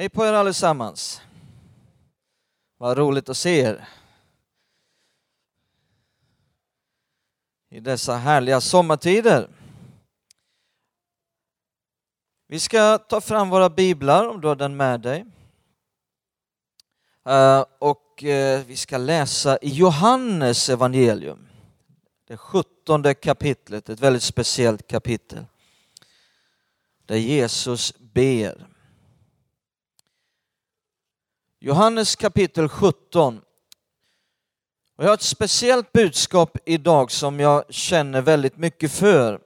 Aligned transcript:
Hej 0.00 0.08
på 0.08 0.26
er 0.26 0.32
allesammans. 0.32 1.22
Vad 2.76 2.98
roligt 2.98 3.28
att 3.28 3.36
se 3.36 3.60
er. 3.60 3.88
I 7.70 7.80
dessa 7.80 8.16
härliga 8.16 8.60
sommartider. 8.60 9.48
Vi 12.46 12.60
ska 12.60 12.98
ta 12.98 13.20
fram 13.20 13.50
våra 13.50 13.70
biblar 13.70 14.28
om 14.28 14.40
du 14.40 14.48
har 14.48 14.56
den 14.56 14.76
med 14.76 15.00
dig. 15.00 15.26
Eh, 17.24 17.64
och 17.78 18.24
eh, 18.24 18.64
vi 18.64 18.76
ska 18.76 18.98
läsa 18.98 19.58
i 19.62 19.68
Johannes 19.68 20.68
evangelium. 20.68 21.48
Det 22.24 22.36
sjuttonde 22.36 23.14
kapitlet, 23.14 23.88
ett 23.88 24.00
väldigt 24.00 24.22
speciellt 24.22 24.86
kapitel. 24.86 25.44
Där 27.06 27.16
Jesus 27.16 27.94
ber. 27.98 28.69
Johannes 31.62 32.16
kapitel 32.16 32.68
17. 32.68 33.40
Och 34.96 35.04
jag 35.04 35.08
har 35.08 35.14
ett 35.14 35.22
speciellt 35.22 35.92
budskap 35.92 36.58
idag 36.66 37.10
som 37.10 37.40
jag 37.40 37.74
känner 37.74 38.20
väldigt 38.20 38.56
mycket 38.56 38.92
för. 38.92 39.40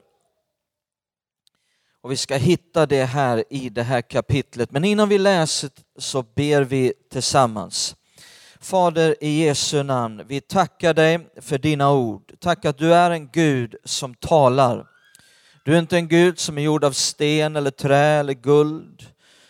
Och 2.02 2.12
vi 2.12 2.16
ska 2.16 2.36
hitta 2.36 2.86
det 2.86 3.04
här 3.04 3.44
i 3.50 3.68
det 3.68 3.82
här 3.82 4.00
kapitlet. 4.00 4.70
Men 4.70 4.84
innan 4.84 5.08
vi 5.08 5.18
läser 5.18 5.70
så 5.98 6.22
ber 6.22 6.62
vi 6.62 6.92
tillsammans. 7.10 7.96
Fader 8.60 9.16
i 9.20 9.44
Jesu 9.44 9.82
namn, 9.82 10.22
vi 10.26 10.40
tackar 10.40 10.94
dig 10.94 11.28
för 11.40 11.58
dina 11.58 11.92
ord. 11.92 12.32
Tack 12.40 12.64
att 12.64 12.78
du 12.78 12.94
är 12.94 13.10
en 13.10 13.28
Gud 13.28 13.76
som 13.84 14.14
talar. 14.14 14.86
Du 15.64 15.74
är 15.74 15.78
inte 15.78 15.96
en 15.96 16.08
Gud 16.08 16.38
som 16.38 16.58
är 16.58 16.62
gjord 16.62 16.84
av 16.84 16.92
sten 16.92 17.56
eller 17.56 17.70
trä 17.70 18.06
eller 18.06 18.34
guld 18.34 19.06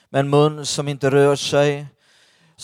med 0.09 0.20
en 0.20 0.30
mun 0.30 0.66
som 0.66 0.88
inte 0.88 1.10
rör 1.10 1.37
sig 1.37 1.87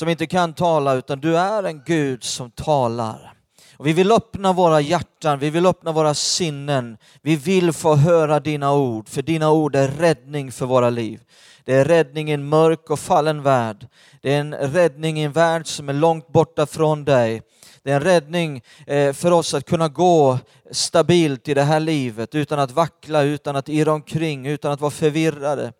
som 0.00 0.08
inte 0.08 0.26
kan 0.26 0.52
tala, 0.52 0.94
utan 0.94 1.20
du 1.20 1.38
är 1.38 1.62
en 1.62 1.82
Gud 1.84 2.24
som 2.24 2.50
talar. 2.50 3.32
Och 3.76 3.86
vi 3.86 3.92
vill 3.92 4.12
öppna 4.12 4.52
våra 4.52 4.80
hjärtan, 4.80 5.38
vi 5.38 5.50
vill 5.50 5.66
öppna 5.66 5.92
våra 5.92 6.14
sinnen. 6.14 6.96
Vi 7.22 7.36
vill 7.36 7.72
få 7.72 7.94
höra 7.94 8.40
dina 8.40 8.74
ord, 8.74 9.08
för 9.08 9.22
dina 9.22 9.50
ord 9.50 9.76
är 9.76 9.88
räddning 9.88 10.52
för 10.52 10.66
våra 10.66 10.90
liv. 10.90 11.20
Det 11.64 11.74
är 11.74 11.84
räddning 11.84 12.30
i 12.30 12.32
en 12.32 12.48
mörk 12.48 12.90
och 12.90 12.98
fallen 12.98 13.42
värld. 13.42 13.86
Det 14.22 14.34
är 14.34 14.40
en 14.40 14.54
räddning 14.54 15.20
i 15.20 15.24
en 15.24 15.32
värld 15.32 15.66
som 15.66 15.88
är 15.88 15.92
långt 15.92 16.28
borta 16.28 16.66
från 16.66 17.04
dig. 17.04 17.42
Det 17.82 17.90
är 17.90 17.96
en 17.96 18.04
räddning 18.04 18.62
eh, 18.86 19.12
för 19.12 19.30
oss 19.30 19.54
att 19.54 19.66
kunna 19.66 19.88
gå 19.88 20.38
stabilt 20.70 21.48
i 21.48 21.54
det 21.54 21.62
här 21.62 21.80
livet 21.80 22.34
utan 22.34 22.58
att 22.58 22.70
vackla, 22.70 23.22
utan 23.22 23.56
att 23.56 23.68
irra 23.68 23.92
omkring, 23.92 24.46
utan 24.46 24.72
att 24.72 24.80
vara 24.80 24.90
förvirrade. 24.90 25.72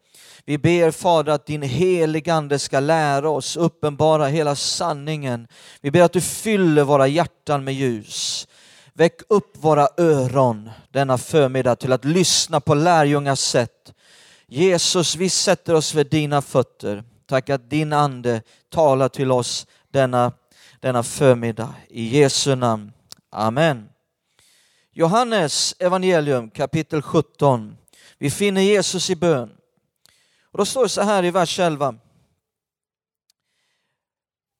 Vi 0.51 0.59
ber 0.59 0.91
Fader 0.91 1.33
att 1.33 1.47
din 1.47 1.63
heligande 1.63 2.59
ska 2.59 2.81
lära 2.81 3.31
oss 3.31 3.57
uppenbara 3.57 4.27
hela 4.27 4.57
sanningen. 4.57 5.49
Vi 5.81 5.91
ber 5.91 6.03
att 6.03 6.13
du 6.13 6.21
fyller 6.21 6.85
våra 6.85 7.07
hjärtan 7.07 7.65
med 7.65 7.75
ljus. 7.75 8.49
Väck 8.93 9.21
upp 9.29 9.57
våra 9.57 9.89
öron 9.97 10.71
denna 10.91 11.19
förmiddag 11.19 11.77
till 11.77 11.93
att 11.93 12.05
lyssna 12.05 12.61
på 12.61 12.75
lärjungars 12.75 13.39
sätt. 13.39 13.93
Jesus, 14.47 15.17
vi 15.17 15.29
sätter 15.29 15.75
oss 15.75 15.95
vid 15.95 16.07
dina 16.07 16.43
fötter. 16.43 17.05
Tack 17.27 17.51
att 17.51 17.71
din 17.71 17.93
ande 17.93 18.43
talar 18.71 19.09
till 19.09 19.33
oss 19.33 19.67
denna, 19.91 20.33
denna 20.81 21.03
förmiddag. 21.03 21.75
I 21.89 22.19
Jesu 22.19 22.55
namn. 22.55 22.93
Amen. 23.31 23.89
Johannes 24.93 25.75
evangelium 25.79 26.51
kapitel 26.51 27.03
17. 27.03 27.77
Vi 28.19 28.31
finner 28.31 28.61
Jesus 28.61 29.11
i 29.11 29.17
bön. 29.17 29.51
Och 30.53 30.59
då 30.59 30.65
står 30.65 30.83
det 30.83 30.89
så 30.89 31.03
här 31.03 31.25
i 31.25 31.31
vers 31.31 31.59
11. 31.59 31.95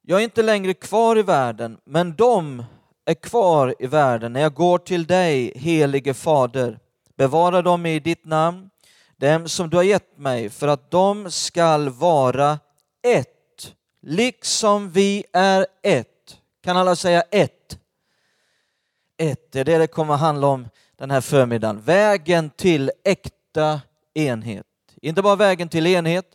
Jag 0.01 0.19
är 0.19 0.23
inte 0.23 0.41
längre 0.41 0.73
kvar 0.73 1.17
i 1.17 1.21
världen, 1.21 1.77
men 1.83 2.15
de 2.15 2.63
är 3.05 3.13
kvar 3.13 3.75
i 3.79 3.87
världen 3.87 4.33
när 4.33 4.41
jag 4.41 4.53
går 4.53 4.77
till 4.77 5.05
dig, 5.05 5.53
helige 5.55 6.13
Fader. 6.13 6.79
Bevara 7.17 7.61
dem 7.61 7.85
i 7.85 7.99
ditt 7.99 8.25
namn, 8.25 8.69
dem 9.17 9.49
som 9.49 9.69
du 9.69 9.77
har 9.77 9.83
gett 9.83 10.17
mig, 10.17 10.49
för 10.49 10.67
att 10.67 10.91
de 10.91 11.31
skall 11.31 11.89
vara 11.89 12.59
ett, 13.03 13.75
liksom 14.01 14.89
vi 14.91 15.23
är 15.33 15.67
ett. 15.83 16.37
Kan 16.63 16.77
alla 16.77 16.95
säga 16.95 17.21
ett? 17.21 17.79
Ett, 19.17 19.51
det 19.51 19.59
är 19.59 19.65
det 19.65 19.77
det 19.77 19.87
kommer 19.87 20.13
att 20.13 20.19
handla 20.19 20.47
om 20.47 20.67
den 20.95 21.11
här 21.11 21.21
förmiddagen. 21.21 21.81
Vägen 21.81 22.49
till 22.49 22.91
äkta 23.03 23.81
enhet. 24.13 24.65
Inte 25.01 25.21
bara 25.21 25.35
vägen 25.35 25.69
till 25.69 25.87
enhet, 25.87 26.25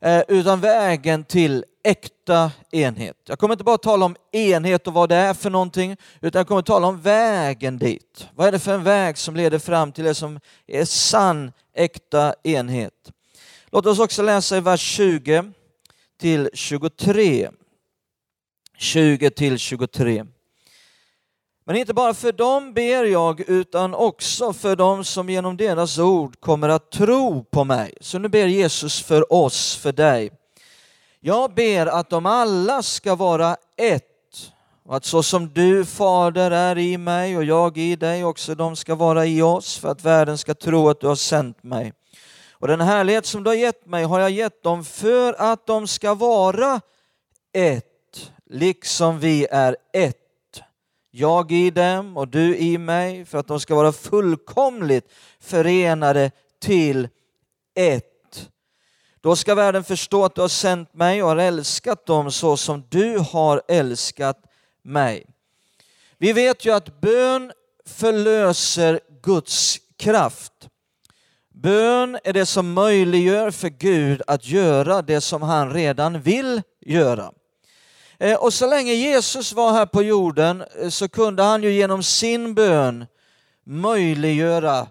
eh, 0.00 0.22
utan 0.28 0.60
vägen 0.60 1.24
till 1.24 1.64
äkta 1.84 2.52
enhet. 2.70 3.16
Jag 3.24 3.38
kommer 3.38 3.54
inte 3.54 3.64
bara 3.64 3.78
tala 3.78 4.04
om 4.04 4.16
enhet 4.32 4.86
och 4.86 4.94
vad 4.94 5.08
det 5.08 5.16
är 5.16 5.34
för 5.34 5.50
någonting, 5.50 5.96
utan 6.20 6.40
jag 6.40 6.46
kommer 6.46 6.62
tala 6.62 6.86
om 6.86 7.00
vägen 7.00 7.78
dit. 7.78 8.28
Vad 8.34 8.46
är 8.46 8.52
det 8.52 8.58
för 8.58 8.74
en 8.74 8.84
väg 8.84 9.18
som 9.18 9.36
leder 9.36 9.58
fram 9.58 9.92
till 9.92 10.04
det 10.04 10.14
som 10.14 10.40
är 10.66 10.84
sann, 10.84 11.52
äkta 11.74 12.34
enhet? 12.42 13.12
Låt 13.70 13.86
oss 13.86 13.98
också 13.98 14.22
läsa 14.22 14.56
i 14.56 14.60
vers 14.60 14.80
20 14.80 15.52
till 16.20 16.50
23. 16.54 17.50
20 18.78 19.30
till 19.30 19.58
23. 19.58 20.24
Men 21.64 21.76
inte 21.76 21.94
bara 21.94 22.14
för 22.14 22.32
dem 22.32 22.72
ber 22.72 23.04
jag, 23.04 23.40
utan 23.40 23.94
också 23.94 24.52
för 24.52 24.76
dem 24.76 25.04
som 25.04 25.30
genom 25.30 25.56
deras 25.56 25.98
ord 25.98 26.40
kommer 26.40 26.68
att 26.68 26.90
tro 26.90 27.44
på 27.44 27.64
mig. 27.64 27.94
Så 28.00 28.18
nu 28.18 28.28
ber 28.28 28.46
Jesus 28.46 29.02
för 29.02 29.32
oss, 29.32 29.76
för 29.76 29.92
dig. 29.92 30.32
Jag 31.20 31.54
ber 31.54 31.86
att 31.86 32.10
de 32.10 32.26
alla 32.26 32.82
ska 32.82 33.14
vara 33.14 33.56
ett, 33.76 34.04
och 34.84 34.96
att 34.96 35.04
så 35.04 35.22
som 35.22 35.48
du, 35.48 35.84
Fader, 35.84 36.50
är 36.50 36.78
i 36.78 36.98
mig 36.98 37.36
och 37.36 37.44
jag 37.44 37.78
i 37.78 37.96
dig, 37.96 38.24
också 38.24 38.54
de 38.54 38.76
ska 38.76 38.94
vara 38.94 39.26
i 39.26 39.42
oss, 39.42 39.78
för 39.78 39.88
att 39.88 40.04
världen 40.04 40.38
ska 40.38 40.54
tro 40.54 40.88
att 40.88 41.00
du 41.00 41.06
har 41.06 41.14
sänt 41.14 41.62
mig. 41.62 41.92
Och 42.50 42.68
den 42.68 42.80
härlighet 42.80 43.26
som 43.26 43.44
du 43.44 43.50
har 43.50 43.54
gett 43.54 43.86
mig 43.86 44.04
har 44.04 44.20
jag 44.20 44.30
gett 44.30 44.62
dem 44.62 44.84
för 44.84 45.34
att 45.38 45.66
de 45.66 45.86
ska 45.86 46.14
vara 46.14 46.80
ett, 47.52 48.30
liksom 48.50 49.18
vi 49.18 49.46
är 49.50 49.76
ett 49.92 50.21
jag 51.14 51.52
i 51.52 51.70
dem 51.70 52.16
och 52.16 52.28
du 52.28 52.56
i 52.56 52.78
mig, 52.78 53.24
för 53.24 53.38
att 53.38 53.48
de 53.48 53.60
ska 53.60 53.74
vara 53.74 53.92
fullkomligt 53.92 55.12
förenade 55.40 56.30
till 56.60 57.08
ett. 57.74 58.50
Då 59.20 59.36
ska 59.36 59.54
världen 59.54 59.84
förstå 59.84 60.24
att 60.24 60.34
du 60.34 60.40
har 60.40 60.48
sänt 60.48 60.94
mig 60.94 61.22
och 61.22 61.28
har 61.28 61.36
älskat 61.36 62.06
dem 62.06 62.32
så 62.32 62.56
som 62.56 62.84
du 62.88 63.18
har 63.18 63.62
älskat 63.68 64.38
mig. 64.82 65.26
Vi 66.18 66.32
vet 66.32 66.64
ju 66.64 66.70
att 66.70 67.00
bön 67.00 67.52
förlöser 67.86 69.00
Guds 69.22 69.78
kraft. 69.96 70.68
Bön 71.54 72.18
är 72.24 72.32
det 72.32 72.46
som 72.46 72.72
möjliggör 72.72 73.50
för 73.50 73.68
Gud 73.68 74.22
att 74.26 74.46
göra 74.46 75.02
det 75.02 75.20
som 75.20 75.42
han 75.42 75.72
redan 75.72 76.20
vill 76.20 76.62
göra. 76.80 77.32
Eh, 78.22 78.36
och 78.36 78.54
så 78.54 78.66
länge 78.66 78.92
Jesus 78.92 79.52
var 79.52 79.72
här 79.72 79.86
på 79.86 80.02
jorden 80.02 80.64
eh, 80.80 80.88
så 80.88 81.08
kunde 81.08 81.42
han 81.42 81.62
ju 81.62 81.72
genom 81.72 82.02
sin 82.02 82.54
bön 82.54 83.06
möjliggöra 83.66 84.86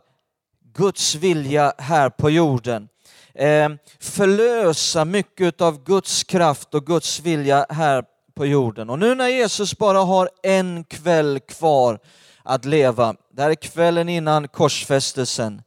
Guds 0.73 1.15
vilja 1.15 1.73
här 1.77 2.09
på 2.09 2.29
jorden. 2.29 2.89
Eh, 3.33 3.69
förlösa 3.99 5.05
mycket 5.05 5.61
av 5.61 5.83
Guds 5.83 6.23
kraft 6.23 6.73
och 6.73 6.85
Guds 6.85 7.19
vilja 7.19 7.65
här 7.69 8.03
på 8.35 8.45
jorden. 8.45 8.89
Och 8.89 8.99
nu 8.99 9.15
när 9.15 9.27
Jesus 9.27 9.77
bara 9.77 9.99
har 9.99 10.29
en 10.43 10.83
kväll 10.83 11.39
kvar 11.39 11.99
att 12.43 12.65
leva, 12.65 13.15
det 13.33 13.41
här 13.41 13.49
är 13.49 13.55
kvällen 13.55 14.09
innan 14.09 14.47
korsfästelsen, 14.47 15.61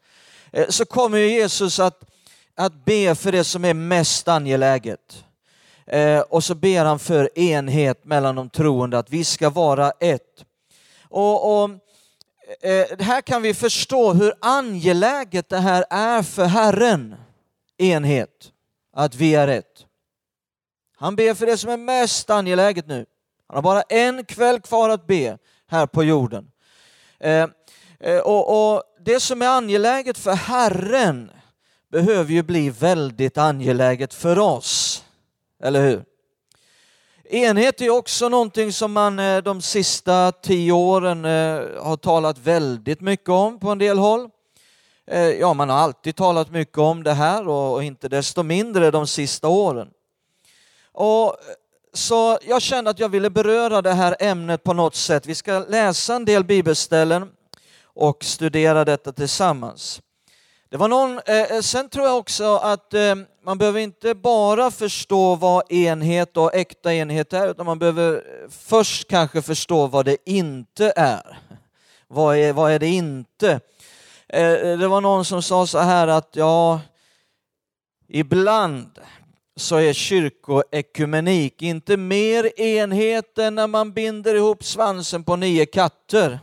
så 0.68 0.84
kommer 0.84 1.18
Jesus 1.18 1.80
att, 1.80 2.00
att 2.56 2.84
be 2.84 3.14
för 3.14 3.32
det 3.32 3.44
som 3.44 3.64
är 3.64 3.74
mest 3.74 4.28
angeläget. 4.28 5.24
Eh, 5.86 6.20
och 6.20 6.44
så 6.44 6.54
ber 6.54 6.84
han 6.84 6.98
för 6.98 7.38
enhet 7.38 8.04
mellan 8.04 8.34
de 8.34 8.50
troende, 8.50 8.98
att 8.98 9.10
vi 9.10 9.24
ska 9.24 9.50
vara 9.50 9.90
ett. 9.90 10.44
Och, 11.08 11.62
och 11.62 11.70
eh, 12.60 12.86
Här 12.98 13.20
kan 13.20 13.42
vi 13.42 13.54
förstå 13.54 14.12
hur 14.12 14.34
angeläget 14.40 15.48
det 15.48 15.58
här 15.58 15.84
är 15.90 16.22
för 16.22 16.44
Herren, 16.44 17.14
enhet, 17.78 18.52
att 18.96 19.14
vi 19.14 19.34
är 19.34 19.48
ett. 19.48 19.86
Han 20.96 21.16
ber 21.16 21.34
för 21.34 21.46
det 21.46 21.58
som 21.58 21.70
är 21.70 21.76
mest 21.76 22.30
angeläget 22.30 22.86
nu. 22.86 23.06
Han 23.48 23.54
har 23.54 23.62
bara 23.62 23.82
en 23.82 24.24
kväll 24.24 24.60
kvar 24.60 24.90
att 24.90 25.06
be 25.06 25.38
här 25.66 25.86
på 25.86 26.04
jorden. 26.04 26.50
Eh, 27.20 27.48
eh 28.00 28.18
och, 28.18 28.74
och 28.74 28.82
Det 29.00 29.20
som 29.20 29.42
är 29.42 29.48
angeläget 29.48 30.18
för 30.18 30.32
Herren 30.32 31.30
behöver 31.92 32.32
ju 32.32 32.42
bli 32.42 32.70
väldigt 32.70 33.38
angeläget 33.38 34.14
för 34.14 34.38
oss. 34.38 34.93
Eller 35.64 35.82
hur? 35.82 36.04
Enhet 37.24 37.80
är 37.80 37.90
också 37.90 38.28
någonting 38.28 38.72
som 38.72 38.92
man 38.92 39.18
eh, 39.18 39.42
de 39.42 39.62
sista 39.62 40.32
tio 40.32 40.72
åren 40.72 41.24
eh, 41.24 41.82
har 41.82 41.96
talat 41.96 42.38
väldigt 42.38 43.00
mycket 43.00 43.28
om 43.28 43.58
på 43.58 43.70
en 43.70 43.78
del 43.78 43.98
håll. 43.98 44.28
Eh, 45.06 45.28
ja, 45.28 45.54
man 45.54 45.68
har 45.68 45.76
alltid 45.76 46.16
talat 46.16 46.50
mycket 46.50 46.78
om 46.78 47.02
det 47.02 47.12
här 47.12 47.48
och 47.48 47.84
inte 47.84 48.08
desto 48.08 48.42
mindre 48.42 48.90
de 48.90 49.06
sista 49.06 49.48
åren. 49.48 49.88
Och 50.92 51.36
så 51.92 52.38
jag 52.46 52.62
kände 52.62 52.90
att 52.90 52.98
jag 52.98 53.08
ville 53.08 53.30
beröra 53.30 53.82
det 53.82 53.92
här 53.92 54.16
ämnet 54.20 54.64
på 54.64 54.72
något 54.72 54.94
sätt. 54.94 55.26
Vi 55.26 55.34
ska 55.34 55.58
läsa 55.68 56.14
en 56.14 56.24
del 56.24 56.44
bibelställen 56.44 57.30
och 57.82 58.24
studera 58.24 58.84
detta 58.84 59.12
tillsammans. 59.12 60.02
Det 60.68 60.76
var 60.76 60.88
någon, 60.88 61.20
sen 61.62 61.88
tror 61.88 62.06
jag 62.06 62.18
också 62.18 62.56
att 62.56 62.94
man 63.44 63.58
behöver 63.58 63.80
inte 63.80 64.14
bara 64.14 64.70
förstå 64.70 65.34
vad 65.34 65.72
enhet 65.72 66.36
och 66.36 66.54
äkta 66.54 66.94
enhet 66.94 67.32
är, 67.32 67.50
utan 67.50 67.66
man 67.66 67.78
behöver 67.78 68.24
först 68.50 69.08
kanske 69.08 69.42
förstå 69.42 69.86
vad 69.86 70.04
det 70.04 70.16
inte 70.26 70.92
är. 70.96 71.38
Vad 72.08 72.36
är, 72.36 72.52
vad 72.52 72.72
är 72.72 72.78
det 72.78 72.86
inte? 72.86 73.60
Eh, 74.28 74.78
det 74.78 74.88
var 74.88 75.00
någon 75.00 75.24
som 75.24 75.42
sa 75.42 75.66
så 75.66 75.78
här 75.78 76.08
att 76.08 76.30
ja, 76.32 76.80
ibland 78.08 78.98
så 79.56 79.76
är 79.76 79.92
kyrkoekumenik 79.92 81.62
inte 81.62 81.96
mer 81.96 82.60
enhet 82.60 83.38
än 83.38 83.54
när 83.54 83.66
man 83.66 83.92
binder 83.92 84.34
ihop 84.34 84.64
svansen 84.64 85.24
på 85.24 85.36
nio 85.36 85.66
katter 85.66 86.38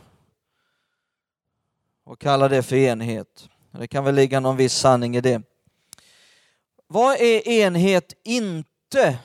och 2.04 2.20
kallar 2.20 2.48
det 2.48 2.62
för 2.62 2.76
enhet. 2.76 3.48
Det 3.70 3.86
kan 3.86 4.04
väl 4.04 4.14
ligga 4.14 4.40
någon 4.40 4.56
viss 4.56 4.74
sanning 4.74 5.16
i 5.16 5.20
det. 5.20 5.42
Vad 6.92 7.20
är 7.20 7.48
enhet 7.48 8.12
inte? 8.24 9.18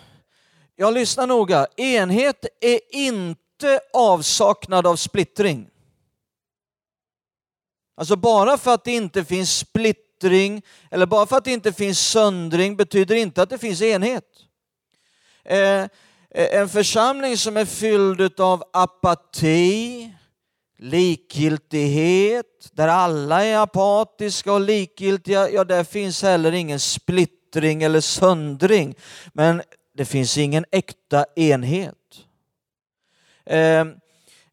Jag 0.75 0.93
lyssnar 0.93 1.27
noga. 1.27 1.67
Enhet 1.77 2.45
är 2.61 2.79
inte 2.91 3.79
avsaknad 3.93 4.87
av 4.87 4.95
splittring. 4.95 5.69
Alltså 7.97 8.15
bara 8.15 8.57
för 8.57 8.73
att 8.73 8.83
det 8.83 8.91
inte 8.91 9.25
finns 9.25 9.57
splittring 9.57 10.61
eller 10.91 11.05
bara 11.05 11.25
för 11.25 11.37
att 11.37 11.45
det 11.45 11.51
inte 11.51 11.73
finns 11.73 11.99
söndring 11.99 12.75
betyder 12.75 13.15
inte 13.15 13.41
att 13.41 13.49
det 13.49 13.57
finns 13.57 13.81
enhet. 13.81 14.23
Eh, 15.45 15.59
eh 15.59 15.87
en 16.31 16.69
församling 16.69 17.37
som 17.37 17.57
är 17.57 17.65
fylld 17.65 18.39
av 18.39 18.63
apati, 18.73 20.13
likgiltighet, 20.77 22.69
där 22.71 22.87
alla 22.87 23.43
är 23.43 23.57
apatiska 23.57 24.53
och 24.53 24.61
likgiltiga, 24.61 25.49
ja 25.49 25.63
där 25.63 25.83
finns 25.83 26.21
heller 26.23 26.51
ingen 26.51 26.79
splittring 26.79 27.36
eller 27.55 28.01
söndring. 28.01 28.95
Men 29.33 29.61
det 29.97 30.05
finns 30.05 30.37
ingen 30.37 30.65
äkta 30.71 31.25
enhet. 31.35 31.95
Ehm, 33.45 33.93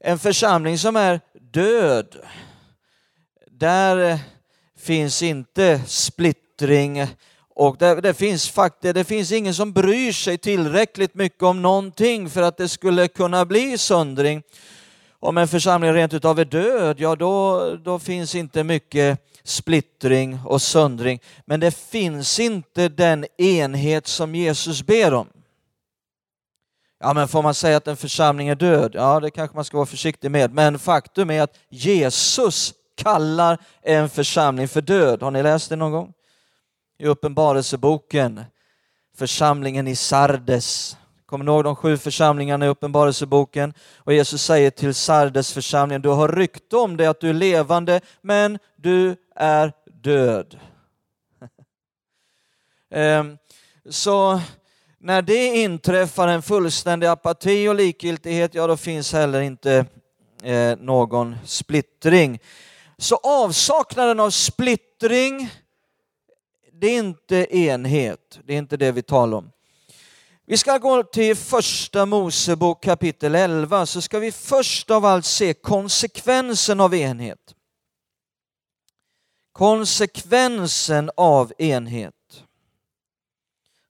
en 0.00 0.18
församling 0.18 0.78
som 0.78 0.96
är 0.96 1.20
död, 1.40 2.16
där 3.46 4.10
eh, 4.10 4.18
finns 4.78 5.22
inte 5.22 5.80
splittring 5.86 7.06
och 7.54 7.76
det, 7.78 8.00
det, 8.00 8.14
finns 8.14 8.50
faktiskt, 8.50 8.94
det 8.94 9.04
finns 9.04 9.32
ingen 9.32 9.54
som 9.54 9.72
bryr 9.72 10.12
sig 10.12 10.38
tillräckligt 10.38 11.14
mycket 11.14 11.42
om 11.42 11.62
någonting 11.62 12.30
för 12.30 12.42
att 12.42 12.56
det 12.56 12.68
skulle 12.68 13.08
kunna 13.08 13.44
bli 13.44 13.78
söndring. 13.78 14.42
Om 15.20 15.38
en 15.38 15.48
församling 15.48 15.92
rent 15.92 16.14
utav 16.14 16.38
är 16.38 16.44
död, 16.44 17.00
ja 17.00 17.16
då, 17.16 17.60
då 17.76 17.98
finns 17.98 18.34
inte 18.34 18.64
mycket 18.64 19.18
splittring 19.44 20.38
och 20.44 20.62
söndring. 20.62 21.20
Men 21.44 21.60
det 21.60 21.76
finns 21.76 22.40
inte 22.40 22.88
den 22.88 23.26
enhet 23.38 24.06
som 24.06 24.34
Jesus 24.34 24.82
ber 24.82 25.14
om. 25.14 25.28
Ja, 27.00 27.14
men 27.14 27.28
får 27.28 27.42
man 27.42 27.54
säga 27.54 27.76
att 27.76 27.88
en 27.88 27.96
församling 27.96 28.48
är 28.48 28.54
död? 28.54 28.92
Ja, 28.94 29.20
det 29.20 29.30
kanske 29.30 29.56
man 29.56 29.64
ska 29.64 29.76
vara 29.76 29.86
försiktig 29.86 30.30
med. 30.30 30.54
Men 30.54 30.78
faktum 30.78 31.30
är 31.30 31.42
att 31.42 31.56
Jesus 31.68 32.74
kallar 32.96 33.58
en 33.82 34.08
församling 34.08 34.68
för 34.68 34.80
död. 34.80 35.22
Har 35.22 35.30
ni 35.30 35.42
läst 35.42 35.68
det 35.68 35.76
någon 35.76 35.92
gång? 35.92 36.12
I 36.98 37.06
Uppenbarelseboken, 37.06 38.44
församlingen 39.16 39.88
i 39.88 39.96
Sardes. 39.96 40.96
Kommer 41.34 41.44
ni 41.44 41.50
ihåg 41.50 41.64
de 41.64 41.76
sju 41.76 41.96
församlingarna 41.96 42.66
i 42.66 42.68
Uppenbarelseboken? 42.68 43.74
Och 43.96 44.12
Jesus 44.12 44.42
säger 44.42 44.70
till 44.70 44.94
Sardes 44.94 45.52
församling, 45.52 46.00
du 46.00 46.08
har 46.08 46.28
rykte 46.28 46.76
om 46.76 46.96
dig 46.96 47.06
att 47.06 47.20
du 47.20 47.28
är 47.28 47.34
levande, 47.34 48.00
men 48.20 48.58
du 48.76 49.16
är 49.34 49.72
död. 50.02 50.58
Ehm, 52.90 53.38
så 53.90 54.40
när 54.98 55.22
det 55.22 55.46
inträffar 55.46 56.28
en 56.28 56.42
fullständig 56.42 57.06
apati 57.06 57.68
och 57.68 57.74
likgiltighet, 57.74 58.54
ja 58.54 58.66
då 58.66 58.76
finns 58.76 59.12
heller 59.12 59.40
inte 59.40 59.86
eh, 60.42 60.76
någon 60.78 61.36
splittring. 61.44 62.38
Så 62.98 63.16
avsaknaden 63.16 64.20
av 64.20 64.30
splittring, 64.30 65.50
det 66.72 66.86
är 66.86 66.98
inte 66.98 67.56
enhet, 67.56 68.40
det 68.44 68.54
är 68.54 68.58
inte 68.58 68.76
det 68.76 68.92
vi 68.92 69.02
talar 69.02 69.38
om. 69.38 69.50
Vi 70.46 70.56
ska 70.56 70.78
gå 70.78 71.02
till 71.02 71.36
första 71.36 72.06
Mosebok 72.06 72.82
kapitel 72.82 73.34
11 73.34 73.86
så 73.86 74.00
ska 74.02 74.18
vi 74.18 74.32
först 74.32 74.90
av 74.90 75.04
allt 75.04 75.24
se 75.24 75.54
konsekvensen 75.54 76.80
av 76.80 76.94
enhet. 76.94 77.54
Konsekvensen 79.52 81.10
av 81.16 81.52
enhet. 81.58 82.44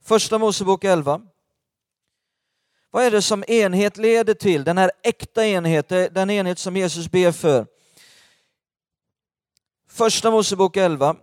Första 0.03 0.39
Mosebok 0.39 0.85
11. 0.85 1.23
Vad 2.91 3.05
är 3.05 3.11
det 3.11 3.23
som 3.23 3.45
enhet 3.49 3.97
leder 3.97 4.35
till? 4.35 4.65
Den 4.65 4.79
här 4.79 4.93
äkta 5.03 5.47
enheten, 5.47 6.09
den 6.13 6.31
enhet 6.31 6.59
som 6.59 6.77
Jesus 6.77 7.11
ber 7.11 7.33
för. 7.33 7.67
Första 9.89 10.31
Mosebok 10.31 10.77
11 10.77 11.17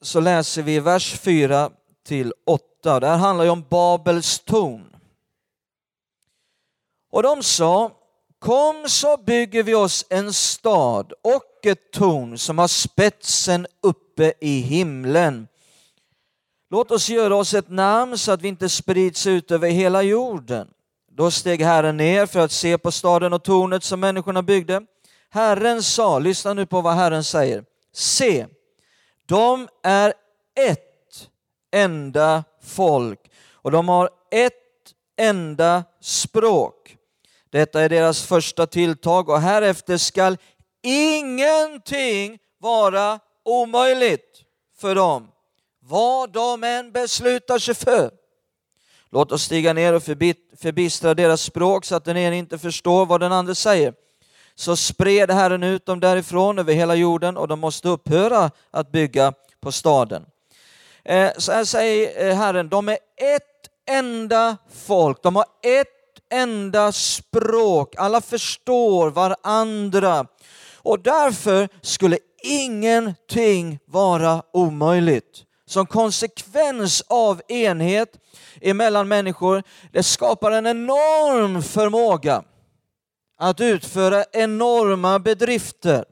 så 0.00 0.20
läser 0.20 0.62
vi 0.62 0.80
vers 0.80 1.20
4 1.20 1.70
till 2.04 2.32
8. 2.46 2.71
Det 2.82 3.06
här 3.06 3.16
handlar 3.16 3.44
ju 3.44 3.50
om 3.50 3.64
Babels 3.68 4.38
torn. 4.38 4.96
Och 7.10 7.22
de 7.22 7.42
sa, 7.42 7.90
kom 8.38 8.88
så 8.88 9.16
bygger 9.16 9.62
vi 9.62 9.74
oss 9.74 10.06
en 10.10 10.32
stad 10.32 11.12
och 11.22 11.66
ett 11.66 11.92
torn 11.92 12.38
som 12.38 12.58
har 12.58 12.68
spetsen 12.68 13.66
uppe 13.82 14.32
i 14.40 14.60
himlen. 14.60 15.48
Låt 16.70 16.90
oss 16.90 17.08
göra 17.08 17.36
oss 17.36 17.54
ett 17.54 17.70
namn 17.70 18.18
så 18.18 18.32
att 18.32 18.42
vi 18.42 18.48
inte 18.48 18.68
sprids 18.68 19.26
ut 19.26 19.50
över 19.50 19.68
hela 19.68 20.02
jorden. 20.02 20.68
Då 21.10 21.30
steg 21.30 21.62
Herren 21.62 21.96
ner 21.96 22.26
för 22.26 22.40
att 22.40 22.52
se 22.52 22.78
på 22.78 22.92
staden 22.92 23.32
och 23.32 23.42
tornet 23.42 23.84
som 23.84 24.00
människorna 24.00 24.42
byggde. 24.42 24.82
Herren 25.30 25.82
sa, 25.82 26.18
lyssna 26.18 26.54
nu 26.54 26.66
på 26.66 26.80
vad 26.80 26.94
Herren 26.94 27.24
säger. 27.24 27.64
Se, 27.92 28.46
de 29.26 29.68
är 29.82 30.14
ett 30.54 31.28
enda 31.72 32.44
folk 32.62 33.20
och 33.52 33.70
de 33.70 33.88
har 33.88 34.10
ett 34.30 34.52
enda 35.16 35.84
språk. 36.00 36.96
Detta 37.50 37.80
är 37.80 37.88
deras 37.88 38.22
första 38.22 38.66
tilltag 38.66 39.28
och 39.28 39.40
härefter 39.40 39.96
skall 39.96 40.36
ingenting 40.82 42.38
vara 42.58 43.20
omöjligt 43.44 44.42
för 44.78 44.94
dem, 44.94 45.28
vad 45.80 46.32
de 46.32 46.64
än 46.64 46.92
beslutar 46.92 47.58
sig 47.58 47.74
för. 47.74 48.10
Låt 49.10 49.32
oss 49.32 49.42
stiga 49.42 49.72
ner 49.72 49.92
och 49.92 50.02
förbistra 50.02 51.14
deras 51.14 51.42
språk 51.42 51.84
så 51.84 51.94
att 51.94 52.04
den 52.04 52.16
ene 52.16 52.36
inte 52.36 52.58
förstår 52.58 53.06
vad 53.06 53.20
den 53.20 53.32
andra 53.32 53.54
säger 53.54 53.94
så 54.54 54.76
spred 54.76 55.30
Herren 55.30 55.62
ut 55.62 55.86
dem 55.86 56.00
därifrån 56.00 56.58
över 56.58 56.72
hela 56.72 56.94
jorden 56.94 57.36
och 57.36 57.48
de 57.48 57.60
måste 57.60 57.88
upphöra 57.88 58.50
att 58.70 58.92
bygga 58.92 59.32
på 59.60 59.72
staden. 59.72 60.24
Eh, 61.04 61.30
så 61.38 61.52
här 61.52 61.64
säger 61.64 62.28
eh, 62.28 62.36
Herren, 62.36 62.68
de 62.68 62.88
är 62.88 62.98
ett 63.16 63.88
enda 63.90 64.56
folk, 64.86 65.22
de 65.22 65.36
har 65.36 65.46
ett 65.62 65.88
enda 66.30 66.92
språk, 66.92 67.94
alla 67.98 68.20
förstår 68.20 69.10
varandra 69.10 70.26
och 70.76 71.00
därför 71.00 71.68
skulle 71.80 72.18
ingenting 72.42 73.78
vara 73.86 74.42
omöjligt. 74.52 75.44
Som 75.66 75.86
konsekvens 75.86 77.02
av 77.08 77.42
enhet 77.48 78.18
emellan 78.60 79.08
människor, 79.08 79.62
det 79.92 80.02
skapar 80.02 80.50
en 80.50 80.66
enorm 80.66 81.62
förmåga 81.62 82.44
att 83.38 83.60
utföra 83.60 84.24
enorma 84.32 85.18
bedrifter. 85.18 86.04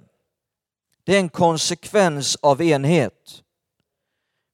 Det 1.05 1.15
är 1.15 1.19
en 1.19 1.29
konsekvens 1.29 2.37
av 2.43 2.63
enhet. 2.63 3.43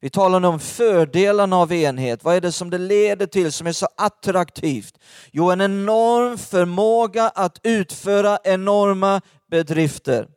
Vi 0.01 0.11
talar 0.11 0.41
nu 0.41 0.47
om 0.47 0.61
fördelarna 0.61 1.57
av 1.57 1.73
enhet. 1.73 2.25
Vad 2.25 2.37
är 2.37 2.41
det 2.41 2.53
som 2.53 2.71
det 2.71 2.79
leder 2.79 3.27
till 3.27 3.53
som 3.53 3.67
är 3.67 3.73
så 3.73 3.89
attraktivt? 3.97 4.99
Jo, 5.33 5.51
en 5.51 5.61
enorm 5.61 6.39
förmåga 6.39 7.29
att 7.29 7.61
utföra 7.63 8.39
enorma 8.45 9.21
bedrifter. 9.51 10.29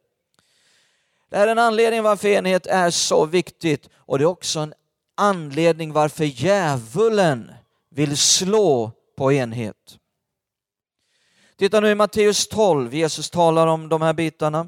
Det 1.29 1.37
här 1.37 1.47
är 1.47 1.51
en 1.51 1.59
anledning 1.59 2.03
varför 2.03 2.27
enhet 2.27 2.67
är 2.67 2.89
så 2.89 3.25
viktigt 3.25 3.89
och 3.95 4.17
det 4.17 4.23
är 4.23 4.25
också 4.25 4.59
en 4.59 4.73
anledning 5.17 5.93
varför 5.93 6.25
djävulen 6.25 7.51
vill 7.89 8.17
slå 8.17 8.91
på 9.17 9.31
enhet. 9.31 9.99
Titta 11.57 11.79
nu 11.79 11.89
i 11.89 11.95
Matteus 11.95 12.47
12, 12.47 12.93
Jesus 12.93 13.29
talar 13.29 13.67
om 13.67 13.89
de 13.89 14.01
här 14.01 14.13
bitarna. 14.13 14.67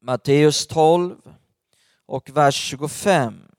Matteus 0.00 0.66
12 0.66 1.16
och 2.06 2.30
vers 2.30 2.54
25. 2.54 3.51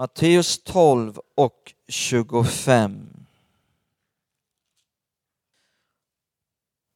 Matteus 0.00 0.58
12 0.58 1.20
och 1.34 1.74
25. 1.88 3.08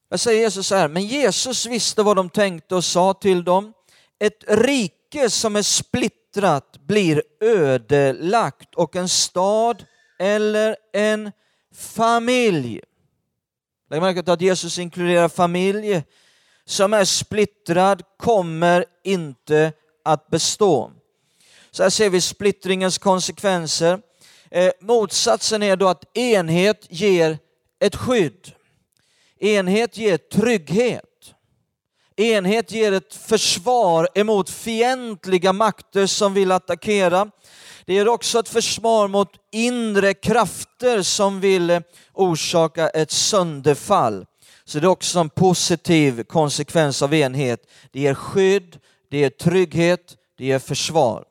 Jag 0.08 0.20
säger 0.20 0.40
Jesus 0.40 0.66
så 0.66 0.74
här, 0.74 0.88
men 0.88 1.02
Jesus 1.06 1.66
visste 1.66 2.02
vad 2.02 2.16
de 2.16 2.30
tänkte 2.30 2.74
och 2.74 2.84
sa 2.84 3.14
till 3.14 3.44
dem, 3.44 3.72
ett 4.18 4.44
rike 4.48 5.30
som 5.30 5.56
är 5.56 5.62
splittrat 5.62 6.78
blir 6.86 7.22
ödelagt 7.40 8.74
och 8.74 8.96
en 8.96 9.08
stad 9.08 9.84
eller 10.18 10.76
en 10.92 11.32
familj. 11.74 12.80
Lägg 13.90 14.00
märke 14.00 14.22
till 14.22 14.32
att 14.32 14.40
Jesus 14.40 14.78
inkluderar 14.78 15.28
familj 15.28 16.02
som 16.64 16.94
är 16.94 17.04
splittrad 17.04 18.02
kommer 18.16 18.84
inte 19.02 19.72
att 20.04 20.30
bestå. 20.30 20.92
Så 21.74 21.82
här 21.82 21.90
ser 21.90 22.10
vi 22.10 22.20
splittringens 22.20 22.98
konsekvenser. 22.98 24.00
Eh, 24.50 24.70
motsatsen 24.80 25.62
är 25.62 25.76
då 25.76 25.88
att 25.88 26.16
enhet 26.16 26.86
ger 26.90 27.38
ett 27.80 27.96
skydd. 27.96 28.52
Enhet 29.40 29.96
ger 29.96 30.16
trygghet. 30.16 31.34
Enhet 32.16 32.72
ger 32.72 32.92
ett 32.92 33.14
försvar 33.14 34.08
emot 34.14 34.50
fientliga 34.50 35.52
makter 35.52 36.06
som 36.06 36.34
vill 36.34 36.52
attackera. 36.52 37.30
Det 37.84 37.94
ger 37.94 38.08
också 38.08 38.38
ett 38.38 38.48
försvar 38.48 39.08
mot 39.08 39.32
inre 39.52 40.14
krafter 40.14 41.02
som 41.02 41.40
vill 41.40 41.70
eh, 41.70 41.80
orsaka 42.12 42.88
ett 42.88 43.10
sönderfall. 43.10 44.26
Så 44.64 44.78
det 44.78 44.86
är 44.86 44.88
också 44.88 45.18
en 45.18 45.30
positiv 45.30 46.24
konsekvens 46.24 47.02
av 47.02 47.14
enhet. 47.14 47.60
Det 47.92 48.00
ger 48.00 48.14
skydd, 48.14 48.78
det 49.10 49.18
ger 49.18 49.30
trygghet, 49.30 50.16
det 50.38 50.44
ger 50.44 50.58
försvar. 50.58 51.24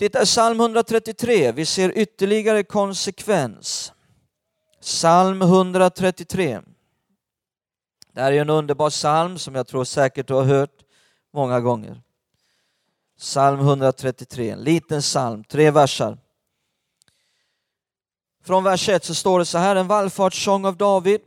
Titta 0.00 0.22
i 0.22 0.24
psalm 0.24 0.60
133, 0.60 1.52
vi 1.52 1.66
ser 1.66 1.98
ytterligare 1.98 2.62
konsekvens. 2.62 3.92
Psalm 4.80 5.42
133. 5.42 6.60
Det 8.12 8.20
här 8.20 8.32
är 8.32 8.40
en 8.40 8.50
underbar 8.50 8.90
psalm 8.90 9.38
som 9.38 9.54
jag 9.54 9.66
tror 9.66 9.84
säkert 9.84 10.28
du 10.28 10.34
har 10.34 10.42
hört 10.42 10.84
många 11.32 11.60
gånger. 11.60 12.02
Psalm 13.18 13.60
133, 13.60 14.50
en 14.50 14.58
liten 14.58 15.00
psalm, 15.00 15.44
tre 15.44 15.70
versar. 15.70 16.18
Från 18.44 18.64
vers 18.64 18.88
1 18.88 19.04
så 19.04 19.14
står 19.14 19.38
det 19.38 19.44
så 19.44 19.58
här, 19.58 19.76
en 19.76 19.88
vallfartssång 19.88 20.64
av 20.64 20.76
David. 20.76 21.20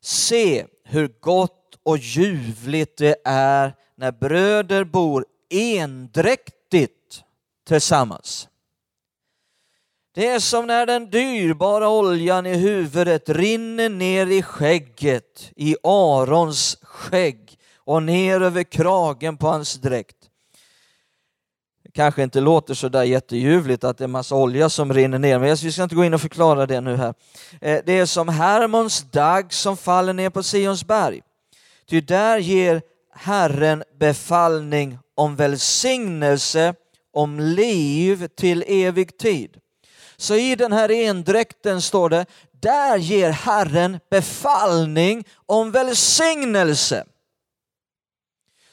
Se 0.00 0.66
hur 0.84 1.08
gott 1.20 1.78
och 1.82 1.98
ljuvligt 1.98 2.98
det 2.98 3.16
är 3.24 3.74
när 3.96 4.12
bröder 4.12 4.84
bor 4.84 5.26
endräktigt 5.50 6.55
tillsammans. 7.66 8.48
Det 10.14 10.26
är 10.26 10.40
som 10.40 10.66
när 10.66 10.86
den 10.86 11.10
dyrbara 11.10 11.88
oljan 11.88 12.46
i 12.46 12.56
huvudet 12.56 13.28
rinner 13.28 13.88
ner 13.88 14.26
i 14.26 14.42
skägget, 14.42 15.52
i 15.56 15.76
Arons 15.82 16.78
skägg 16.82 17.58
och 17.76 18.02
ner 18.02 18.40
över 18.40 18.62
kragen 18.62 19.36
på 19.36 19.48
hans 19.48 19.74
dräkt. 19.74 20.16
Det 21.84 21.90
kanske 21.90 22.22
inte 22.22 22.40
låter 22.40 22.74
så 22.74 22.88
där 22.88 23.02
jätteljuvligt 23.02 23.84
att 23.84 23.98
det 23.98 24.04
är 24.04 24.08
massa 24.08 24.34
olja 24.34 24.68
som 24.68 24.92
rinner 24.92 25.18
ner, 25.18 25.38
men 25.38 25.56
vi 25.56 25.72
ska 25.72 25.82
inte 25.82 25.94
gå 25.94 26.04
in 26.04 26.14
och 26.14 26.20
förklara 26.20 26.66
det 26.66 26.80
nu 26.80 26.96
här. 26.96 27.14
Eh, 27.60 27.80
det 27.86 27.98
är 27.98 28.06
som 28.06 28.28
Hermons 28.28 29.10
dagg 29.10 29.52
som 29.52 29.76
faller 29.76 30.12
ner 30.12 30.30
på 30.30 30.42
Sions 30.42 30.84
berg. 30.84 31.22
Ty 31.88 32.00
där 32.00 32.38
ger 32.38 32.82
Herren 33.14 33.84
befallning 33.98 34.98
om 35.14 35.36
välsignelse, 35.36 36.74
om 37.16 37.40
liv 37.40 38.28
till 38.36 38.64
evig 38.66 39.18
tid. 39.18 39.56
Så 40.16 40.34
i 40.34 40.54
den 40.56 40.72
här 40.72 40.90
endräkten 40.90 41.82
står 41.82 42.08
det, 42.08 42.26
där 42.60 42.96
ger 42.96 43.30
Herren 43.30 43.98
befallning 44.10 45.24
om 45.46 45.70
välsignelse. 45.70 47.04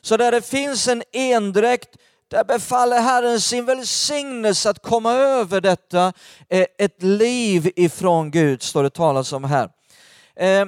Så 0.01 0.17
där 0.17 0.31
det 0.31 0.41
finns 0.41 0.87
en 0.87 1.03
endräkt, 1.11 1.89
där 2.27 2.43
befaller 2.43 3.01
Herren 3.01 3.41
sin 3.41 3.65
välsignelse 3.65 4.69
att 4.69 4.83
komma 4.83 5.13
över 5.13 5.61
detta, 5.61 6.13
eh, 6.49 6.65
ett 6.77 7.03
liv 7.03 7.71
ifrån 7.75 8.31
Gud, 8.31 8.61
står 8.61 8.83
det 8.83 8.89
talas 8.89 9.33
om 9.33 9.43
här. 9.43 9.69
Eh, 10.35 10.65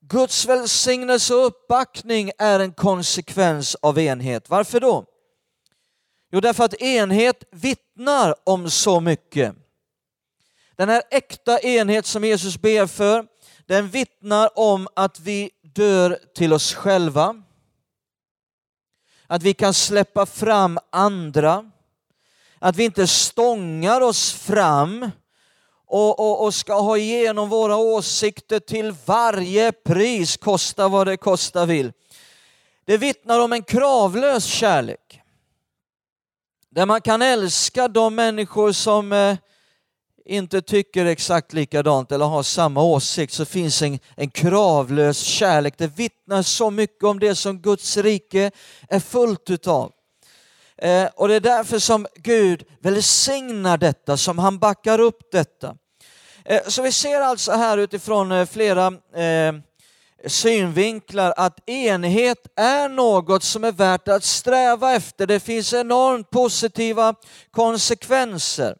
Guds 0.00 0.46
välsignelse 0.46 1.34
och 1.34 1.46
uppbackning 1.46 2.30
är 2.38 2.60
en 2.60 2.72
konsekvens 2.72 3.74
av 3.74 3.98
enhet. 3.98 4.50
Varför 4.50 4.80
då? 4.80 5.04
Jo, 6.30 6.40
därför 6.40 6.64
att 6.64 6.74
enhet 6.74 7.44
vittnar 7.50 8.34
om 8.44 8.70
så 8.70 9.00
mycket. 9.00 9.54
Den 10.76 10.88
här 10.88 11.02
äkta 11.10 11.60
enhet 11.60 12.06
som 12.06 12.24
Jesus 12.24 12.58
ber 12.58 12.86
för, 12.86 13.26
den 13.66 13.88
vittnar 13.88 14.58
om 14.58 14.88
att 14.96 15.20
vi 15.20 15.50
dör 15.62 16.18
till 16.34 16.52
oss 16.52 16.74
själva. 16.74 17.42
Att 19.26 19.42
vi 19.42 19.54
kan 19.54 19.74
släppa 19.74 20.26
fram 20.26 20.78
andra. 20.92 21.70
Att 22.58 22.76
vi 22.76 22.84
inte 22.84 23.06
stångar 23.06 24.00
oss 24.00 24.32
fram 24.32 25.10
och, 25.86 26.20
och, 26.20 26.44
och, 26.44 26.54
ska 26.54 26.80
ha 26.80 26.98
igenom 26.98 27.48
våra 27.48 27.76
åsikter 27.76 28.60
till 28.60 28.94
varje 29.04 29.72
pris, 29.72 30.36
kosta 30.36 30.88
vad 30.88 31.06
det 31.06 31.16
kosta 31.16 31.66
vill. 31.66 31.92
Det 32.84 32.96
vittnar 32.96 33.40
om 33.40 33.52
en 33.52 33.62
kravlös 33.62 34.44
kärlek. 34.44 35.20
Där 36.78 36.86
man 36.86 37.00
kan 37.00 37.22
älska 37.22 37.88
de 37.88 38.14
människor 38.14 38.72
som 38.72 39.12
eh, 39.12 39.36
inte 40.24 40.62
tycker 40.62 41.06
exakt 41.06 41.52
likadant 41.52 42.12
eller 42.12 42.24
har 42.24 42.42
samma 42.42 42.82
åsikt 42.82 43.32
så 43.32 43.44
finns 43.44 43.82
en, 43.82 43.98
en 44.16 44.30
kravlös 44.30 45.18
kärlek. 45.18 45.74
Det 45.78 45.86
vittnar 45.86 46.42
så 46.42 46.70
mycket 46.70 47.04
om 47.04 47.18
det 47.18 47.34
som 47.34 47.58
Guds 47.58 47.96
rike 47.96 48.50
är 48.88 49.00
fullt 49.00 49.50
utav. 49.50 49.92
Eh, 50.76 51.06
och 51.16 51.28
det 51.28 51.34
är 51.34 51.40
därför 51.40 51.78
som 51.78 52.06
Gud 52.14 52.64
välsignar 52.80 53.78
detta, 53.78 54.16
som 54.16 54.38
han 54.38 54.58
backar 54.58 55.00
upp 55.00 55.32
detta. 55.32 55.76
Eh, 56.44 56.60
så 56.66 56.82
vi 56.82 56.92
ser 56.92 57.20
alltså 57.20 57.52
här 57.52 57.78
utifrån 57.78 58.32
eh, 58.32 58.46
flera 58.46 58.86
eh, 59.14 59.52
synvinklar 60.26 61.34
att 61.36 61.68
enhet 61.68 62.38
är 62.56 62.88
något 62.88 63.42
som 63.42 63.64
är 63.64 63.72
värt 63.72 64.08
att 64.08 64.24
sträva 64.24 64.94
efter. 64.94 65.26
Det 65.26 65.40
finns 65.40 65.72
enormt 65.72 66.30
positiva 66.30 67.14
konsekvenser. 67.50 68.76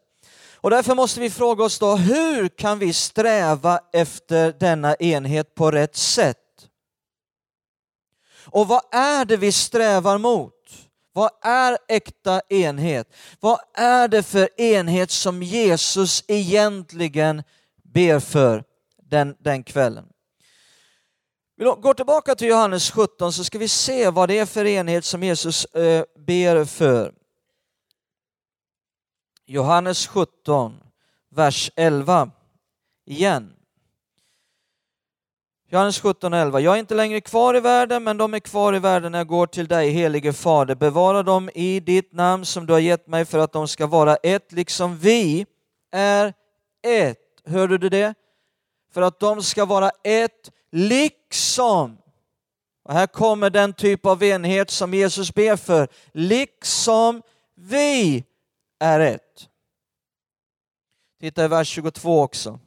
Och 0.61 0.69
därför 0.69 0.95
måste 0.95 1.19
vi 1.19 1.29
fråga 1.29 1.63
oss 1.63 1.79
då, 1.79 1.95
hur 1.95 2.47
kan 2.47 2.79
vi 2.79 2.93
sträva 2.93 3.79
efter 3.93 4.55
denna 4.59 4.95
enhet 4.95 5.55
på 5.55 5.71
rätt 5.71 5.95
sätt? 5.95 6.37
Och 8.51 8.67
vad 8.67 8.81
är 8.91 9.25
det 9.25 9.37
vi 9.37 9.51
strävar 9.51 10.17
mot? 10.17 10.53
Vad 11.13 11.29
är 11.41 11.77
äkta 11.87 12.41
enhet? 12.49 13.15
Vad 13.39 13.59
är 13.73 14.07
det 14.07 14.23
för 14.23 14.61
enhet 14.61 15.11
som 15.11 15.43
Jesus 15.43 16.23
egentligen 16.27 17.43
ber 17.83 18.19
för 18.19 18.63
den, 19.09 19.35
den 19.39 19.63
kvällen? 19.63 20.05
Vi 21.59 21.65
går 21.65 21.93
tillbaka 21.93 22.35
till 22.35 22.47
Johannes 22.47 22.91
17 22.91 23.33
så 23.33 23.43
ska 23.43 23.57
vi 23.57 23.67
se 23.67 24.09
vad 24.09 24.29
det 24.29 24.37
är 24.37 24.45
för 24.45 24.65
enhet 24.65 25.05
som 25.05 25.23
Jesus 25.23 25.65
eh, 25.65 26.03
ber 26.15 26.65
för. 26.65 27.13
Johannes 29.45 30.07
17, 30.07 30.79
vers 31.29 31.71
11 31.75 32.31
igen. 33.05 33.53
Johannes 35.69 35.99
17, 35.99 36.33
11. 36.33 36.59
Jag 36.59 36.75
är 36.75 36.79
inte 36.79 36.95
längre 36.95 37.21
kvar 37.21 37.57
i 37.57 37.59
världen, 37.59 38.03
men 38.03 38.17
de 38.17 38.33
är 38.33 38.39
kvar 38.39 38.75
i 38.75 38.79
världen 38.79 39.11
när 39.11 39.19
jag 39.19 39.27
går 39.27 39.47
till 39.47 39.67
dig, 39.67 39.89
helige 39.89 40.33
Fader. 40.33 40.75
Bevara 40.75 41.23
dem 41.23 41.49
i 41.53 41.79
ditt 41.79 42.13
namn 42.13 42.45
som 42.45 42.65
du 42.65 42.73
har 42.73 42.79
gett 42.79 43.07
mig 43.07 43.25
för 43.25 43.37
att 43.37 43.51
de 43.51 43.67
ska 43.67 43.87
vara 43.87 44.15
ett, 44.15 44.51
liksom 44.51 44.97
vi 44.97 45.45
är 45.91 46.33
ett. 46.87 47.17
Hörde 47.45 47.77
du 47.77 47.89
det? 47.89 48.13
För 48.93 49.01
att 49.01 49.19
de 49.19 49.43
ska 49.43 49.65
vara 49.65 49.91
ett, 50.03 50.51
liksom. 50.71 51.97
Och 52.83 52.93
här 52.93 53.07
kommer 53.07 53.49
den 53.49 53.73
typ 53.73 54.05
av 54.05 54.23
enhet 54.23 54.69
som 54.69 54.93
Jesus 54.93 55.33
ber 55.33 55.55
för. 55.55 55.87
Liksom 56.13 57.21
vi 57.55 58.23
är 58.79 58.99
ett. 58.99 59.49
Titta 61.19 61.45
i 61.45 61.47
vers 61.47 61.67
22 61.67 62.21
också. 62.21 62.59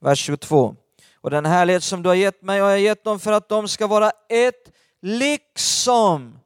Vers 0.00 0.18
22. 0.18 0.76
Och 1.14 1.30
den 1.30 1.46
härlighet 1.46 1.84
som 1.84 2.02
du 2.02 2.08
har 2.08 2.16
gett 2.16 2.42
mig 2.42 2.60
har 2.60 2.70
jag 2.70 2.80
gett 2.80 3.04
dem 3.04 3.20
för 3.20 3.32
att 3.32 3.48
de 3.48 3.68
ska 3.68 3.86
vara 3.86 4.10
ett 4.28 4.72
liksom 5.02 6.38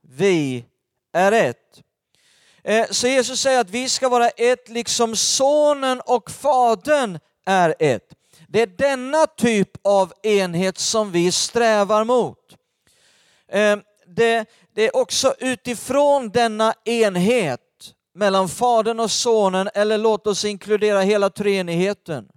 vi 0.00 0.64
är 1.12 1.32
ett. 1.32 1.82
Eh, 2.64 2.86
så 2.90 3.08
Jesus 3.08 3.40
säger 3.40 3.60
att 3.60 3.70
vi 3.70 3.88
ska 3.88 4.08
vara 4.08 4.28
ett 4.28 4.68
liksom 4.68 5.16
sonen 5.16 6.00
och 6.00 6.30
fadern 6.30 7.18
är 7.44 7.74
ett. 7.78 8.14
Det 8.52 8.62
är 8.62 8.66
denna 8.66 9.26
typ 9.26 9.70
av 9.82 10.12
enhet 10.22 10.78
som 10.78 11.12
vi 11.12 11.32
strävar 11.32 12.04
mot. 12.04 12.38
Ehm, 13.48 13.82
det, 14.06 14.44
det 14.74 14.86
är 14.86 14.96
också 14.96 15.34
utifrån 15.38 16.28
denna 16.28 16.74
enhet 16.84 17.60
mellan 18.14 18.48
Fadern 18.48 19.00
och 19.00 19.10
Sonen 19.10 19.68
eller 19.74 19.98
låt 19.98 20.26
oss 20.26 20.44
inkludera 20.44 21.00
hela 21.00 21.30
treenigheten. 21.30 22.28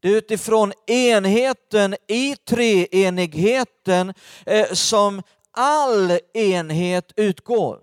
Det 0.00 0.08
är 0.08 0.16
utifrån 0.16 0.72
enheten 0.86 1.96
i 2.08 2.36
treenigheten 2.36 4.14
eh, 4.46 4.72
som 4.72 5.22
all 5.50 6.18
enhet 6.34 7.12
utgår. 7.16 7.80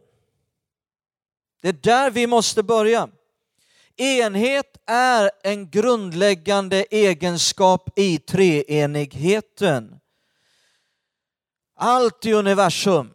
Det 1.62 1.68
är 1.68 1.74
där 1.74 2.12
vi 2.12 2.28
måste 2.28 2.64
börja. 2.64 3.10
Enhet 3.98 4.78
är 4.86 5.32
en 5.44 5.70
grundläggande 5.70 6.86
egenskap 6.92 8.00
i 8.00 8.18
treenigheten. 8.18 10.00
Allt 11.76 12.26
i 12.26 12.34
universum 12.34 13.14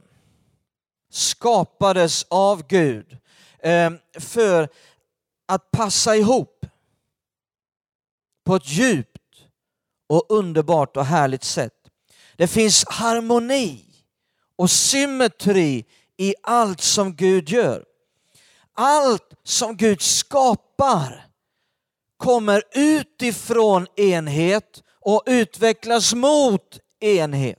skapades 1.11 2.26
av 2.28 2.66
Gud 2.66 3.18
eh, 3.59 3.90
för 4.18 4.68
att 5.47 5.71
passa 5.71 6.16
ihop 6.16 6.66
på 8.45 8.56
ett 8.56 8.68
djupt 8.68 9.23
och 10.06 10.26
underbart 10.28 10.97
och 10.97 11.04
härligt 11.04 11.45
sätt. 11.45 11.73
Det 12.37 12.49
finns 12.49 12.85
harmoni 12.88 13.85
och 14.56 14.71
symmetri 14.71 15.85
i 16.16 16.35
allt 16.42 16.80
som 16.80 17.14
Gud 17.16 17.49
gör. 17.49 17.85
Allt 18.76 19.35
som 19.42 19.76
Gud 19.76 20.02
skapar 20.02 21.26
kommer 22.16 22.62
utifrån 22.75 23.87
enhet 23.97 24.83
och 25.00 25.23
utvecklas 25.26 26.14
mot 26.14 26.80
enhet. 27.00 27.59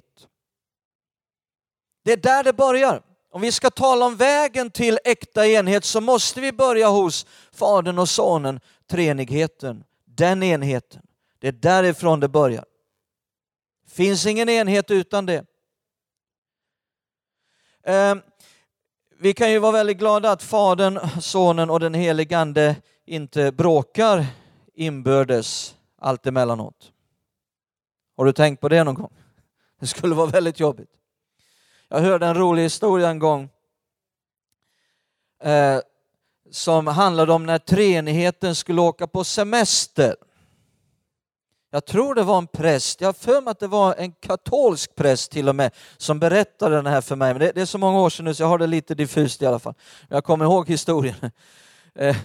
Det 2.03 2.11
är 2.11 2.17
där 2.17 2.43
det 2.43 2.53
börjar. 2.53 3.01
Om 3.31 3.41
vi 3.41 3.51
ska 3.51 3.69
tala 3.69 4.05
om 4.05 4.15
vägen 4.15 4.71
till 4.71 4.99
äkta 5.05 5.47
enhet 5.47 5.85
så 5.85 6.01
måste 6.01 6.41
vi 6.41 6.51
börja 6.51 6.87
hos 6.87 7.25
Fadern 7.51 7.99
och 7.99 8.09
Sonen, 8.09 8.59
treenigheten, 8.89 9.83
den 10.05 10.43
enheten. 10.43 11.01
Det 11.39 11.47
är 11.47 11.51
därifrån 11.51 12.19
det 12.19 12.27
börjar. 12.27 12.65
finns 13.89 14.25
ingen 14.25 14.49
enhet 14.49 14.91
utan 14.91 15.25
det. 15.25 15.45
Ehm, 17.83 18.21
vi 19.19 19.33
kan 19.33 19.51
ju 19.51 19.59
vara 19.59 19.71
väldigt 19.71 19.97
glada 19.97 20.31
att 20.31 20.43
Fadern, 20.43 21.21
Sonen 21.21 21.69
och 21.69 21.79
den 21.79 21.93
helige 21.93 22.37
Ande 22.37 22.75
inte 23.05 23.51
bråkar 23.51 24.25
inbördes 24.73 25.75
allt 25.99 26.27
emellanåt. 26.27 26.91
Har 28.17 28.25
du 28.25 28.33
tänkt 28.33 28.61
på 28.61 28.69
det 28.69 28.83
någon 28.83 28.95
gång? 28.95 29.13
Det 29.79 29.87
skulle 29.87 30.15
vara 30.15 30.27
väldigt 30.27 30.59
jobbigt. 30.59 30.89
Jag 31.87 31.99
hörde 31.99 32.25
en 32.25 32.35
rolig 32.35 32.63
historia 32.63 33.09
en 33.09 33.19
gång 33.19 33.49
eh, 35.43 35.79
som 36.51 36.87
handlade 36.87 37.33
om 37.33 37.45
när 37.45 37.59
treenigheten 37.59 38.55
skulle 38.55 38.81
åka 38.81 39.07
på 39.07 39.23
semester. 39.23 40.15
Jag 41.69 41.85
tror 41.85 42.15
det 42.15 42.23
var 42.23 42.37
en 42.37 42.47
präst, 42.47 43.01
jag 43.01 43.07
har 43.07 43.13
för 43.13 43.41
mig 43.41 43.51
att 43.51 43.59
det 43.59 43.67
var 43.67 43.95
en 43.95 44.11
katolsk 44.11 44.95
präst 44.95 45.31
till 45.31 45.49
och 45.49 45.55
med 45.55 45.71
som 45.97 46.19
berättade 46.19 46.75
den 46.75 46.85
här 46.85 47.01
för 47.01 47.15
mig. 47.15 47.33
Men 47.33 47.39
det, 47.39 47.51
det 47.51 47.61
är 47.61 47.65
så 47.65 47.77
många 47.77 47.99
år 47.99 48.09
sedan 48.09 48.25
nu 48.25 48.33
så 48.33 48.43
jag 48.43 48.47
har 48.47 48.57
det 48.57 48.67
lite 48.67 48.95
diffust 48.95 49.41
i 49.41 49.45
alla 49.45 49.59
fall. 49.59 49.73
Jag 50.09 50.23
kommer 50.23 50.45
ihåg 50.45 50.69
historien. 50.69 51.15
Eh, 51.99 52.15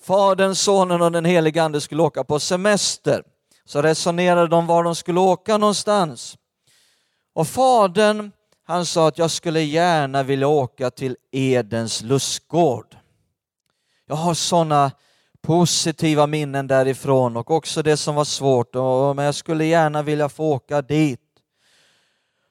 Fadern, 0.00 0.54
Sonen 0.54 1.02
och 1.02 1.12
den 1.12 1.24
helige 1.24 1.62
Ande 1.62 1.80
skulle 1.80 2.02
åka 2.02 2.24
på 2.24 2.40
semester. 2.40 3.22
Så 3.64 3.82
resonerade 3.82 4.48
de 4.48 4.66
var 4.66 4.84
de 4.84 4.94
skulle 4.94 5.20
åka 5.20 5.58
någonstans. 5.58 6.38
Och 7.34 7.48
Fadern 7.48 8.32
han 8.66 8.86
sa 8.86 9.08
att 9.08 9.18
jag 9.18 9.30
skulle 9.30 9.60
gärna 9.60 10.22
vilja 10.22 10.48
åka 10.48 10.90
till 10.90 11.16
Edens 11.32 12.02
lustgård. 12.02 12.96
Jag 14.06 14.16
har 14.16 14.34
sådana 14.34 14.90
positiva 15.46 16.26
minnen 16.26 16.66
därifrån 16.66 17.36
och 17.36 17.50
också 17.50 17.82
det 17.82 17.96
som 17.96 18.14
var 18.14 18.24
svårt, 18.24 18.74
men 19.16 19.24
jag 19.24 19.34
skulle 19.34 19.64
gärna 19.64 20.02
vilja 20.02 20.28
få 20.28 20.44
åka 20.44 20.82
dit. 20.82 21.20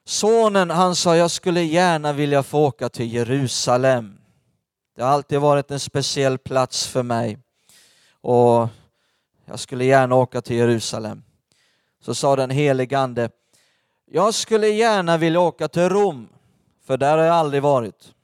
Sonen 0.05 0.69
han 0.69 0.95
sa 0.95 1.15
jag 1.15 1.31
skulle 1.31 1.61
gärna 1.61 2.13
vilja 2.13 2.43
få 2.43 2.59
åka 2.59 2.89
till 2.89 3.13
Jerusalem. 3.13 4.17
Det 4.95 5.03
har 5.03 5.09
alltid 5.09 5.39
varit 5.39 5.71
en 5.71 5.79
speciell 5.79 6.37
plats 6.37 6.87
för 6.87 7.03
mig 7.03 7.37
och 8.21 8.67
jag 9.45 9.59
skulle 9.59 9.85
gärna 9.85 10.15
åka 10.15 10.41
till 10.41 10.55
Jerusalem. 10.55 11.23
Så 12.01 12.15
sa 12.15 12.35
den 12.35 12.49
helige 12.49 12.99
Ande, 12.99 13.29
jag 14.11 14.33
skulle 14.33 14.67
gärna 14.67 15.17
vilja 15.17 15.39
åka 15.39 15.67
till 15.67 15.89
Rom, 15.89 16.27
för 16.85 16.97
där 16.97 17.17
har 17.17 17.25
jag 17.25 17.35
aldrig 17.35 17.61
varit. 17.61 18.14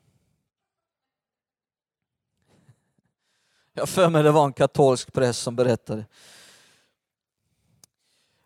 Jag 3.73 3.89
för 3.89 4.09
mig 4.09 4.23
det 4.23 4.31
var 4.31 4.45
en 4.45 4.53
katolsk 4.53 5.13
präst 5.13 5.41
som 5.41 5.55
berättade. 5.55 6.05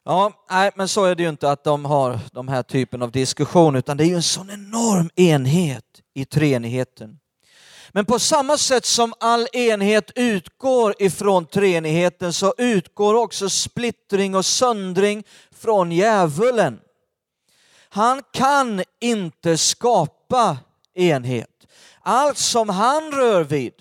Ja, 0.03 0.45
nej, 0.49 0.71
men 0.75 0.87
så 0.87 1.05
är 1.05 1.15
det 1.15 1.23
ju 1.23 1.29
inte 1.29 1.51
att 1.51 1.63
de 1.63 1.85
har 1.85 2.19
de 2.31 2.47
här 2.47 2.63
typen 2.63 3.01
av 3.01 3.11
diskussion, 3.11 3.75
utan 3.75 3.97
det 3.97 4.03
är 4.03 4.07
ju 4.07 4.15
en 4.15 4.23
sån 4.23 4.49
enorm 4.49 5.09
enhet 5.15 6.01
i 6.13 6.25
treenigheten. 6.25 7.19
Men 7.91 8.05
på 8.05 8.19
samma 8.19 8.57
sätt 8.57 8.85
som 8.85 9.13
all 9.19 9.47
enhet 9.53 10.11
utgår 10.15 10.95
ifrån 10.99 11.45
treenigheten 11.45 12.33
så 12.33 12.53
utgår 12.57 13.13
också 13.13 13.49
splittring 13.49 14.35
och 14.35 14.45
söndring 14.45 15.23
från 15.51 15.91
djävulen. 15.91 16.79
Han 17.89 18.21
kan 18.31 18.83
inte 19.01 19.57
skapa 19.57 20.57
enhet. 20.93 21.67
Allt 22.01 22.37
som 22.37 22.69
han 22.69 23.11
rör 23.11 23.43
vid 23.43 23.73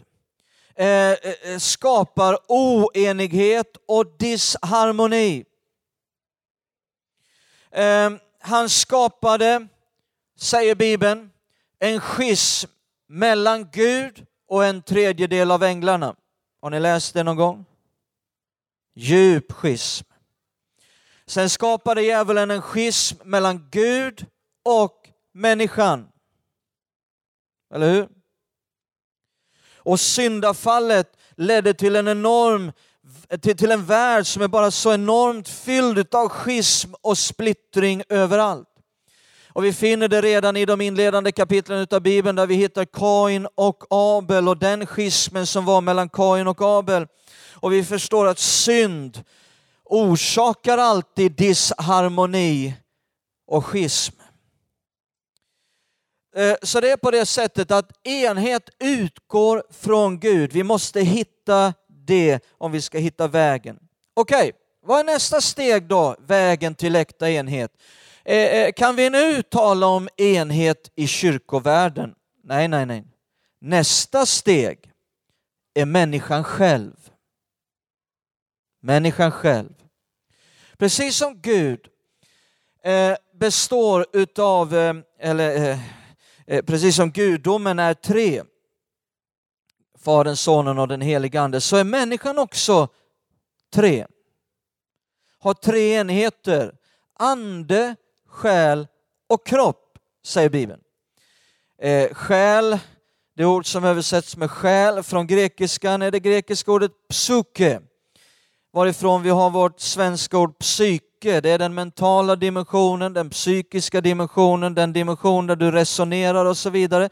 Eh, 0.76 1.12
eh, 1.12 1.58
skapar 1.58 2.38
oenighet 2.48 3.76
och 3.86 4.06
disharmoni. 4.18 5.44
Eh, 7.70 8.10
han 8.40 8.68
skapade, 8.68 9.68
säger 10.36 10.74
Bibeln, 10.74 11.30
en 11.78 12.00
schism 12.00 12.70
mellan 13.06 13.70
Gud 13.70 14.26
och 14.48 14.64
en 14.64 14.82
tredjedel 14.82 15.50
av 15.50 15.62
änglarna. 15.62 16.16
Har 16.60 16.70
ni 16.70 16.80
läst 16.80 17.14
det 17.14 17.22
någon 17.22 17.36
gång? 17.36 17.64
Djup 18.94 19.52
schism. 19.52 20.06
Sen 21.26 21.50
skapade 21.50 22.02
djävulen 22.02 22.50
en 22.50 22.62
schism 22.62 23.16
mellan 23.24 23.68
Gud 23.70 24.26
och 24.62 25.08
människan. 25.32 26.08
Eller 27.74 27.92
hur? 27.92 28.08
Och 29.84 30.00
syndafallet 30.00 31.16
ledde 31.36 31.74
till 31.74 31.96
en 31.96 32.08
enorm 32.08 32.72
till, 33.42 33.56
till 33.56 33.70
en 33.70 33.84
värld 33.84 34.26
som 34.26 34.42
är 34.42 34.48
bara 34.48 34.70
så 34.70 34.92
enormt 34.92 35.48
fylld 35.48 36.14
av 36.14 36.28
schism 36.28 36.90
och 37.00 37.18
splittring 37.18 38.02
överallt. 38.08 38.68
Och 39.48 39.64
vi 39.64 39.72
finner 39.72 40.08
det 40.08 40.20
redan 40.20 40.56
i 40.56 40.64
de 40.64 40.80
inledande 40.80 41.32
kapitlen 41.32 41.86
av 41.90 42.00
Bibeln 42.00 42.36
där 42.36 42.46
vi 42.46 42.54
hittar 42.54 42.84
Kain 42.84 43.48
och 43.54 43.84
Abel 43.90 44.48
och 44.48 44.56
den 44.56 44.86
schismen 44.86 45.46
som 45.46 45.64
var 45.64 45.80
mellan 45.80 46.08
Kain 46.08 46.48
och 46.48 46.62
Abel. 46.62 47.06
Och 47.52 47.72
vi 47.72 47.84
förstår 47.84 48.26
att 48.26 48.38
synd 48.38 49.24
orsakar 49.84 50.78
alltid 50.78 51.32
disharmoni 51.32 52.74
och 53.46 53.66
schism. 53.66 54.23
Eh, 56.36 56.56
så 56.62 56.80
det 56.80 56.90
är 56.90 56.96
på 56.96 57.10
det 57.10 57.26
sättet 57.26 57.70
att 57.70 58.06
enhet 58.06 58.70
utgår 58.78 59.62
från 59.70 60.20
Gud. 60.20 60.52
Vi 60.52 60.62
måste 60.62 61.00
hitta 61.00 61.74
det 61.88 62.44
om 62.58 62.72
vi 62.72 62.80
ska 62.80 62.98
hitta 62.98 63.28
vägen. 63.28 63.78
Okej, 64.14 64.38
okay. 64.38 64.52
vad 64.82 65.00
är 65.00 65.04
nästa 65.04 65.40
steg 65.40 65.88
då? 65.88 66.16
Vägen 66.18 66.74
till 66.74 66.96
äkta 66.96 67.30
enhet. 67.30 67.70
Eh, 68.24 68.36
eh, 68.36 68.72
kan 68.72 68.96
vi 68.96 69.10
nu 69.10 69.42
tala 69.42 69.86
om 69.86 70.08
enhet 70.16 70.90
i 70.94 71.06
kyrkovärlden? 71.06 72.14
Nej, 72.44 72.68
nej, 72.68 72.86
nej. 72.86 73.04
Nästa 73.60 74.26
steg 74.26 74.92
är 75.74 75.84
människan 75.84 76.44
själv. 76.44 76.96
Människan 78.82 79.32
själv. 79.32 79.74
Precis 80.78 81.16
som 81.16 81.40
Gud 81.40 81.80
består 83.38 84.06
utav, 84.12 84.74
eller 85.20 85.78
Eh, 86.46 86.64
precis 86.64 86.96
som 86.96 87.10
gudomen 87.10 87.78
är 87.78 87.94
tre, 87.94 88.42
Fadern, 89.98 90.36
Sonen 90.36 90.78
och 90.78 90.88
den 90.88 91.00
helige 91.00 91.40
Ande, 91.40 91.60
så 91.60 91.76
är 91.76 91.84
människan 91.84 92.38
också 92.38 92.88
tre. 93.72 94.06
Har 95.38 95.54
tre 95.54 95.94
enheter, 95.94 96.74
ande, 97.18 97.96
själ 98.26 98.86
och 99.26 99.46
kropp, 99.46 99.98
säger 100.24 100.48
Bibeln. 100.48 100.80
Eh, 101.78 102.14
själ, 102.14 102.78
det 103.36 103.44
ord 103.44 103.66
som 103.66 103.84
översätts 103.84 104.36
med 104.36 104.50
själ 104.50 105.02
från 105.02 105.26
grekiskan 105.26 106.02
är 106.02 106.10
det 106.10 106.20
grekiska 106.20 106.72
ordet 106.72 106.92
psyke 107.08 107.80
varifrån 108.72 109.22
vi 109.22 109.30
har 109.30 109.50
vårt 109.50 109.80
svenska 109.80 110.38
ord 110.38 110.58
mycket. 111.24 111.42
Det 111.42 111.50
är 111.50 111.58
den 111.58 111.74
mentala 111.74 112.36
dimensionen, 112.36 113.12
den 113.12 113.30
psykiska 113.30 114.00
dimensionen, 114.00 114.74
den 114.74 114.92
dimension 114.92 115.46
där 115.46 115.56
du 115.56 115.70
resonerar 115.70 116.44
och 116.44 116.56
så 116.56 116.70
vidare. 116.70 117.08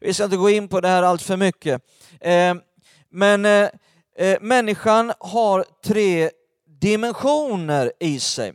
Vi 0.00 0.14
ska 0.14 0.24
inte 0.24 0.36
gå 0.36 0.50
in 0.50 0.68
på 0.68 0.80
det 0.80 0.88
här 0.88 1.02
allt 1.02 1.22
för 1.22 1.36
mycket. 1.36 1.82
Eh, 2.20 2.54
men 3.10 3.44
eh, 3.44 3.68
eh, 4.16 4.38
människan 4.40 5.12
har 5.20 5.64
tre 5.84 6.30
dimensioner 6.80 7.92
i 8.00 8.20
sig. 8.20 8.54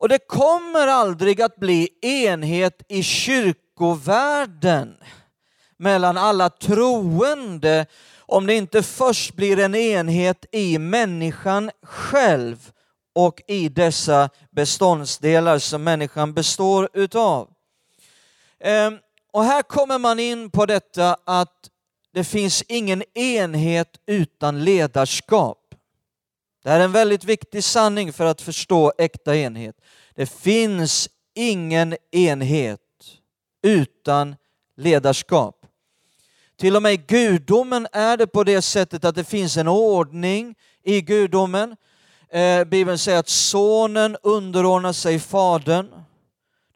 Och 0.00 0.08
det 0.08 0.18
kommer 0.18 0.86
aldrig 0.86 1.42
att 1.42 1.56
bli 1.56 1.88
enhet 2.02 2.82
i 2.88 3.02
kyrkovärlden 3.02 4.96
mellan 5.76 6.16
alla 6.16 6.50
troende 6.50 7.86
om 8.26 8.46
det 8.46 8.54
inte 8.54 8.82
först 8.82 9.36
blir 9.36 9.58
en 9.58 9.74
enhet 9.74 10.46
i 10.52 10.78
människan 10.78 11.70
själv 11.82 12.70
och 13.14 13.42
i 13.46 13.68
dessa 13.68 14.30
beståndsdelar 14.50 15.58
som 15.58 15.84
människan 15.84 16.34
består 16.34 16.88
utav. 16.92 17.50
Ehm, 18.60 18.98
och 19.32 19.44
här 19.44 19.62
kommer 19.62 19.98
man 19.98 20.18
in 20.20 20.50
på 20.50 20.66
detta 20.66 21.16
att 21.24 21.70
det 22.12 22.24
finns 22.24 22.62
ingen 22.68 23.02
enhet 23.14 23.88
utan 24.06 24.64
ledarskap. 24.64 25.58
Det 26.62 26.70
här 26.70 26.80
är 26.80 26.84
en 26.84 26.92
väldigt 26.92 27.24
viktig 27.24 27.64
sanning 27.64 28.12
för 28.12 28.24
att 28.24 28.40
förstå 28.40 28.92
äkta 28.98 29.36
enhet. 29.36 29.76
Det 30.14 30.26
finns 30.26 31.08
ingen 31.34 31.96
enhet 32.10 32.80
utan 33.62 34.36
ledarskap. 34.76 35.66
Till 36.56 36.76
och 36.76 36.82
med 36.82 36.92
i 36.92 36.96
gudomen 36.96 37.86
är 37.92 38.16
det 38.16 38.26
på 38.26 38.44
det 38.44 38.62
sättet 38.62 39.04
att 39.04 39.14
det 39.14 39.24
finns 39.24 39.56
en 39.56 39.68
ordning 39.68 40.54
i 40.82 41.00
gudomen. 41.00 41.76
Eh, 42.34 42.64
Bibeln 42.64 42.98
säger 42.98 43.18
att 43.18 43.28
sonen 43.28 44.16
underordnar 44.22 44.92
sig 44.92 45.18
fadern. 45.18 45.88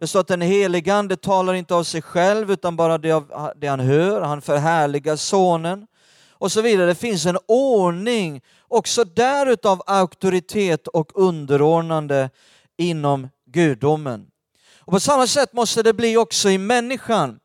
Det 0.00 0.06
står 0.06 0.20
att 0.20 0.28
den 0.28 0.40
helige 0.40 0.94
ande 0.94 1.16
talar 1.16 1.54
inte 1.54 1.74
av 1.74 1.84
sig 1.84 2.02
själv 2.02 2.50
utan 2.50 2.76
bara 2.76 2.98
det, 2.98 3.12
av, 3.12 3.52
det 3.56 3.66
han 3.66 3.80
hör. 3.80 4.20
Han 4.20 4.42
förhärligar 4.42 5.16
sonen 5.16 5.86
och 6.30 6.52
så 6.52 6.62
vidare. 6.62 6.86
Det 6.86 6.94
finns 6.94 7.26
en 7.26 7.38
ordning 7.48 8.42
också 8.68 9.04
där 9.04 9.46
utav 9.46 9.82
auktoritet 9.86 10.88
och 10.88 11.10
underordnande 11.14 12.30
inom 12.76 13.28
gudomen. 13.46 14.26
Och 14.80 14.92
på 14.92 15.00
samma 15.00 15.26
sätt 15.26 15.52
måste 15.52 15.82
det 15.82 15.92
bli 15.92 16.16
också 16.16 16.50
i 16.50 16.58
människan. 16.58 17.38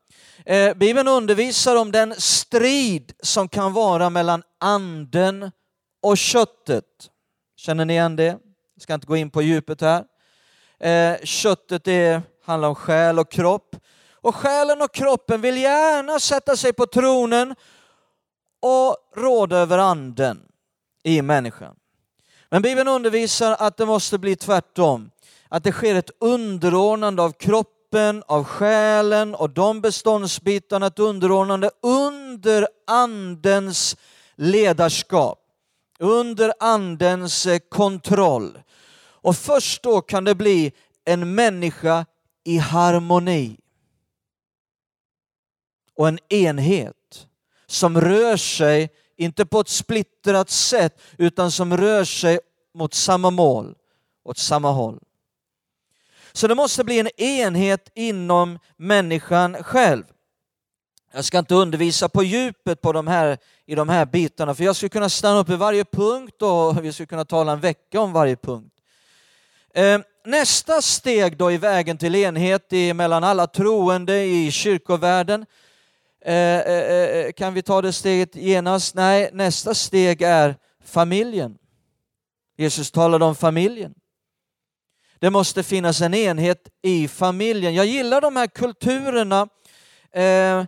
Eh, 0.46 0.74
Bibeln 0.74 1.08
undervisar 1.08 1.76
om 1.76 1.92
den 1.92 2.14
strid 2.18 3.12
som 3.22 3.48
kan 3.48 3.72
vara 3.72 4.10
mellan 4.10 4.42
anden 4.60 5.50
och 6.02 6.18
köttet. 6.18 6.84
Känner 7.64 7.84
ni 7.84 7.92
igen 7.92 8.16
det? 8.16 8.38
Jag 8.74 8.82
ska 8.82 8.94
inte 8.94 9.06
gå 9.06 9.16
in 9.16 9.30
på 9.30 9.42
djupet 9.42 9.80
här. 9.80 10.04
Eh, 10.78 11.24
köttet 11.24 11.88
är, 11.88 12.22
handlar 12.44 12.68
om 12.68 12.74
själ 12.74 13.18
och 13.18 13.30
kropp. 13.30 13.76
Och 14.12 14.34
själen 14.34 14.82
och 14.82 14.94
kroppen 14.94 15.40
vill 15.40 15.56
gärna 15.56 16.18
sätta 16.18 16.56
sig 16.56 16.72
på 16.72 16.86
tronen 16.86 17.54
och 18.60 18.96
råda 19.16 19.56
över 19.56 19.78
anden 19.78 20.42
i 21.02 21.22
människan. 21.22 21.76
Men 22.48 22.62
Bibeln 22.62 22.88
undervisar 22.88 23.56
att 23.58 23.76
det 23.76 23.86
måste 23.86 24.18
bli 24.18 24.36
tvärtom. 24.36 25.10
Att 25.48 25.64
det 25.64 25.72
sker 25.72 25.94
ett 25.94 26.10
underordnande 26.20 27.22
av 27.22 27.32
kroppen, 27.32 28.22
av 28.26 28.44
själen 28.44 29.34
och 29.34 29.50
de 29.50 29.80
beståndsbitarna, 29.80 30.86
ett 30.86 30.98
underordnande 30.98 31.70
under 31.82 32.68
andens 32.86 33.96
ledarskap, 34.36 35.43
under 36.04 36.52
andens 36.60 37.46
kontroll. 37.68 38.58
Och 38.96 39.36
först 39.36 39.82
då 39.82 40.00
kan 40.00 40.24
det 40.24 40.34
bli 40.34 40.72
en 41.04 41.34
människa 41.34 42.06
i 42.44 42.58
harmoni 42.58 43.56
och 45.96 46.08
en 46.08 46.18
enhet 46.28 47.26
som 47.66 48.00
rör 48.00 48.36
sig, 48.36 48.90
inte 49.16 49.46
på 49.46 49.60
ett 49.60 49.68
splittrat 49.68 50.50
sätt, 50.50 51.00
utan 51.18 51.50
som 51.50 51.76
rör 51.76 52.04
sig 52.04 52.40
mot 52.74 52.94
samma 52.94 53.30
mål, 53.30 53.74
åt 54.24 54.38
samma 54.38 54.70
håll. 54.70 55.00
Så 56.32 56.48
det 56.48 56.54
måste 56.54 56.84
bli 56.84 57.00
en 57.00 57.20
enhet 57.20 57.90
inom 57.94 58.58
människan 58.76 59.62
själv. 59.62 60.04
Jag 61.16 61.24
ska 61.24 61.38
inte 61.38 61.54
undervisa 61.54 62.08
på 62.08 62.22
djupet 62.22 62.80
på 62.80 62.92
de 62.92 63.06
här, 63.06 63.38
i 63.66 63.74
de 63.74 63.88
här 63.88 64.06
bitarna, 64.06 64.54
för 64.54 64.64
jag 64.64 64.76
skulle 64.76 64.88
kunna 64.88 65.08
stanna 65.08 65.38
upp 65.38 65.50
i 65.50 65.56
varje 65.56 65.84
punkt 65.84 66.42
och 66.42 66.78
vi 66.84 66.92
skulle 66.92 67.06
kunna 67.06 67.24
tala 67.24 67.52
en 67.52 67.60
vecka 67.60 68.00
om 68.00 68.12
varje 68.12 68.36
punkt. 68.36 68.74
Ehm, 69.74 70.02
nästa 70.24 70.82
steg 70.82 71.36
då 71.36 71.52
i 71.52 71.56
vägen 71.56 71.98
till 71.98 72.14
enhet 72.14 72.70
mellan 72.94 73.24
alla 73.24 73.46
troende 73.46 74.24
i 74.24 74.50
kyrkovärlden, 74.50 75.46
eh, 76.24 76.34
eh, 76.34 77.18
eh, 77.18 77.32
kan 77.32 77.54
vi 77.54 77.62
ta 77.62 77.82
det 77.82 77.92
steget 77.92 78.36
genast? 78.36 78.94
Nej, 78.94 79.30
nästa 79.32 79.74
steg 79.74 80.22
är 80.22 80.56
familjen. 80.84 81.58
Jesus 82.56 82.90
talade 82.90 83.24
om 83.24 83.34
familjen. 83.34 83.94
Det 85.18 85.30
måste 85.30 85.62
finnas 85.62 86.00
en 86.00 86.14
enhet 86.14 86.68
i 86.82 87.08
familjen. 87.08 87.74
Jag 87.74 87.86
gillar 87.86 88.20
de 88.20 88.36
här 88.36 88.46
kulturerna 88.46 89.48
ehm, 90.12 90.66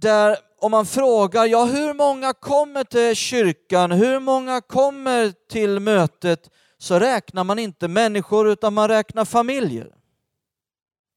där 0.00 0.36
om 0.58 0.70
man 0.70 0.86
frågar, 0.86 1.46
ja 1.46 1.64
hur 1.64 1.94
många 1.94 2.32
kommer 2.32 2.84
till 2.84 3.16
kyrkan, 3.16 3.92
hur 3.92 4.20
många 4.20 4.60
kommer 4.60 5.32
till 5.50 5.80
mötet, 5.80 6.50
så 6.78 6.98
räknar 6.98 7.44
man 7.44 7.58
inte 7.58 7.88
människor 7.88 8.48
utan 8.48 8.74
man 8.74 8.88
räknar 8.88 9.24
familjer. 9.24 9.88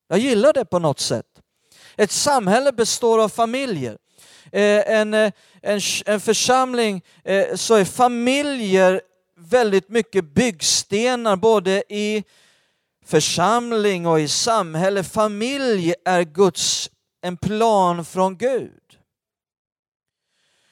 Jag 0.07 0.19
gillar 0.19 0.53
det 0.53 0.65
på 0.65 0.79
något 0.79 0.99
sätt. 0.99 1.25
Ett 1.97 2.11
samhälle 2.11 2.71
består 2.71 3.23
av 3.23 3.29
familjer. 3.29 3.97
Eh, 4.51 4.91
en, 4.99 5.13
eh, 5.13 5.31
en, 5.61 5.79
en 6.05 6.19
församling 6.19 7.01
eh, 7.23 7.55
så 7.55 7.75
är 7.75 7.85
familjer 7.85 9.01
väldigt 9.37 9.89
mycket 9.89 10.25
byggstenar 10.25 11.35
både 11.35 11.83
i 11.89 12.23
församling 13.05 14.07
och 14.07 14.19
i 14.19 14.27
samhälle. 14.27 15.03
Familj 15.03 15.93
är 16.05 16.23
Guds, 16.23 16.89
en 17.21 17.37
plan 17.37 18.05
från 18.05 18.37
Gud. 18.37 18.99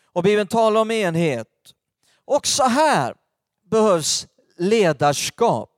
Och 0.03 0.23
Bibeln 0.23 0.47
talar 0.47 0.81
om 0.81 0.91
enhet. 0.91 1.47
Också 2.25 2.63
här 2.63 3.15
behövs 3.63 4.27
ledarskap. 4.57 5.73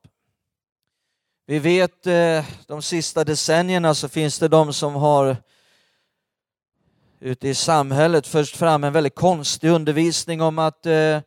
Vi 1.46 1.60
vet 1.60 2.08
eh, 2.08 2.46
de 2.68 2.82
sista 2.82 3.24
decennierna 3.24 3.96
så 3.96 4.10
finns 4.10 4.40
det 4.40 4.48
de 4.48 4.74
som 4.74 4.96
har 4.96 5.38
ute 7.20 7.48
i 7.48 7.56
samhället 7.56 8.28
först 8.28 8.58
fram 8.58 8.84
en 8.84 8.94
väldigt 8.94 9.16
konstig 9.16 9.70
undervisning 9.70 10.42
om 10.42 10.60
att 10.60 10.86
eh, 10.86 11.20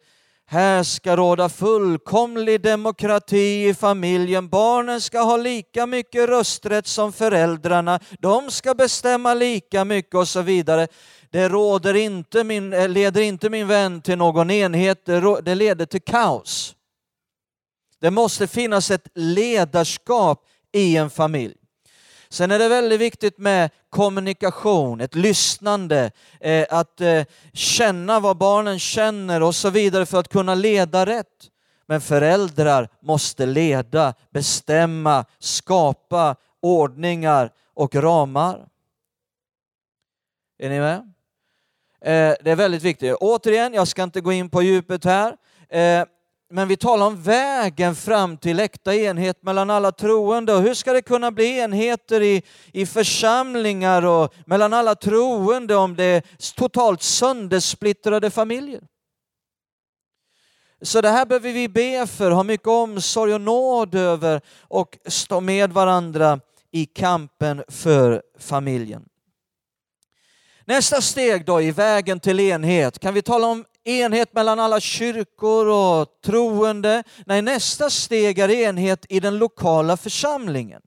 här 0.52 0.82
ska 0.82 1.16
råda 1.16 1.48
fullkomlig 1.48 2.60
demokrati 2.60 3.68
i 3.68 3.74
familjen. 3.74 4.48
Barnen 4.48 5.00
ska 5.00 5.20
ha 5.20 5.36
lika 5.36 5.86
mycket 5.86 6.28
rösträtt 6.28 6.86
som 6.86 7.12
föräldrarna. 7.12 8.00
De 8.18 8.50
ska 8.50 8.74
bestämma 8.74 9.34
lika 9.34 9.84
mycket 9.84 10.14
och 10.14 10.28
så 10.28 10.42
vidare. 10.42 10.88
Det 11.30 11.48
råder 11.48 11.94
inte 11.94 12.44
min, 12.44 12.72
eh, 12.72 12.88
leder 12.88 13.20
inte 13.20 13.50
min 13.50 13.68
vän 13.68 14.02
till 14.02 14.18
någon 14.18 14.50
enhet, 14.50 15.06
det 15.42 15.54
leder 15.54 15.86
till 15.86 16.02
kaos. 16.02 16.74
Det 18.00 18.10
måste 18.10 18.46
finnas 18.46 18.90
ett 18.90 19.08
ledarskap 19.14 20.44
i 20.72 20.96
en 20.96 21.10
familj. 21.10 21.61
Sen 22.32 22.50
är 22.50 22.58
det 22.58 22.68
väldigt 22.68 23.00
viktigt 23.00 23.38
med 23.38 23.70
kommunikation, 23.90 25.00
ett 25.00 25.14
lyssnande, 25.14 26.10
eh, 26.40 26.66
att 26.70 27.00
eh, 27.00 27.24
känna 27.52 28.20
vad 28.20 28.36
barnen 28.36 28.78
känner 28.78 29.42
och 29.42 29.54
så 29.54 29.70
vidare 29.70 30.06
för 30.06 30.18
att 30.20 30.28
kunna 30.28 30.54
leda 30.54 31.06
rätt. 31.06 31.50
Men 31.86 32.00
föräldrar 32.00 32.88
måste 33.02 33.46
leda, 33.46 34.14
bestämma, 34.30 35.24
skapa 35.38 36.36
ordningar 36.60 37.52
och 37.74 37.94
ramar. 37.94 38.68
Är 40.58 40.70
ni 40.70 40.80
med? 40.80 40.98
Eh, 42.00 42.36
det 42.44 42.50
är 42.50 42.56
väldigt 42.56 42.82
viktigt. 42.82 43.16
Återigen, 43.20 43.74
jag 43.74 43.88
ska 43.88 44.02
inte 44.02 44.20
gå 44.20 44.32
in 44.32 44.50
på 44.50 44.62
djupet 44.62 45.04
här. 45.04 45.36
Men 46.54 46.68
vi 46.68 46.76
talar 46.76 47.06
om 47.06 47.22
vägen 47.22 47.94
fram 47.94 48.36
till 48.36 48.60
äkta 48.60 48.94
enhet 48.94 49.42
mellan 49.42 49.70
alla 49.70 49.92
troende. 49.92 50.54
Och 50.54 50.62
hur 50.62 50.74
ska 50.74 50.92
det 50.92 51.02
kunna 51.02 51.30
bli 51.30 51.58
enheter 51.58 52.20
i, 52.20 52.42
i 52.72 52.86
församlingar 52.86 54.02
och 54.02 54.34
mellan 54.46 54.72
alla 54.72 54.94
troende 54.94 55.76
om 55.76 55.96
det 55.96 56.04
är 56.04 56.22
totalt 56.54 57.02
söndersplittrade 57.02 58.30
familjer? 58.30 58.80
Så 60.82 61.00
det 61.00 61.08
här 61.08 61.26
behöver 61.26 61.52
vi 61.52 61.68
be 61.68 62.06
för, 62.06 62.30
ha 62.30 62.42
mycket 62.42 62.68
omsorg 62.68 63.34
och 63.34 63.40
nåd 63.40 63.94
över 63.94 64.40
och 64.60 64.98
stå 65.06 65.40
med 65.40 65.72
varandra 65.72 66.40
i 66.70 66.86
kampen 66.86 67.64
för 67.68 68.22
familjen. 68.38 69.04
Nästa 70.64 71.00
steg 71.00 71.44
då 71.44 71.62
i 71.62 71.70
vägen 71.70 72.20
till 72.20 72.40
enhet, 72.40 72.98
kan 72.98 73.14
vi 73.14 73.22
tala 73.22 73.46
om 73.46 73.64
enhet 73.84 74.34
mellan 74.34 74.60
alla 74.60 74.80
kyrkor 74.80 75.66
och 75.66 76.20
troende. 76.24 77.04
Nej, 77.26 77.42
nästa 77.42 77.90
steg 77.90 78.38
är 78.38 78.50
enhet 78.50 79.06
i 79.08 79.20
den 79.20 79.38
lokala 79.38 79.96
församlingen. 79.96 80.82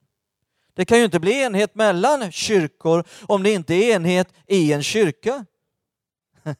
Det 0.74 0.84
kan 0.84 0.98
ju 0.98 1.04
inte 1.04 1.20
bli 1.20 1.42
enhet 1.42 1.74
mellan 1.74 2.32
kyrkor 2.32 3.04
om 3.26 3.42
det 3.42 3.52
inte 3.52 3.74
är 3.74 3.94
enhet 3.96 4.28
i 4.46 4.72
en 4.72 4.82
kyrka. 4.82 5.44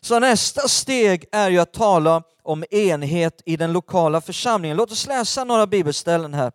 Så 0.00 0.18
nästa 0.18 0.68
steg 0.68 1.24
är 1.32 1.50
ju 1.50 1.58
att 1.58 1.72
tala 1.72 2.22
om 2.42 2.64
enhet 2.70 3.42
i 3.46 3.56
den 3.56 3.72
lokala 3.72 4.20
församlingen. 4.20 4.76
Låt 4.76 4.92
oss 4.92 5.06
läsa 5.06 5.44
några 5.44 5.66
bibelställen 5.66 6.34
här. 6.34 6.52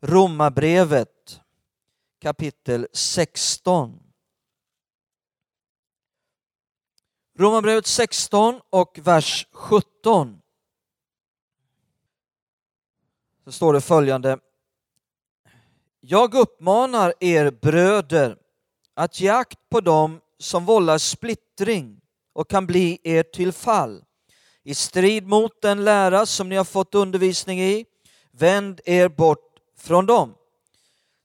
Romarbrevet 0.00 1.40
kapitel 2.22 2.86
16. 2.92 4.07
Romarbrevet 7.38 7.86
16 7.86 8.60
och 8.70 8.98
vers 9.02 9.46
17. 9.52 10.40
Så 13.44 13.52
står 13.52 13.72
det 13.72 13.80
följande. 13.80 14.38
Jag 16.00 16.34
uppmanar 16.34 17.14
er 17.20 17.50
bröder 17.50 18.36
att 18.94 19.20
ge 19.20 19.28
akt 19.28 19.58
på 19.70 19.80
dem 19.80 20.20
som 20.38 20.64
vållar 20.64 20.98
splittring 20.98 22.00
och 22.32 22.50
kan 22.50 22.66
bli 22.66 22.98
er 23.02 23.22
till 23.22 23.52
fall. 23.52 24.04
I 24.62 24.74
strid 24.74 25.26
mot 25.26 25.62
den 25.62 25.84
lära 25.84 26.26
som 26.26 26.48
ni 26.48 26.56
har 26.56 26.64
fått 26.64 26.94
undervisning 26.94 27.60
i, 27.60 27.84
vänd 28.30 28.80
er 28.84 29.08
bort 29.08 29.56
från 29.76 30.06
dem. 30.06 30.34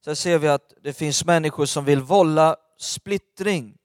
Sen 0.06 0.16
ser 0.16 0.38
vi 0.38 0.48
att 0.48 0.74
det 0.82 0.94
finns 0.94 1.26
människor 1.26 1.66
som 1.66 1.86
vill 1.86 2.02
vålla 2.02 2.56
splittring. 2.78 3.78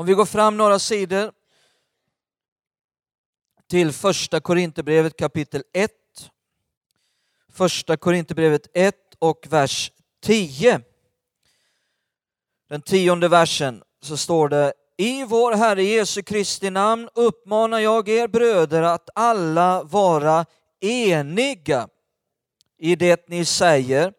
Om 0.00 0.06
vi 0.06 0.14
går 0.14 0.26
fram 0.26 0.56
några 0.56 0.78
sidor 0.78 1.32
till 3.66 3.92
första 3.92 4.40
Korinthierbrevet 4.40 5.16
kapitel 5.16 5.62
1. 5.72 5.92
Första 7.52 7.96
Korinthierbrevet 7.96 8.66
1 8.74 8.94
och 9.18 9.46
vers 9.50 9.92
10. 10.22 10.80
Den 12.68 12.82
tionde 12.82 13.28
versen 13.28 13.82
så 14.02 14.16
står 14.16 14.48
det 14.48 14.72
i 14.96 15.24
vår 15.24 15.52
Herre 15.52 15.82
Jesu 15.82 16.22
Kristi 16.22 16.70
namn 16.70 17.08
uppmanar 17.14 17.78
jag 17.78 18.08
er 18.08 18.28
bröder 18.28 18.82
att 18.82 19.10
alla 19.14 19.82
vara 19.82 20.46
eniga 20.80 21.88
i 22.78 22.96
det 22.96 23.28
ni 23.28 23.44
säger 23.44 24.12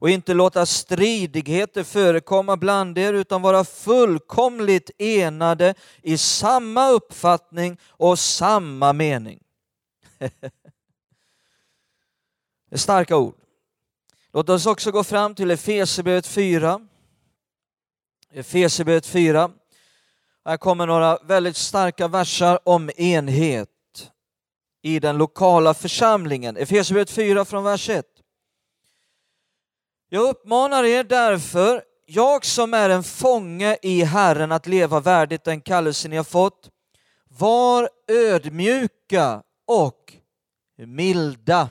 och 0.00 0.10
inte 0.10 0.34
låta 0.34 0.66
stridigheter 0.66 1.84
förekomma 1.84 2.56
bland 2.56 2.98
er 2.98 3.12
utan 3.12 3.42
vara 3.42 3.64
fullkomligt 3.64 4.90
enade 4.98 5.74
i 6.02 6.18
samma 6.18 6.88
uppfattning 6.88 7.78
och 7.86 8.18
samma 8.18 8.92
mening. 8.92 9.42
Det 12.70 12.76
är 12.76 12.78
starka 12.78 13.16
ord. 13.16 13.34
Låt 14.32 14.48
oss 14.48 14.66
också 14.66 14.90
gå 14.90 15.04
fram 15.04 15.34
till 15.34 15.50
Efesierbrevet 15.50 16.26
4. 16.26 16.80
Efesierbrevet 18.32 19.06
4. 19.06 19.50
Här 20.44 20.56
kommer 20.56 20.86
några 20.86 21.18
väldigt 21.22 21.56
starka 21.56 22.08
versar 22.08 22.58
om 22.64 22.90
enhet 22.96 23.68
i 24.82 25.00
den 25.00 25.18
lokala 25.18 25.74
församlingen. 25.74 26.56
Efesierbrevet 26.56 27.10
4 27.10 27.44
från 27.44 27.64
vers 27.64 27.88
1. 27.88 28.06
Jag 30.12 30.28
uppmanar 30.28 30.84
er 30.84 31.04
därför, 31.04 31.84
jag 32.06 32.44
som 32.44 32.74
är 32.74 32.90
en 32.90 33.02
fånge 33.02 33.78
i 33.82 34.02
Herren, 34.02 34.52
att 34.52 34.66
leva 34.66 35.00
värdigt 35.00 35.44
den 35.44 35.60
kallelse 35.60 36.08
ni 36.08 36.16
har 36.16 36.24
fått. 36.24 36.70
Var 37.28 37.90
ödmjuka 38.08 39.42
och 39.66 40.16
milda. 40.76 41.68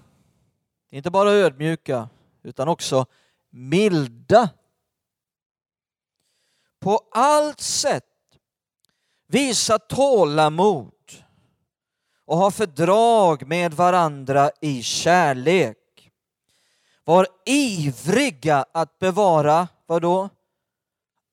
Inte 0.91 1.11
bara 1.11 1.31
ödmjuka, 1.31 2.09
utan 2.43 2.67
också 2.67 3.05
milda. 3.49 4.49
På 6.79 6.99
allt 7.11 7.61
sätt 7.61 8.05
visa 9.27 9.79
tålamod 9.79 10.93
och 12.25 12.37
ha 12.37 12.51
fördrag 12.51 13.47
med 13.47 13.73
varandra 13.73 14.51
i 14.61 14.83
kärlek. 14.83 15.78
Var 17.09 17.27
ivriga 17.45 18.65
att 18.71 18.99
bevara, 18.99 19.67
vad 19.85 20.01
då? 20.01 20.29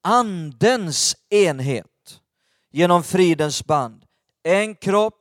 Andens 0.02 1.16
enhet 1.30 2.20
genom 2.70 3.02
fridens 3.02 3.64
band. 3.64 4.04
En 4.42 4.74
kropp 4.74 5.14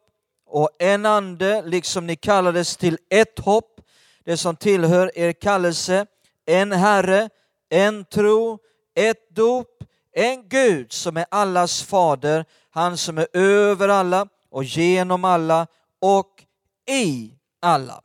och 0.45 0.69
en 0.79 1.05
ande, 1.05 1.61
liksom 1.61 2.07
ni 2.07 2.15
kallades 2.15 2.77
till 2.77 2.97
ett 3.09 3.39
hopp, 3.39 3.81
det 4.23 4.37
som 4.37 4.55
tillhör 4.55 5.17
er 5.17 5.31
kallelse, 5.31 6.05
en 6.45 6.71
Herre, 6.71 7.29
en 7.69 8.05
tro, 8.05 8.59
ett 8.95 9.35
dop, 9.35 9.83
en 10.13 10.49
Gud 10.49 10.91
som 10.91 11.17
är 11.17 11.25
allas 11.31 11.83
fader, 11.83 12.45
han 12.69 12.97
som 12.97 13.17
är 13.17 13.27
över 13.33 13.89
alla 13.89 14.27
och 14.49 14.63
genom 14.63 15.25
alla 15.25 15.67
och 16.01 16.43
i 16.89 17.31
alla. 17.61 18.04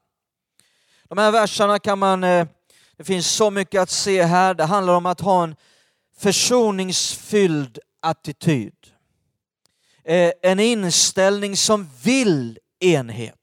De 1.11 1.19
här 1.19 1.31
verserna 1.31 1.79
kan 1.79 1.99
man, 1.99 2.25
eh, 2.25 2.47
det 2.97 3.05
finns 3.05 3.27
så 3.27 3.51
mycket 3.51 3.83
att 3.83 3.91
se 3.91 4.23
här. 4.23 4.55
Det 4.55 4.65
handlar 4.65 4.95
om 4.95 5.07
att 5.07 5.21
ha 5.21 5.43
en 5.43 5.57
försoningsfylld 6.19 7.79
attityd. 8.03 8.75
Eh, 10.05 10.33
en 10.43 10.61
inställning 10.61 11.57
som 11.57 11.91
vill 12.03 12.59
enhet. 12.81 13.35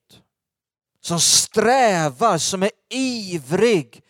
Som 1.01 1.19
strävar, 1.19 2.37
som 2.37 2.63
är 2.63 2.71
ivrig 2.89 4.01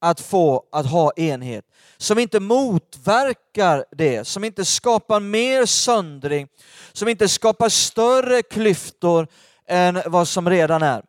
att 0.00 0.20
få 0.20 0.64
att 0.72 0.86
ha 0.86 1.12
enhet. 1.16 1.64
Som 1.96 2.18
inte 2.18 2.40
motverkar 2.40 3.84
det, 3.92 4.24
som 4.24 4.44
inte 4.44 4.64
skapar 4.64 5.20
mer 5.20 5.66
söndring, 5.66 6.48
som 6.92 7.08
inte 7.08 7.28
skapar 7.28 7.68
större 7.68 8.42
klyftor 8.42 9.28
än 9.66 10.02
vad 10.06 10.28
som 10.28 10.50
redan 10.50 10.82
är. 10.82 11.02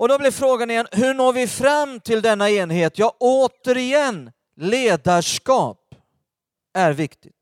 Och 0.00 0.08
då 0.08 0.18
blir 0.18 0.30
frågan 0.30 0.70
igen, 0.70 0.86
hur 0.92 1.14
når 1.14 1.32
vi 1.32 1.46
fram 1.46 2.00
till 2.00 2.22
denna 2.22 2.50
enhet? 2.50 2.98
Ja, 2.98 3.16
återigen, 3.20 4.30
ledarskap 4.56 5.94
är 6.74 6.92
viktigt. 6.92 7.36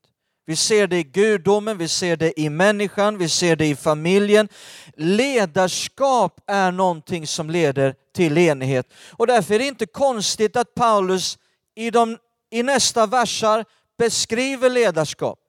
Vi 0.45 0.55
ser 0.55 0.87
det 0.87 0.97
i 0.97 1.03
gudomen, 1.03 1.77
vi 1.77 1.87
ser 1.87 2.17
det 2.17 2.39
i 2.39 2.49
människan, 2.49 3.17
vi 3.17 3.29
ser 3.29 3.55
det 3.55 3.65
i 3.65 3.75
familjen. 3.75 4.49
Ledarskap 4.97 6.39
är 6.47 6.71
någonting 6.71 7.27
som 7.27 7.49
leder 7.49 7.95
till 8.15 8.37
enhet. 8.37 8.93
Och 9.11 9.27
därför 9.27 9.53
är 9.53 9.59
det 9.59 9.67
inte 9.67 9.85
konstigt 9.85 10.55
att 10.55 10.73
Paulus 10.73 11.37
i, 11.75 11.91
de, 11.91 12.17
i 12.49 12.63
nästa 12.63 13.05
versar 13.05 13.65
beskriver 13.97 14.69
ledarskap. 14.69 15.39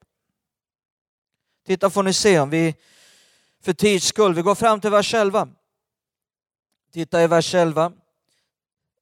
Titta 1.66 1.90
får 1.90 2.02
ni 2.02 2.12
se 2.12 2.40
om 2.40 2.50
vi 2.50 2.74
för 3.62 3.72
tids 3.72 4.06
skull, 4.06 4.34
vi 4.34 4.42
går 4.42 4.54
fram 4.54 4.80
till 4.80 4.90
vers 4.90 5.14
11. 5.14 5.48
Titta 6.92 7.22
i 7.22 7.26
vers 7.26 7.54
11. 7.54 7.92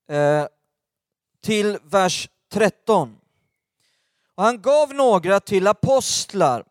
Eh, 0.09 0.46
till 1.40 1.79
vers 1.83 2.29
13. 2.53 3.16
Och 4.35 4.44
han 4.44 4.62
gav 4.62 4.94
några 4.94 5.40
till 5.40 5.66
apostlar, 5.66 6.64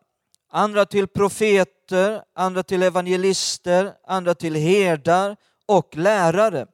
andra 0.50 0.86
till 0.86 1.08
profeter, 1.08 2.22
andra 2.34 2.62
till 2.62 2.82
evangelister, 2.82 3.94
andra 4.06 4.34
till 4.34 4.54
herdar 4.54 5.36
och 5.66 5.96
lärare. 5.96 6.66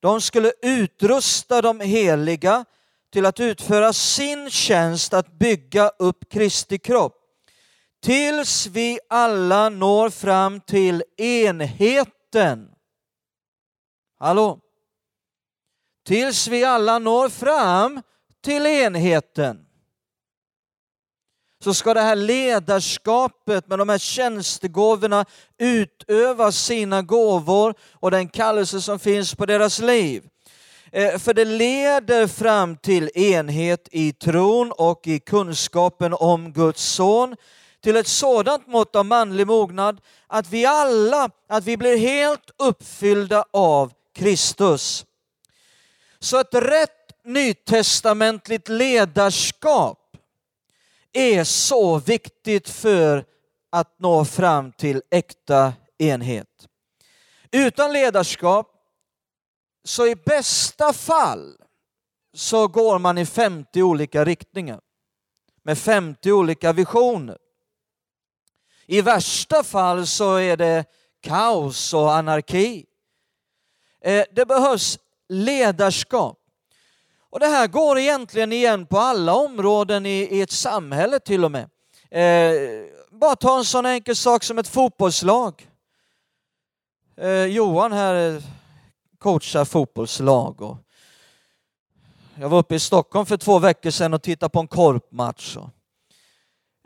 De 0.00 0.20
skulle 0.20 0.52
utrusta 0.62 1.62
de 1.62 1.80
heliga 1.80 2.64
till 3.12 3.26
att 3.26 3.40
utföra 3.40 3.92
sin 3.92 4.50
tjänst 4.50 5.14
att 5.14 5.32
bygga 5.32 5.88
upp 5.88 6.32
Kristi 6.32 6.78
kropp 6.78 7.14
tills 8.02 8.66
vi 8.66 8.98
alla 9.08 9.68
når 9.68 10.10
fram 10.10 10.60
till 10.60 11.04
enheten. 11.16 12.68
Hallå? 14.18 14.58
Tills 16.06 16.48
vi 16.48 16.64
alla 16.64 16.98
når 16.98 17.28
fram 17.28 18.02
till 18.44 18.66
enheten 18.66 19.64
så 21.64 21.74
ska 21.74 21.94
det 21.94 22.00
här 22.00 22.16
ledarskapet 22.16 23.68
med 23.68 23.78
de 23.78 23.88
här 23.88 23.98
tjänstegåvorna 23.98 25.24
utöva 25.58 26.52
sina 26.52 27.02
gåvor 27.02 27.74
och 27.92 28.10
den 28.10 28.28
kallelse 28.28 28.80
som 28.80 28.98
finns 28.98 29.34
på 29.34 29.46
deras 29.46 29.78
liv. 29.78 30.28
Eh, 30.92 31.18
för 31.18 31.34
det 31.34 31.44
leder 31.44 32.26
fram 32.26 32.76
till 32.76 33.10
enhet 33.14 33.88
i 33.92 34.12
tron 34.12 34.72
och 34.72 35.06
i 35.06 35.18
kunskapen 35.18 36.14
om 36.14 36.52
Guds 36.52 36.82
son 36.82 37.36
till 37.82 37.96
ett 37.96 38.06
sådant 38.06 38.66
mått 38.66 38.96
av 38.96 39.06
manlig 39.06 39.46
mognad 39.46 40.00
att 40.26 40.50
vi 40.50 40.66
alla, 40.66 41.30
att 41.48 41.64
vi 41.64 41.76
blir 41.76 41.98
helt 41.98 42.50
uppfyllda 42.58 43.44
av 43.50 43.92
Kristus. 44.18 45.06
Så 46.18 46.40
ett 46.40 46.54
rätt 46.54 47.24
nytestamentligt 47.24 48.68
ledarskap 48.68 50.16
är 51.12 51.44
så 51.44 51.98
viktigt 51.98 52.68
för 52.68 53.24
att 53.70 53.98
nå 53.98 54.24
fram 54.24 54.72
till 54.72 55.02
äkta 55.10 55.72
enhet. 55.98 56.68
Utan 57.50 57.92
ledarskap 57.92 58.74
så 59.84 60.06
i 60.06 60.16
bästa 60.16 60.92
fall 60.92 61.56
så 62.34 62.68
går 62.68 62.98
man 62.98 63.18
i 63.18 63.26
50 63.26 63.82
olika 63.82 64.24
riktningar 64.24 64.80
med 65.62 65.78
50 65.78 66.32
olika 66.32 66.72
visioner. 66.72 67.38
I 68.86 69.00
värsta 69.00 69.64
fall 69.64 70.06
så 70.06 70.36
är 70.36 70.56
det 70.56 70.84
kaos 71.20 71.94
och 71.94 72.14
anarki. 72.14 72.84
Eh, 74.00 74.24
det 74.32 74.46
behövs 74.46 74.98
ledarskap. 75.28 76.38
Och 77.30 77.40
det 77.40 77.46
här 77.46 77.66
går 77.66 77.98
egentligen 77.98 78.52
igen 78.52 78.86
på 78.86 78.98
alla 78.98 79.34
områden 79.34 80.06
i, 80.06 80.18
i 80.20 80.40
ett 80.40 80.50
samhälle 80.50 81.20
till 81.20 81.44
och 81.44 81.50
med. 81.50 81.70
Eh, 82.10 82.52
bara 83.10 83.36
ta 83.36 83.58
en 83.58 83.64
sån 83.64 83.86
enkel 83.86 84.16
sak 84.16 84.44
som 84.44 84.58
ett 84.58 84.68
fotbollslag. 84.68 85.68
Eh, 87.16 87.44
Johan 87.44 87.92
här 87.92 88.34
eh, 88.34 88.42
coachar 89.18 89.64
fotbollslag. 89.64 90.62
Och 90.62 90.76
jag 92.34 92.48
var 92.48 92.58
uppe 92.58 92.74
i 92.74 92.78
Stockholm 92.78 93.26
för 93.26 93.36
två 93.36 93.58
veckor 93.58 93.90
sedan 93.90 94.14
och 94.14 94.22
tittade 94.22 94.50
på 94.50 94.60
en 94.60 94.68
korpmatch. 94.68 95.56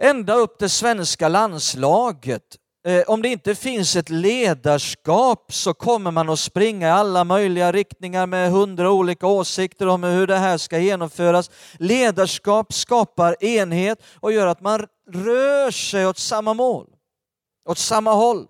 Ända 0.03 0.35
upp 0.35 0.59
det 0.59 0.69
svenska 0.69 1.29
landslaget 1.29 2.57
Eh, 2.85 3.03
om 3.07 3.23
det 3.23 3.29
inte 3.29 3.55
finns 3.55 3.97
ett 3.97 4.11
ledarskap 4.11 5.53
så 5.53 5.75
kommer 5.75 6.11
man 6.11 6.31
att 6.31 6.39
springa 6.39 6.89
i 6.89 6.91
alla 6.91 7.25
möjliga 7.25 7.73
riktningar 7.73 8.27
med 8.27 8.51
hundra 8.51 8.91
olika 8.91 9.27
åsikter 9.27 9.89
om 9.89 10.03
hur 10.05 10.27
det 10.27 10.37
här 10.37 10.59
ska 10.59 10.79
genomföras. 10.79 11.51
Ledarskap 11.79 12.73
skapar 12.73 13.45
enhet 13.45 14.03
och 14.21 14.33
gör 14.33 14.47
att 14.47 14.61
man 14.61 14.87
rör 15.09 15.71
sig 15.71 16.07
åt 16.07 16.19
samma 16.19 16.55
mål, 16.55 16.87
åt 17.69 17.79
samma 17.79 18.13
håll. 18.13 18.47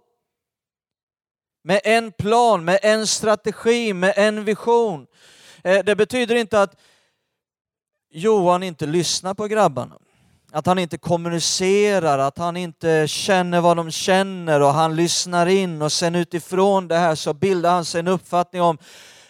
Med 1.65 1.81
en 1.85 2.13
plan, 2.13 2.65
med 2.65 2.79
en 2.83 3.07
strategi, 3.07 3.93
med 3.93 4.15
en 4.17 4.45
vision. 4.45 5.07
Eh, 5.65 5.85
det 5.85 5.97
betyder 5.97 6.35
inte 6.35 6.63
att 6.63 6.81
Johan 8.11 8.63
inte 8.63 8.87
lyssnar 8.87 9.35
på 9.35 9.47
grabbarna. 9.47 9.99
Att 10.55 10.67
han 10.67 10.79
inte 10.79 10.99
kommunicerar, 10.99 12.19
att 12.19 12.39
han 12.39 12.57
inte 12.57 13.09
känner 13.09 13.61
vad 13.61 13.77
de 13.77 13.91
känner 13.91 14.61
och 14.63 14.73
han 14.73 14.97
lyssnar 14.97 15.47
in 15.47 15.83
och 15.83 15.93
sen 15.93 16.15
utifrån 16.15 16.89
det 16.89 16.97
här 16.97 17.15
så 17.15 17.35
bildar 17.35 17.71
han 17.71 17.85
sig 17.85 17.99
en 17.99 18.09
uppfattning 18.09 18.63
om 18.63 18.79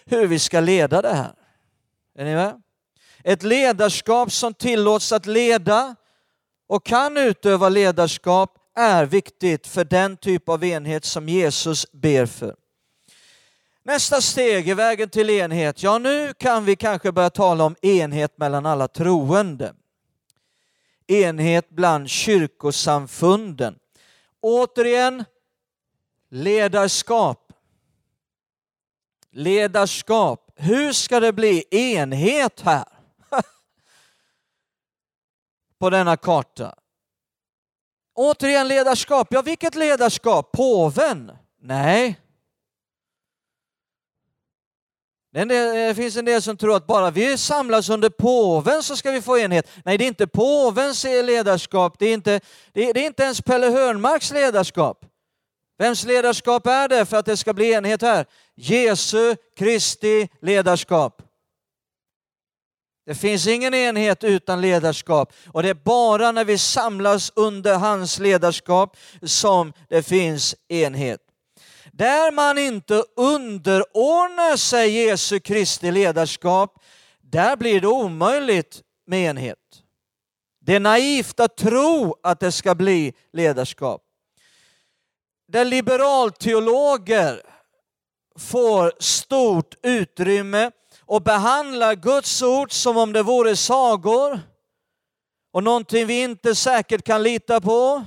hur 0.05 0.27
vi 0.27 0.39
ska 0.39 0.59
leda 0.59 1.01
det 1.01 1.13
här. 1.13 1.33
Är 2.17 2.25
ni 2.25 2.35
med? 2.35 2.61
Ett 3.23 3.43
ledarskap 3.43 4.31
som 4.31 4.53
tillåts 4.53 5.11
att 5.11 5.25
leda 5.25 5.95
och 6.67 6.85
kan 6.85 7.17
utöva 7.17 7.69
ledarskap 7.69 8.57
är 8.75 9.05
viktigt 9.05 9.67
för 9.67 9.83
den 9.83 10.17
typ 10.17 10.49
av 10.49 10.63
enhet 10.63 11.05
som 11.05 11.29
Jesus 11.29 11.91
ber 11.91 12.25
för. 12.25 12.55
Nästa 13.85 14.21
steg 14.21 14.69
i 14.69 14.73
vägen 14.73 15.09
till 15.09 15.29
enhet, 15.29 15.83
ja 15.83 15.97
nu 15.97 16.33
kan 16.33 16.65
vi 16.65 16.75
kanske 16.75 17.11
börja 17.11 17.29
tala 17.29 17.63
om 17.63 17.75
enhet 17.81 18.37
mellan 18.37 18.65
alla 18.65 18.87
troende 18.87 19.73
enhet 21.07 21.69
bland 21.69 22.09
kyrkosamfunden. 22.09 23.79
Återigen, 24.41 25.25
ledarskap. 26.29 27.53
Ledarskap. 29.31 30.51
Hur 30.55 30.93
ska 30.93 31.19
det 31.19 31.33
bli 31.33 31.63
enhet 31.71 32.61
här? 32.61 32.85
På 35.79 35.89
denna 35.89 36.17
karta. 36.17 36.75
Återigen 38.13 38.67
ledarskap. 38.67 39.27
Ja, 39.31 39.41
vilket 39.41 39.75
ledarskap? 39.75 40.51
Påven? 40.51 41.31
Nej, 41.61 42.19
Det 45.33 45.87
eh, 45.89 45.95
finns 45.95 46.17
en 46.17 46.25
del 46.25 46.41
som 46.41 46.57
tror 46.57 46.75
att 46.75 46.87
bara 46.87 47.11
vi 47.11 47.37
samlas 47.37 47.89
under 47.89 48.09
påven 48.09 48.83
så 48.83 48.95
ska 48.95 49.11
vi 49.11 49.21
få 49.21 49.37
enhet. 49.37 49.69
Nej, 49.85 49.97
det 49.97 50.03
är 50.03 50.07
inte 50.07 50.27
påvens 50.27 51.03
ledarskap, 51.03 51.95
det 51.99 52.05
är 52.05 52.13
inte, 52.13 52.39
det 52.73 52.89
är, 52.89 52.93
det 52.93 52.99
är 52.99 53.05
inte 53.05 53.23
ens 53.23 53.41
Pelle 53.41 53.67
Hörnmarks 53.67 54.31
ledarskap. 54.31 55.05
Vems 55.77 56.05
ledarskap 56.05 56.67
är 56.67 56.87
det 56.87 57.05
för 57.05 57.17
att 57.17 57.25
det 57.25 57.37
ska 57.37 57.53
bli 57.53 57.73
enhet 57.73 58.01
här? 58.01 58.25
Jesu 58.55 59.35
Kristi 59.57 60.29
ledarskap. 60.41 61.21
Det 63.05 63.15
finns 63.15 63.47
ingen 63.47 63.73
enhet 63.73 64.23
utan 64.23 64.61
ledarskap 64.61 65.33
och 65.47 65.63
det 65.63 65.69
är 65.69 65.73
bara 65.73 66.31
när 66.31 66.45
vi 66.45 66.57
samlas 66.57 67.31
under 67.35 67.75
hans 67.75 68.19
ledarskap 68.19 68.97
som 69.21 69.73
det 69.89 70.03
finns 70.03 70.55
enhet. 70.67 71.22
Där 71.97 72.31
man 72.31 72.57
inte 72.57 73.03
underordnar 73.15 74.57
sig 74.57 74.89
Jesu 74.89 75.39
Kristi 75.39 75.91
ledarskap, 75.91 76.83
där 77.21 77.55
blir 77.55 77.81
det 77.81 77.87
omöjligt 77.87 78.81
med 79.07 79.19
enhet. 79.29 79.59
Det 80.61 80.75
är 80.75 80.79
naivt 80.79 81.39
att 81.39 81.57
tro 81.57 82.15
att 82.23 82.39
det 82.39 82.51
ska 82.51 82.75
bli 82.75 83.13
ledarskap. 83.33 84.01
Där 85.47 85.65
liberalteologer 85.65 87.41
får 88.39 88.93
stort 88.99 89.75
utrymme 89.83 90.71
och 91.01 91.21
behandlar 91.21 91.95
Guds 91.95 92.41
ord 92.41 92.71
som 92.71 92.97
om 92.97 93.13
det 93.13 93.23
vore 93.23 93.55
sagor 93.55 94.39
och 95.51 95.63
någonting 95.63 96.07
vi 96.07 96.23
inte 96.23 96.55
säkert 96.55 97.03
kan 97.03 97.23
lita 97.23 97.61
på 97.61 98.03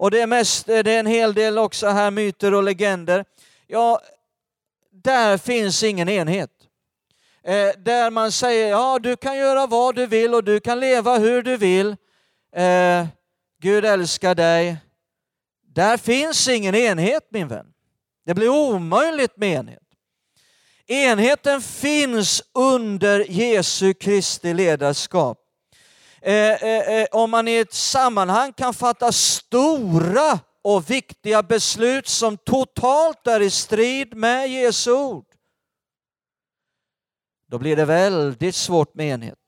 och 0.00 0.10
det 0.10 0.20
är, 0.20 0.26
mest, 0.26 0.68
eh, 0.68 0.82
det 0.82 0.92
är 0.92 1.00
en 1.00 1.06
hel 1.06 1.34
del 1.34 1.58
också 1.58 1.88
här 1.88 2.10
myter 2.10 2.54
och 2.54 2.62
legender. 2.62 3.24
Ja, 3.66 4.00
där 4.90 5.38
finns 5.38 5.82
ingen 5.82 6.08
enhet. 6.08 6.50
Eh, 7.44 7.68
där 7.78 8.10
man 8.10 8.32
säger, 8.32 8.68
ja 8.68 8.98
du 8.98 9.16
kan 9.16 9.36
göra 9.36 9.66
vad 9.66 9.94
du 9.94 10.06
vill 10.06 10.34
och 10.34 10.44
du 10.44 10.60
kan 10.60 10.80
leva 10.80 11.18
hur 11.18 11.42
du 11.42 11.56
vill. 11.56 11.96
Eh, 12.56 13.06
Gud 13.62 13.84
älskar 13.84 14.34
dig. 14.34 14.76
Där 15.74 15.96
finns 15.96 16.48
ingen 16.48 16.74
enhet 16.74 17.26
min 17.30 17.48
vän. 17.48 17.66
Det 18.26 18.34
blir 18.34 18.48
omöjligt 18.48 19.36
med 19.36 19.52
enhet. 19.52 19.82
Enheten 20.86 21.62
finns 21.62 22.42
under 22.54 23.30
Jesu 23.30 23.94
Kristi 23.94 24.54
ledarskap. 24.54 25.39
Eh, 26.22 26.34
eh, 26.34 27.00
eh, 27.00 27.06
om 27.12 27.30
man 27.30 27.48
i 27.48 27.56
ett 27.56 27.72
sammanhang 27.72 28.52
kan 28.52 28.74
fatta 28.74 29.12
stora 29.12 30.38
och 30.62 30.90
viktiga 30.90 31.42
beslut 31.42 32.08
som 32.08 32.36
totalt 32.36 33.26
är 33.26 33.40
i 33.40 33.50
strid 33.50 34.14
med 34.14 34.48
Jesu 34.48 34.92
ord, 34.92 35.26
då 37.50 37.58
blir 37.58 37.76
det 37.76 37.84
väldigt 37.84 38.54
svårt 38.54 38.94
med 38.94 39.06
enhet. 39.06 39.38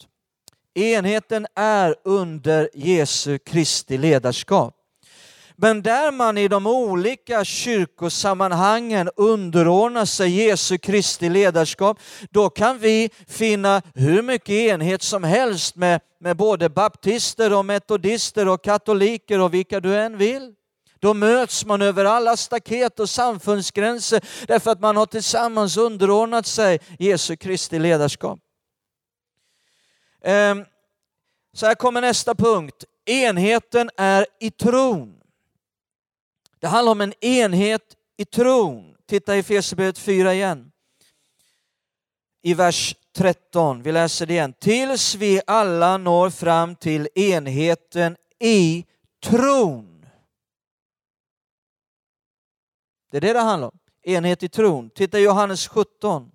Enheten 0.75 1.47
är 1.55 1.97
under 2.05 2.71
Jesu 2.75 3.39
Kristi 3.39 3.99
ledarskap. 3.99 4.82
Men 5.63 5.83
där 5.83 6.13
man 6.13 6.39
i 6.39 6.49
de 6.49 6.67
olika 6.67 7.45
kyrkosammanhangen 7.45 9.11
underordnar 9.17 10.05
sig 10.05 10.31
Jesu 10.31 10.79
Kristi 10.79 11.29
ledarskap, 11.29 11.99
då 12.31 12.51
kan 12.51 12.79
vi 12.79 13.11
finna 13.29 13.83
hur 13.95 14.23
mycket 14.23 14.49
enhet 14.49 15.03
som 15.03 15.25
helst 15.25 15.77
med, 15.77 16.01
med 16.21 16.37
både 16.37 16.69
baptister 16.69 17.53
och 17.53 17.65
metodister 17.65 18.49
och 18.49 18.65
katoliker 18.65 19.41
och 19.41 19.55
vilka 19.55 19.81
du 19.81 19.97
än 19.97 20.19
vill. 20.19 20.55
Då 20.99 21.15
möts 21.15 21.65
man 21.65 21.83
över 21.83 22.05
alla 22.05 22.37
staket 22.37 23.01
och 23.01 23.11
samfundsgränser 23.11 24.25
därför 24.47 24.71
att 24.71 24.81
man 24.81 24.97
har 24.97 25.07
tillsammans 25.07 25.77
underordnat 25.77 26.47
sig 26.47 26.81
Jesu 26.99 27.37
Kristi 27.37 27.79
ledarskap. 27.79 28.39
Ehm, 30.25 30.65
så 31.55 31.67
här 31.67 31.75
kommer 31.75 32.01
nästa 32.01 32.35
punkt. 32.35 32.85
Enheten 33.07 33.91
är 33.97 34.27
i 34.41 34.51
tron. 34.51 35.22
Det 36.63 36.69
handlar 36.69 36.93
om 36.93 37.01
en 37.01 37.25
enhet 37.25 37.97
i 38.17 38.25
tron. 38.25 38.97
Titta 39.07 39.37
i 39.37 39.39
Efesierbrevet 39.39 39.99
4 39.99 40.35
igen. 40.35 40.73
I 42.43 42.55
vers 42.55 42.97
13, 43.13 43.83
vi 43.83 43.93
läser 43.93 44.27
det 44.27 44.33
igen. 44.33 44.53
Tills 44.53 45.15
vi 45.15 45.41
alla 45.47 45.97
når 45.97 46.31
fram 46.31 46.77
till 46.77 47.09
enheten 47.15 48.17
i 48.39 48.87
tron. 49.23 50.07
Det 53.11 53.17
är 53.17 53.21
det 53.21 53.33
det 53.33 53.41
handlar 53.41 53.69
om. 53.69 53.79
Enhet 54.03 54.43
i 54.43 54.49
tron. 54.49 54.91
Titta 54.91 55.19
i 55.19 55.23
Johannes 55.23 55.69
17. 55.69 56.33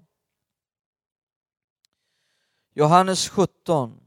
Johannes 2.73 3.29
17. 3.29 3.99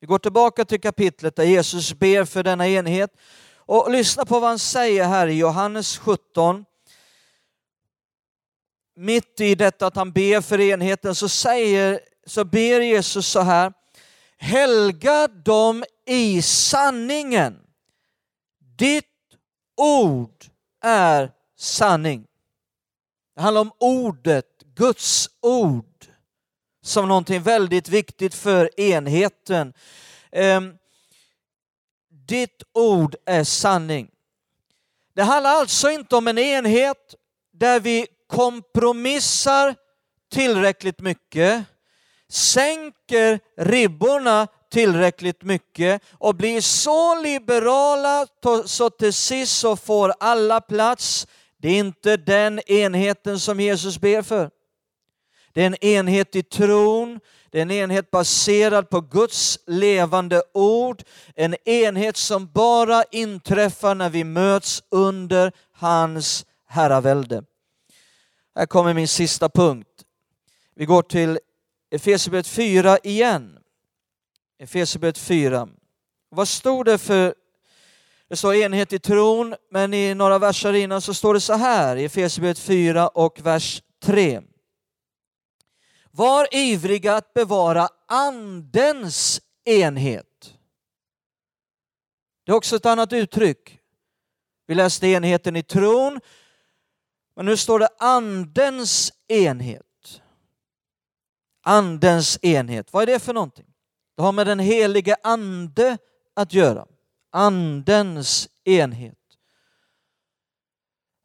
Vi 0.00 0.06
går 0.06 0.18
tillbaka 0.18 0.64
till 0.64 0.80
kapitlet 0.80 1.36
där 1.36 1.44
Jesus 1.44 1.94
ber 1.94 2.24
för 2.24 2.42
denna 2.42 2.68
enhet 2.68 3.10
och 3.68 3.90
lyssna 3.90 4.24
på 4.24 4.40
vad 4.40 4.48
han 4.48 4.58
säger 4.58 5.04
här 5.04 5.26
i 5.26 5.38
Johannes 5.38 5.98
17. 5.98 6.64
Mitt 8.96 9.40
i 9.40 9.54
detta 9.54 9.86
att 9.86 9.96
han 9.96 10.12
ber 10.12 10.40
för 10.40 10.60
enheten 10.60 11.14
så, 11.14 11.28
säger, 11.28 12.00
så 12.26 12.44
ber 12.44 12.80
Jesus 12.80 13.26
så 13.26 13.40
här. 13.40 13.72
Helga 14.36 15.28
dem 15.28 15.84
i 16.06 16.42
sanningen. 16.42 17.60
Ditt 18.78 19.04
ord 19.76 20.44
är 20.82 21.32
sanning. 21.58 22.26
Det 23.34 23.42
handlar 23.42 23.60
om 23.60 23.72
ordet, 23.78 24.62
Guds 24.74 25.30
ord, 25.40 26.06
som 26.82 27.08
någonting 27.08 27.42
väldigt 27.42 27.88
viktigt 27.88 28.34
för 28.34 28.80
enheten. 28.80 29.72
Ehm, 30.32 30.74
ditt 32.28 32.62
ord 32.72 33.16
är 33.24 33.44
sanning. 33.44 34.10
Det 35.14 35.22
handlar 35.22 35.50
alltså 35.50 35.90
inte 35.90 36.16
om 36.16 36.28
en 36.28 36.38
enhet 36.38 37.14
där 37.52 37.80
vi 37.80 38.06
kompromissar 38.26 39.74
tillräckligt 40.32 41.00
mycket, 41.00 41.64
sänker 42.28 43.40
ribborna 43.56 44.46
tillräckligt 44.70 45.42
mycket 45.42 46.02
och 46.12 46.34
blir 46.34 46.60
så 46.60 47.20
liberala 47.20 48.26
så 48.64 48.90
till 48.90 49.12
sist 49.12 49.58
så 49.58 49.76
får 49.76 50.14
alla 50.20 50.60
plats. 50.60 51.26
Det 51.56 51.68
är 51.68 51.78
inte 51.78 52.16
den 52.16 52.60
enheten 52.70 53.40
som 53.40 53.60
Jesus 53.60 53.98
ber 53.98 54.22
för. 54.22 54.50
Det 55.52 55.62
är 55.62 55.66
en 55.66 55.84
enhet 55.84 56.36
i 56.36 56.42
tron, 56.42 57.20
det 57.50 57.58
är 57.58 57.62
en 57.62 57.70
enhet 57.70 58.10
baserad 58.10 58.90
på 58.90 59.00
Guds 59.00 59.58
levande 59.66 60.42
ord, 60.54 61.02
en 61.34 61.56
enhet 61.64 62.16
som 62.16 62.46
bara 62.52 63.04
inträffar 63.10 63.94
när 63.94 64.10
vi 64.10 64.24
möts 64.24 64.82
under 64.90 65.52
hans 65.72 66.46
herravälde. 66.66 67.44
Här 68.54 68.66
kommer 68.66 68.94
min 68.94 69.08
sista 69.08 69.48
punkt. 69.48 70.04
Vi 70.74 70.84
går 70.84 71.02
till 71.02 71.38
Efesierbrevet 71.90 72.46
4 72.46 72.98
igen. 72.98 73.58
Efesierbrevet 74.58 75.18
4. 75.18 75.68
Vad 76.30 76.48
stod 76.48 76.86
det 76.86 76.98
för 76.98 77.34
det 78.28 78.36
står 78.36 78.54
enhet 78.54 78.92
i 78.92 78.98
tron, 78.98 79.54
men 79.70 79.94
i 79.94 80.14
några 80.14 80.38
verser 80.38 80.72
innan 80.72 81.02
så 81.02 81.14
står 81.14 81.34
det 81.34 81.40
så 81.40 81.54
här 81.54 81.96
i 81.96 82.04
Efesierbrevet 82.04 82.58
4 82.58 83.08
och 83.08 83.40
vers 83.40 83.82
3. 84.02 84.40
Var 86.18 86.48
ivriga 86.54 87.16
att 87.16 87.34
bevara 87.34 87.88
andens 88.06 89.40
enhet. 89.64 90.54
Det 92.44 92.52
är 92.52 92.56
också 92.56 92.76
ett 92.76 92.86
annat 92.86 93.12
uttryck. 93.12 93.80
Vi 94.66 94.74
läste 94.74 95.06
enheten 95.06 95.56
i 95.56 95.62
tron, 95.62 96.20
men 97.36 97.46
nu 97.46 97.56
står 97.56 97.78
det 97.78 97.88
andens 97.98 99.12
enhet. 99.28 100.22
Andens 101.62 102.38
enhet, 102.42 102.92
vad 102.92 103.02
är 103.02 103.06
det 103.06 103.20
för 103.20 103.34
någonting? 103.34 103.74
Det 104.16 104.22
har 104.22 104.32
med 104.32 104.46
den 104.46 104.58
helige 104.58 105.16
ande 105.22 105.98
att 106.34 106.54
göra. 106.54 106.86
Andens 107.30 108.48
enhet. 108.64 109.18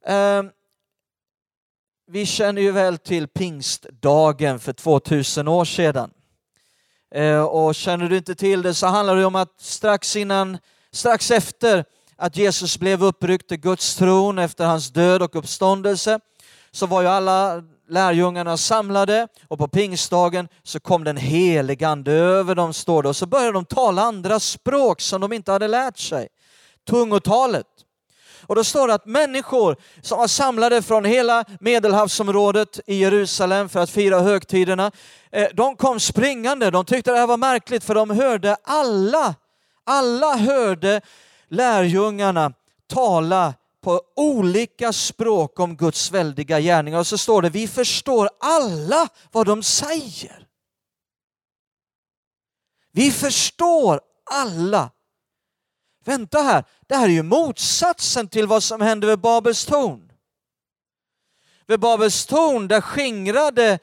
Ehm, 0.05 0.51
vi 2.13 2.25
känner 2.25 2.61
ju 2.61 2.71
väl 2.71 2.97
till 2.97 3.27
pingstdagen 3.27 4.59
för 4.59 4.73
2000 4.73 5.47
år 5.47 5.65
sedan. 5.65 6.11
Eh, 7.15 7.43
och 7.43 7.75
känner 7.75 8.09
du 8.09 8.17
inte 8.17 8.35
till 8.35 8.61
det 8.61 8.73
så 8.73 8.87
handlar 8.87 9.15
det 9.15 9.25
om 9.25 9.35
att 9.35 9.61
strax 9.61 10.15
innan, 10.15 10.57
strax 10.91 11.31
efter 11.31 11.85
att 12.15 12.37
Jesus 12.37 12.79
blev 12.79 13.03
uppryckt 13.03 13.49
till 13.49 13.57
Guds 13.57 13.95
tron 13.95 14.39
efter 14.39 14.65
hans 14.65 14.89
död 14.91 15.21
och 15.21 15.35
uppståndelse 15.35 16.19
så 16.71 16.85
var 16.85 17.01
ju 17.01 17.07
alla 17.07 17.63
lärjungarna 17.89 18.57
samlade 18.57 19.27
och 19.47 19.57
på 19.57 19.67
pingstdagen 19.67 20.47
så 20.63 20.79
kom 20.79 21.03
den 21.03 21.17
helige 21.17 21.87
ande 21.87 22.11
över 22.11 22.55
dem, 22.55 22.73
står 22.73 23.03
det, 23.03 23.09
och 23.09 23.15
så 23.15 23.25
började 23.25 23.51
de 23.51 23.65
tala 23.65 24.01
andra 24.01 24.39
språk 24.39 25.01
som 25.01 25.21
de 25.21 25.33
inte 25.33 25.51
hade 25.51 25.67
lärt 25.67 25.97
sig. 25.97 26.27
Tungotalet. 26.87 27.67
Och 28.47 28.55
då 28.55 28.63
står 28.63 28.87
det 28.87 28.93
att 28.93 29.05
människor 29.05 29.75
som 30.01 30.17
var 30.17 30.27
samlade 30.27 30.81
från 30.81 31.05
hela 31.05 31.45
medelhavsområdet 31.59 32.79
i 32.87 32.95
Jerusalem 32.95 33.69
för 33.69 33.79
att 33.79 33.89
fira 33.89 34.19
högtiderna, 34.19 34.91
eh, 35.31 35.47
de 35.53 35.75
kom 35.75 35.99
springande. 35.99 36.71
De 36.71 36.85
tyckte 36.85 37.11
det 37.11 37.17
här 37.17 37.27
var 37.27 37.37
märkligt 37.37 37.83
för 37.83 37.95
de 37.95 38.09
hörde 38.09 38.57
alla, 38.63 39.35
alla 39.83 40.35
hörde 40.35 41.01
lärjungarna 41.49 42.53
tala 42.87 43.53
på 43.83 44.01
olika 44.15 44.93
språk 44.93 45.59
om 45.59 45.77
Guds 45.77 46.11
väldiga 46.11 46.59
gärningar. 46.59 46.99
Och 46.99 47.07
så 47.07 47.17
står 47.17 47.41
det, 47.41 47.49
vi 47.49 47.67
förstår 47.67 48.29
alla 48.39 49.07
vad 49.31 49.47
de 49.47 49.63
säger. 49.63 50.47
Vi 52.91 53.11
förstår 53.11 54.01
alla. 54.31 54.89
Vänta 56.03 56.41
här, 56.41 56.63
det 56.87 56.95
här 56.95 57.05
är 57.05 57.13
ju 57.13 57.23
motsatsen 57.23 58.27
till 58.27 58.47
vad 58.47 58.63
som 58.63 58.81
hände 58.81 59.07
vid 59.07 59.19
Babels 59.19 59.65
torn. 59.65 60.11
Vid 61.67 61.79
Babels 61.79 62.25
torn 62.25 62.67
där 62.67 62.81
skingrade 62.81 63.79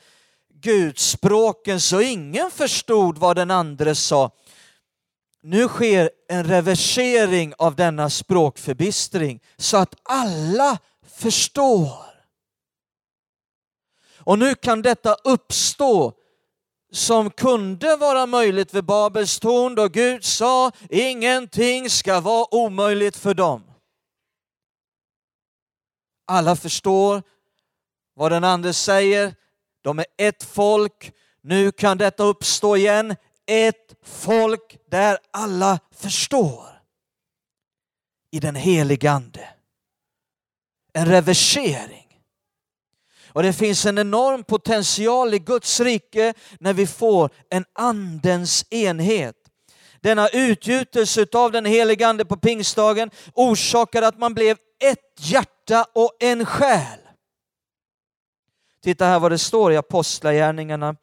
Gud 0.54 0.98
språken 0.98 1.80
så 1.80 2.00
ingen 2.00 2.50
förstod 2.50 3.18
vad 3.18 3.36
den 3.36 3.50
andre 3.50 3.94
sa. 3.94 4.30
Nu 5.42 5.68
sker 5.68 6.10
en 6.28 6.44
reversering 6.44 7.54
av 7.58 7.76
denna 7.76 8.10
språkförbistring 8.10 9.40
så 9.56 9.76
att 9.76 9.94
alla 10.02 10.78
förstår. 11.06 11.92
Och 14.16 14.38
nu 14.38 14.54
kan 14.54 14.82
detta 14.82 15.14
uppstå 15.14 16.12
som 16.90 17.30
kunde 17.30 17.96
vara 17.96 18.26
möjligt 18.26 18.74
vid 18.74 18.84
Babels 18.84 19.40
torn 19.40 19.74
då 19.74 19.88
Gud 19.88 20.24
sa 20.24 20.72
ingenting 20.88 21.90
ska 21.90 22.20
vara 22.20 22.54
omöjligt 22.54 23.16
för 23.16 23.34
dem. 23.34 23.62
Alla 26.26 26.56
förstår 26.56 27.22
vad 28.14 28.32
den 28.32 28.44
andre 28.44 28.72
säger. 28.72 29.34
De 29.82 29.98
är 29.98 30.06
ett 30.16 30.42
folk. 30.42 31.12
Nu 31.40 31.72
kan 31.72 31.98
detta 31.98 32.22
uppstå 32.22 32.76
igen 32.76 33.16
ett 33.46 33.94
folk 34.02 34.78
där 34.90 35.18
alla 35.30 35.78
förstår. 35.90 36.66
I 38.30 38.40
den 38.40 38.54
helige 38.54 39.10
Ande. 39.10 39.48
En 40.92 41.06
reversering. 41.06 41.99
Och 43.32 43.42
det 43.42 43.52
finns 43.52 43.86
en 43.86 43.98
enorm 43.98 44.44
potential 44.44 45.34
i 45.34 45.38
Guds 45.38 45.80
rike 45.80 46.34
när 46.60 46.72
vi 46.72 46.86
får 46.86 47.30
en 47.50 47.64
andens 47.72 48.64
enhet. 48.70 49.36
Denna 50.00 50.28
utgjutelse 50.28 51.26
av 51.32 51.52
den 51.52 51.64
helige 51.64 52.08
Ande 52.08 52.24
på 52.24 52.36
pingstdagen 52.36 53.10
orsakade 53.34 54.06
att 54.06 54.18
man 54.18 54.34
blev 54.34 54.56
ett 54.84 54.98
hjärta 55.18 55.86
och 55.94 56.16
en 56.20 56.46
själ. 56.46 56.98
Titta 58.82 59.04
här 59.04 59.18
vad 59.18 59.32
det 59.32 59.38
står 59.38 59.72
i 59.72 59.76
Apostlagärningarna 59.76 60.96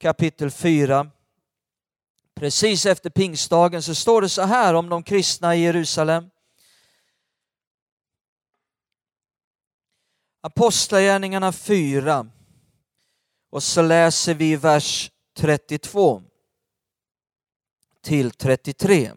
kapitel 0.00 0.50
4 0.50 1.10
Precis 2.34 2.86
efter 2.86 3.10
pingstdagen 3.10 3.82
så 3.82 3.94
står 3.94 4.22
det 4.22 4.28
så 4.28 4.42
här 4.42 4.74
om 4.74 4.88
de 4.88 5.02
kristna 5.02 5.56
i 5.56 5.60
Jerusalem. 5.60 6.30
Apostlagärningarna 10.42 11.52
4 11.52 12.26
och 13.50 13.62
så 13.62 13.82
läser 13.82 14.34
vi 14.34 14.56
vers 14.56 15.10
32 15.36 16.22
till 18.02 18.30
33. 18.30 19.10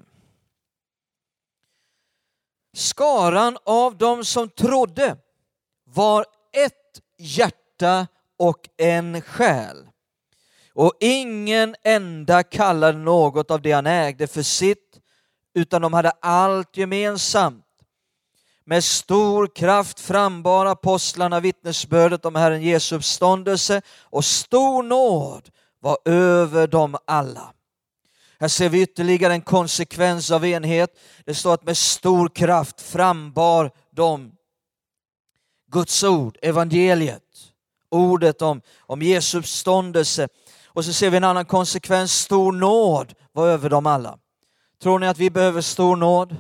Skaran 2.74 3.58
av 3.64 3.98
dem 3.98 4.26
som 4.26 4.50
trodde 4.50 5.18
var 5.84 6.26
ett 6.52 7.02
hjärta 7.18 8.08
och 8.38 8.70
en 8.78 9.22
själ 9.22 9.88
och 10.74 10.94
ingen 11.00 11.76
enda 11.84 12.44
kallade 12.44 12.98
något 12.98 13.52
av 13.52 13.62
det 13.62 13.72
han 13.72 13.88
ägde 13.88 14.28
för 14.28 14.42
sitt, 14.42 15.00
utan 15.54 15.82
de 15.82 15.94
hade 15.94 16.12
allt 16.12 16.78
gemensamt. 16.78 17.63
Med 18.66 18.84
stor 18.84 19.48
kraft 19.48 20.00
frambar 20.00 20.66
apostlarna 20.66 21.40
vittnesbördet 21.40 22.26
om 22.26 22.36
Herren 22.36 22.62
Jesu 22.62 22.96
uppståndelse 22.96 23.82
och 24.02 24.26
stor 24.26 24.84
nåd 24.84 25.50
var 25.80 25.98
över 26.06 26.68
dem 26.68 26.98
alla. 27.06 27.54
Här 28.40 28.48
ser 28.48 28.70
vi 28.70 28.82
ytterligare 28.82 29.34
en 29.34 29.42
konsekvens 29.42 30.32
av 30.32 30.46
enhet. 30.46 30.90
Det 31.26 31.34
står 31.34 31.54
att 31.54 31.64
med 31.64 31.78
stor 31.78 32.30
kraft 32.30 32.82
frambar 32.82 33.72
de 33.92 34.32
Guds 35.72 36.04
ord, 36.04 36.38
evangeliet, 36.42 37.24
ordet 37.90 38.42
om, 38.42 38.62
om 38.80 39.02
Jesu 39.02 39.38
uppståndelse 39.38 40.28
och 40.66 40.86
så 40.86 40.94
ser 40.94 41.10
vi 41.10 41.18
en 41.18 41.24
annan 41.24 41.46
konsekvens, 41.46 42.14
stor 42.14 42.52
nåd 42.52 43.14
var 43.32 43.48
över 43.48 43.70
dem 43.70 43.86
alla. 43.86 44.18
Tror 44.82 45.00
ni 45.00 45.08
att 45.08 45.18
vi 45.18 45.30
behöver 45.30 45.62
stor 45.62 45.96
nåd? 45.96 46.36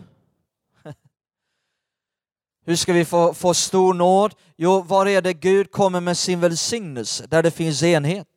Hur 2.65 2.75
ska 2.75 2.93
vi 2.93 3.05
få, 3.05 3.33
få 3.33 3.53
stor 3.53 3.93
nåd? 3.93 4.33
Jo, 4.57 4.81
var 4.81 5.05
är 5.05 5.21
det 5.21 5.33
Gud 5.33 5.71
kommer 5.71 5.99
med 5.99 6.17
sin 6.17 6.39
välsignelse? 6.39 7.27
Där 7.27 7.43
det 7.43 7.51
finns 7.51 7.83
enhet. 7.83 8.27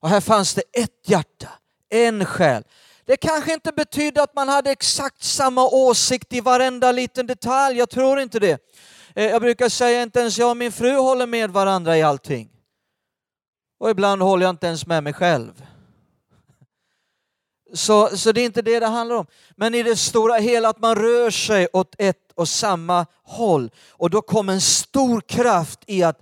Och 0.00 0.08
här 0.08 0.20
fanns 0.20 0.54
det 0.54 0.62
ett 0.72 1.08
hjärta, 1.08 1.48
en 1.90 2.24
själ. 2.24 2.64
Det 3.04 3.16
kanske 3.16 3.52
inte 3.52 3.72
betydde 3.72 4.22
att 4.22 4.34
man 4.34 4.48
hade 4.48 4.70
exakt 4.70 5.22
samma 5.22 5.68
åsikt 5.68 6.32
i 6.32 6.40
varenda 6.40 6.92
liten 6.92 7.26
detalj, 7.26 7.78
jag 7.78 7.90
tror 7.90 8.20
inte 8.20 8.38
det. 8.38 8.60
Eh, 9.14 9.24
jag 9.24 9.42
brukar 9.42 9.68
säga 9.68 10.02
inte 10.02 10.20
ens 10.20 10.38
jag 10.38 10.50
och 10.50 10.56
min 10.56 10.72
fru 10.72 10.96
håller 10.96 11.26
med 11.26 11.50
varandra 11.50 11.98
i 11.98 12.02
allting. 12.02 12.50
Och 13.80 13.90
ibland 13.90 14.22
håller 14.22 14.46
jag 14.46 14.50
inte 14.50 14.66
ens 14.66 14.86
med 14.86 15.02
mig 15.02 15.12
själv. 15.12 15.64
Så, 17.72 18.16
så 18.16 18.32
det 18.32 18.40
är 18.40 18.44
inte 18.44 18.62
det 18.62 18.80
det 18.80 18.86
handlar 18.86 19.16
om. 19.16 19.26
Men 19.56 19.74
i 19.74 19.82
det 19.82 19.96
stora 19.96 20.34
hela 20.34 20.68
att 20.68 20.78
man 20.78 20.94
rör 20.94 21.30
sig 21.30 21.68
åt 21.72 21.94
ett 21.98 22.32
och 22.34 22.48
samma 22.48 23.06
håll. 23.22 23.70
Och 23.90 24.10
då 24.10 24.22
kommer 24.22 24.52
en 24.52 24.60
stor 24.60 25.20
kraft 25.20 25.80
i 25.86 26.02
att 26.02 26.18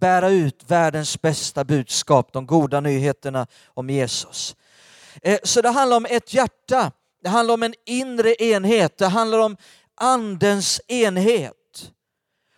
bära 0.00 0.28
ut 0.28 0.64
världens 0.66 1.22
bästa 1.22 1.64
budskap, 1.64 2.32
de 2.32 2.46
goda 2.46 2.80
nyheterna 2.80 3.46
om 3.66 3.90
Jesus. 3.90 4.56
Eh, 5.22 5.38
så 5.42 5.62
det 5.62 5.68
handlar 5.68 5.96
om 5.96 6.06
ett 6.10 6.34
hjärta, 6.34 6.92
det 7.22 7.28
handlar 7.28 7.54
om 7.54 7.62
en 7.62 7.74
inre 7.86 8.34
enhet, 8.42 8.98
det 8.98 9.06
handlar 9.06 9.38
om 9.38 9.56
andens 9.94 10.80
enhet. 10.88 11.52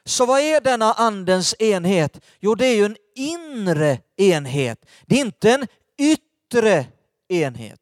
Så 0.05 0.27
vad 0.27 0.41
är 0.41 0.61
denna 0.61 0.93
andens 0.93 1.55
enhet? 1.59 2.21
Jo, 2.41 2.55
det 2.55 2.67
är 2.67 2.75
ju 2.75 2.85
en 2.85 2.97
inre 3.17 3.99
enhet. 4.17 4.87
Det 5.07 5.15
är 5.15 5.21
inte 5.21 5.51
en 5.51 5.67
yttre 5.99 6.87
enhet. 7.29 7.81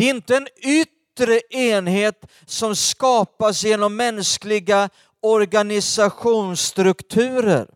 Det 0.00 0.06
är 0.06 0.14
inte 0.14 0.36
en 0.36 0.48
yttre 0.56 1.40
enhet 1.50 2.26
som 2.46 2.76
skapas 2.76 3.64
genom 3.64 3.96
mänskliga 3.96 4.88
organisationsstrukturer. 5.20 7.68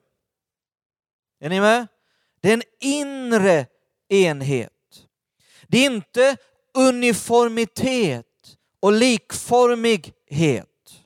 Är 1.41 1.49
ni 1.49 1.61
med? 1.61 1.87
Det 2.41 2.49
är 2.49 2.55
en 2.55 2.62
inre 2.81 3.66
enhet. 4.09 4.72
Det 5.68 5.79
är 5.79 5.87
inte 5.87 6.37
uniformitet 6.75 8.57
och 8.81 8.93
likformighet. 8.93 11.03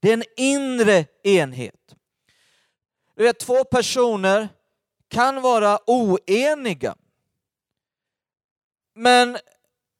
Det 0.00 0.08
är 0.08 0.14
en 0.14 0.24
inre 0.36 1.06
enhet. 1.22 1.94
Du 3.16 3.22
vet, 3.22 3.38
två 3.38 3.64
personer 3.64 4.48
kan 5.08 5.42
vara 5.42 5.78
oeniga. 5.86 6.96
Men 8.94 9.38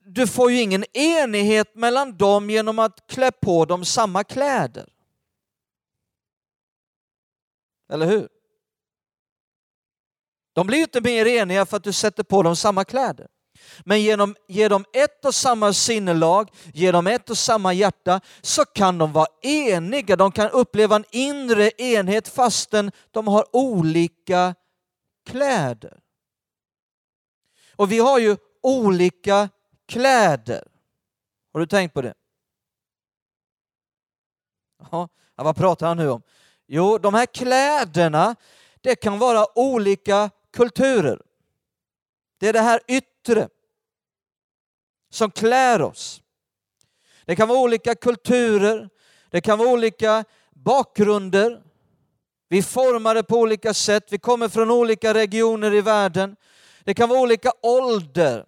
du 0.05 0.27
får 0.27 0.51
ju 0.51 0.61
ingen 0.61 0.85
enighet 0.97 1.75
mellan 1.75 2.17
dem 2.17 2.51
genom 2.51 2.79
att 2.79 3.07
klä 3.07 3.31
på 3.31 3.65
dem 3.65 3.85
samma 3.85 4.25
kläder. 4.25 4.89
Eller 7.89 8.07
hur? 8.07 8.29
De 10.53 10.67
blir 10.67 10.79
ju 10.79 10.85
inte 10.85 11.01
mer 11.01 11.27
eniga 11.27 11.67
för 11.67 11.77
att 11.77 11.85
du 11.85 11.93
sätter 11.93 12.23
på 12.23 12.43
dem 12.43 12.57
samma 12.57 12.85
kläder. 12.85 13.29
Men 13.85 14.03
genom 14.03 14.37
ge 14.49 14.69
dem 14.69 14.85
ett 14.93 15.25
och 15.25 15.35
samma 15.35 15.73
sinnelag, 15.73 16.51
ge 16.75 16.93
dem 16.93 17.07
ett 17.07 17.31
och 17.31 17.39
samma 17.39 17.73
hjärta, 17.73 18.21
så 18.41 18.65
kan 18.65 18.99
de 18.99 19.13
vara 19.13 19.27
eniga. 19.43 20.17
De 20.17 20.33
kan 20.33 20.51
uppleva 20.51 20.97
en 20.97 21.05
inre 21.11 21.71
enhet 21.79 22.29
fastän 22.29 22.93
de 23.11 23.29
har 23.29 23.57
olika 23.57 24.55
kläder. 25.27 26.01
Och 27.77 27.93
vi 27.93 27.99
har 27.99 28.19
ju 28.19 28.37
olika 28.65 29.49
kläder. 29.87 30.69
Har 31.53 31.61
du 31.61 31.67
tänkt 31.67 31.95
på 31.95 32.03
det? 32.03 32.15
Ja, 34.91 35.09
vad 35.35 35.57
pratar 35.57 35.87
han 35.89 35.97
nu 35.97 36.11
om? 36.11 36.23
Jo, 36.67 36.99
de 36.99 37.15
här 37.15 37.27
kläderna, 37.27 38.37
det 38.81 38.95
kan 38.97 39.19
vara 39.19 39.59
olika 39.59 40.31
kulturer. 40.53 41.23
Det 42.39 42.49
är 42.49 42.53
det 42.53 42.61
här 42.61 42.81
yttre 42.89 43.49
som 45.11 45.31
klär 45.31 45.83
oss. 45.83 46.23
Det 47.25 47.37
kan 47.37 47.49
vara 47.49 47.59
olika 47.59 47.95
kulturer, 47.95 48.89
det 49.31 49.41
kan 49.41 49.59
vara 49.59 49.69
olika 49.69 50.25
bakgrunder. 50.51 51.63
Vi 52.49 52.63
formar 52.63 53.15
det 53.15 53.23
på 53.23 53.39
olika 53.39 53.75
sätt, 53.75 54.05
vi 54.11 54.19
kommer 54.19 54.49
från 54.49 54.71
olika 54.71 55.15
regioner 55.15 55.75
i 55.75 55.81
världen. 55.81 56.37
Det 56.85 56.95
kan 56.95 57.09
vara 57.09 57.21
olika 57.21 57.53
ålder. 57.63 58.47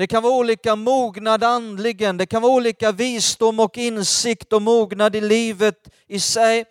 Det 0.00 0.06
kan 0.06 0.22
vara 0.22 0.34
olika 0.34 0.76
mognad 0.76 1.44
andligen, 1.44 2.16
det 2.16 2.26
kan 2.26 2.42
vara 2.42 2.52
olika 2.52 2.92
visdom 2.92 3.60
och 3.60 3.78
insikt 3.78 4.52
och 4.52 4.62
mognad 4.62 5.16
i 5.16 5.20
livet 5.20 5.88
i 6.06 6.20
sig 6.20 6.64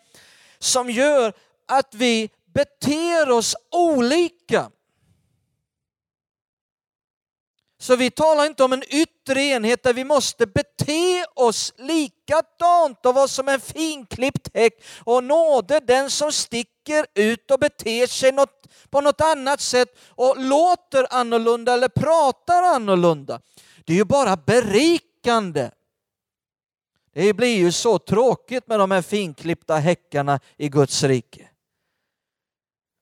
som 0.60 0.90
gör 0.90 1.34
att 1.68 1.94
vi 1.94 2.30
beter 2.54 3.30
oss 3.30 3.56
olika. 3.72 4.72
Så 7.82 7.96
vi 7.96 8.12
talar 8.12 8.46
inte 8.46 8.64
om 8.64 8.74
en 8.74 8.84
yttre 8.88 9.42
enhet 9.42 9.84
där 9.84 9.94
vi 9.94 10.04
måste 10.04 10.48
bete 10.48 11.26
oss 11.36 11.74
likadant 11.78 13.06
och 13.06 13.14
vara 13.16 13.28
som 13.28 13.48
en 13.48 13.60
finklippt 13.60 14.50
häck 14.54 14.84
och 15.04 15.24
nåde 15.24 15.80
den 15.80 16.10
som 16.10 16.32
sticker 16.32 17.06
ut 17.14 17.52
och 17.52 17.60
beter 17.60 18.08
sig 18.08 18.32
något, 18.32 18.68
på 18.90 19.02
något 19.02 19.22
annat 19.22 19.62
sätt 19.62 19.88
och 20.08 20.36
låter 20.38 21.08
annorlunda 21.10 21.74
eller 21.74 21.88
pratar 21.88 22.64
annorlunda. 22.64 23.42
Det 23.86 23.94
är 23.94 23.98
ju 23.98 24.06
bara 24.06 24.38
berikande. 24.38 25.72
Det 27.14 27.34
blir 27.34 27.58
ju 27.58 27.72
så 27.72 28.00
tråkigt 28.00 28.68
med 28.68 28.80
de 28.80 28.92
här 28.92 29.02
finklippta 29.02 29.76
häckarna 29.76 30.40
i 30.58 30.70
Guds 30.70 31.04
rike. 31.04 31.49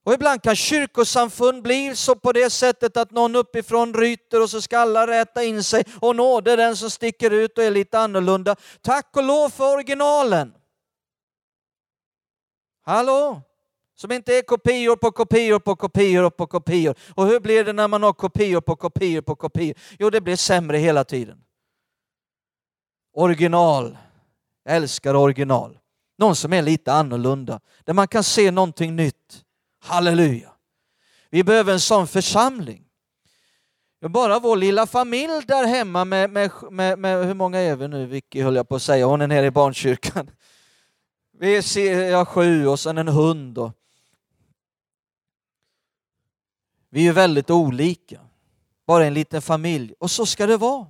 Och 0.08 0.14
ibland 0.14 0.42
kan 0.42 0.56
kyrkosamfund 0.56 1.62
bli 1.62 1.96
så 1.96 2.14
på 2.14 2.32
det 2.32 2.50
sättet 2.50 2.96
att 2.96 3.10
någon 3.10 3.36
uppifrån 3.36 3.94
ryter 3.94 4.42
och 4.42 4.50
så 4.50 4.62
ska 4.62 4.78
alla 4.78 5.06
räta 5.06 5.44
in 5.44 5.64
sig 5.64 5.84
och 6.00 6.16
nåde 6.16 6.56
den 6.56 6.76
som 6.76 6.90
sticker 6.90 7.30
ut 7.30 7.58
och 7.58 7.64
är 7.64 7.70
lite 7.70 7.98
annorlunda. 7.98 8.56
Tack 8.80 9.16
och 9.16 9.22
lov 9.22 9.48
för 9.48 9.72
originalen. 9.74 10.54
Hallå? 12.84 13.42
Som 13.94 14.12
inte 14.12 14.34
är 14.34 14.42
kopior 14.42 14.96
på 14.96 15.12
kopior 15.12 15.58
på 15.58 15.76
kopior 15.76 16.30
på 16.30 16.46
kopior. 16.46 16.94
Och 17.14 17.26
hur 17.26 17.40
blir 17.40 17.64
det 17.64 17.72
när 17.72 17.88
man 17.88 18.02
har 18.02 18.12
kopior 18.12 18.60
på 18.60 18.76
kopior 18.76 19.20
på 19.20 19.36
kopior? 19.36 19.74
Jo, 19.98 20.10
det 20.10 20.20
blir 20.20 20.36
sämre 20.36 20.78
hela 20.78 21.04
tiden. 21.04 21.38
Original. 23.14 23.98
Jag 24.64 24.76
älskar 24.76 25.14
original. 25.14 25.78
Någon 26.18 26.36
som 26.36 26.52
är 26.52 26.62
lite 26.62 26.92
annorlunda, 26.92 27.60
där 27.84 27.94
man 27.94 28.08
kan 28.08 28.24
se 28.24 28.50
någonting 28.50 28.96
nytt. 28.96 29.44
Halleluja. 29.88 30.52
Vi 31.30 31.44
behöver 31.44 31.72
en 31.72 31.80
sån 31.80 32.06
församling. 32.06 32.84
Bara 34.00 34.38
vår 34.38 34.56
lilla 34.56 34.86
familj 34.86 35.42
där 35.46 35.66
hemma 35.66 36.04
med, 36.04 36.30
med, 36.30 36.50
med, 36.70 36.98
med 36.98 37.26
hur 37.26 37.34
många 37.34 37.58
är 37.58 37.76
vi 37.76 37.88
nu? 37.88 38.06
Vicky 38.06 38.42
höll 38.42 38.56
jag 38.56 38.68
på 38.68 38.76
att 38.76 38.82
säga, 38.82 39.06
hon 39.06 39.20
är 39.20 39.26
nere 39.26 39.46
i 39.46 39.50
barnkyrkan. 39.50 40.30
Vi 41.38 41.56
är 41.56 42.10
ja, 42.10 42.24
sju 42.24 42.66
och 42.66 42.80
sen 42.80 42.98
en 42.98 43.08
hund. 43.08 43.58
Och... 43.58 43.72
Vi 46.88 47.08
är 47.08 47.12
väldigt 47.12 47.50
olika. 47.50 48.20
Bara 48.86 49.06
en 49.06 49.14
liten 49.14 49.42
familj. 49.42 49.94
Och 49.98 50.10
så 50.10 50.26
ska 50.26 50.46
det 50.46 50.56
vara. 50.56 50.86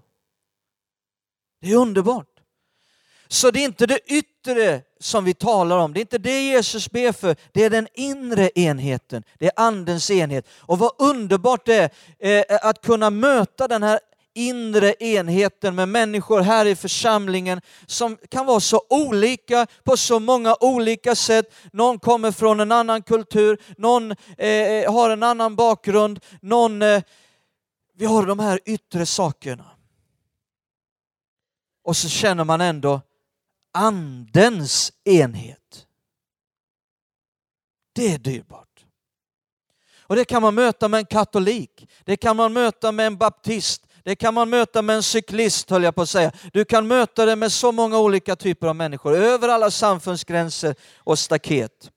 Det 1.61 1.72
är 1.72 1.76
underbart. 1.76 2.28
Så 3.29 3.51
det 3.51 3.61
är 3.61 3.64
inte 3.64 3.87
det 3.87 4.12
yttre 4.12 4.83
som 5.01 5.24
vi 5.24 5.35
talar 5.35 5.79
om, 5.79 5.93
det 5.93 5.99
är 5.99 6.03
inte 6.03 6.18
det 6.18 6.43
Jesus 6.43 6.91
ber 6.91 7.12
för, 7.12 7.37
det 7.53 7.64
är 7.64 7.70
den 7.70 7.89
inre 7.95 8.51
enheten, 8.55 9.22
det 9.39 9.47
är 9.47 9.53
andens 9.57 10.11
enhet. 10.11 10.49
Och 10.51 10.79
vad 10.79 10.93
underbart 10.99 11.66
det 11.66 11.91
är 12.18 12.45
eh, 12.49 12.59
att 12.62 12.81
kunna 12.83 13.11
möta 13.11 13.68
den 13.68 13.83
här 13.83 14.01
inre 14.35 14.95
enheten 14.99 15.74
med 15.74 15.89
människor 15.89 16.41
här 16.41 16.66
i 16.66 16.76
församlingen 16.76 17.61
som 17.87 18.16
kan 18.29 18.47
vara 18.47 18.61
så 18.61 18.83
olika 18.89 19.66
på 19.85 19.97
så 19.97 20.20
många 20.20 20.57
olika 20.61 21.14
sätt. 21.14 21.55
Någon 21.72 21.99
kommer 21.99 22.33
från 22.33 22.61
en 22.61 22.72
annan 22.72 23.03
kultur, 23.03 23.59
någon 23.76 24.11
eh, 24.39 24.93
har 24.93 25.11
en 25.11 25.22
annan 25.22 25.57
bakgrund, 25.57 26.20
någon... 26.41 26.83
Eh, 26.83 27.03
vi 27.95 28.07
har 28.07 28.26
de 28.26 28.39
här 28.39 28.61
yttre 28.64 29.07
sakerna. 29.07 29.64
Och 31.85 31.97
så 31.97 32.09
känner 32.09 32.45
man 32.45 32.61
ändå 32.61 33.01
andens 33.73 34.93
enhet. 35.05 35.87
Det 37.93 38.14
är 38.14 38.19
dyrbart. 38.19 38.85
Och 40.01 40.16
det 40.16 40.25
kan 40.25 40.43
man 40.43 40.55
möta 40.55 40.89
med 40.89 40.99
en 40.99 41.07
katolik, 41.07 41.89
det 42.05 42.16
kan 42.16 42.37
man 42.37 42.53
möta 42.53 42.93
med 42.93 43.07
en 43.07 43.16
baptist, 43.16 43.83
det 44.05 44.16
kan 44.16 44.35
man 44.35 44.51
möta 44.51 44.83
med 44.83 44.97
en 44.97 45.03
cyklist 45.03 45.71
höll 45.71 45.83
jag 45.83 45.95
på 45.95 46.03
att 46.03 46.09
säga. 46.09 46.33
Du 46.53 46.64
kan 46.64 46.87
möta 46.87 47.27
det 47.27 47.37
med 47.37 47.53
så 47.53 47.73
många 47.73 47.99
olika 47.99 48.37
typer 48.37 48.66
av 48.66 48.77
människor, 48.77 49.16
över 49.16 49.49
alla 49.49 49.71
samfundsgränser 49.71 50.75
och 50.97 51.19
staket. 51.19 51.91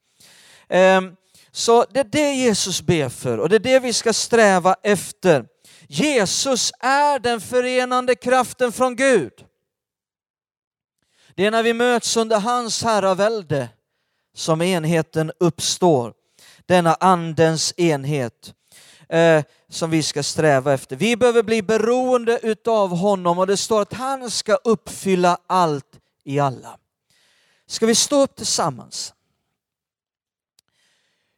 Ehm, 0.70 1.16
så 1.52 1.86
det 1.90 2.00
är 2.00 2.04
det 2.04 2.34
Jesus 2.34 2.82
ber 2.82 3.10
för 3.10 3.38
och 3.38 3.50
det 3.50 3.56
är 3.56 3.60
det 3.60 3.80
vi 3.80 3.94
ska 3.94 4.14
sträva 4.14 4.76
efter. 4.84 5.46
Jesus 5.88 6.72
är 6.80 7.20
den 7.20 7.42
förenande 7.42 8.16
kraften 8.16 8.72
från 8.72 8.96
Gud. 8.96 9.32
Det 11.36 11.46
är 11.46 11.52
när 11.52 11.64
vi 11.64 11.74
möts 11.74 12.18
under 12.18 12.40
hans 12.40 12.84
herravälde 12.84 13.70
som 14.36 14.62
enheten 14.62 15.32
uppstår. 15.40 16.14
Denna 16.66 16.94
andens 16.94 17.74
enhet 17.78 18.54
eh, 19.10 19.44
som 19.70 19.90
vi 19.90 20.04
ska 20.04 20.24
sträva 20.24 20.74
efter. 20.74 20.96
Vi 20.96 21.18
behöver 21.18 21.44
bli 21.44 21.62
beroende 21.62 22.40
utav 22.44 22.98
honom 22.98 23.40
och 23.40 23.48
det 23.48 23.58
står 23.58 23.82
att 23.82 23.94
han 23.94 24.32
ska 24.32 24.56
uppfylla 24.56 25.38
allt 25.48 26.00
i 26.24 26.40
alla. 26.40 26.78
Ska 27.68 27.86
vi 27.86 27.96
stå 27.96 28.22
upp 28.22 28.36
tillsammans? 28.36 29.14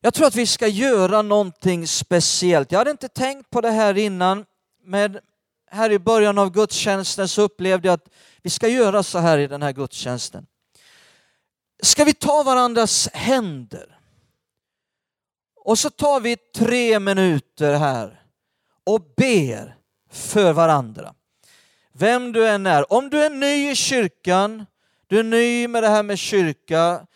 Jag 0.01 0.13
tror 0.13 0.27
att 0.27 0.35
vi 0.35 0.47
ska 0.47 0.67
göra 0.67 1.21
någonting 1.21 1.87
speciellt. 1.87 2.71
Jag 2.71 2.79
hade 2.79 2.91
inte 2.91 3.07
tänkt 3.07 3.49
på 3.49 3.61
det 3.61 3.71
här 3.71 3.97
innan, 3.97 4.45
men 4.83 5.19
här 5.71 5.91
i 5.91 5.99
början 5.99 6.37
av 6.37 6.51
gudstjänsten 6.51 7.27
så 7.27 7.41
upplevde 7.41 7.87
jag 7.87 7.93
att 7.93 8.09
vi 8.43 8.49
ska 8.49 8.67
göra 8.67 9.03
så 9.03 9.19
här 9.19 9.37
i 9.37 9.47
den 9.47 9.61
här 9.61 9.71
gudstjänsten. 9.71 10.45
Ska 11.83 12.03
vi 12.03 12.13
ta 12.13 12.43
varandras 12.43 13.09
händer? 13.13 13.99
Och 15.55 15.79
så 15.79 15.89
tar 15.89 16.19
vi 16.19 16.37
tre 16.55 16.99
minuter 16.99 17.73
här 17.73 18.21
och 18.83 19.01
ber 19.17 19.75
för 20.11 20.53
varandra. 20.53 21.13
Vem 21.91 22.31
du 22.31 22.47
än 22.47 22.65
är. 22.65 22.93
Om 22.93 23.09
du 23.09 23.23
är 23.23 23.29
ny 23.29 23.71
i 23.71 23.75
kyrkan, 23.75 24.65
du 25.07 25.19
är 25.19 25.23
ny 25.23 25.67
med 25.67 25.83
det 25.83 25.89
här 25.89 26.03
med 26.03 26.19
kyrka, 26.19 27.07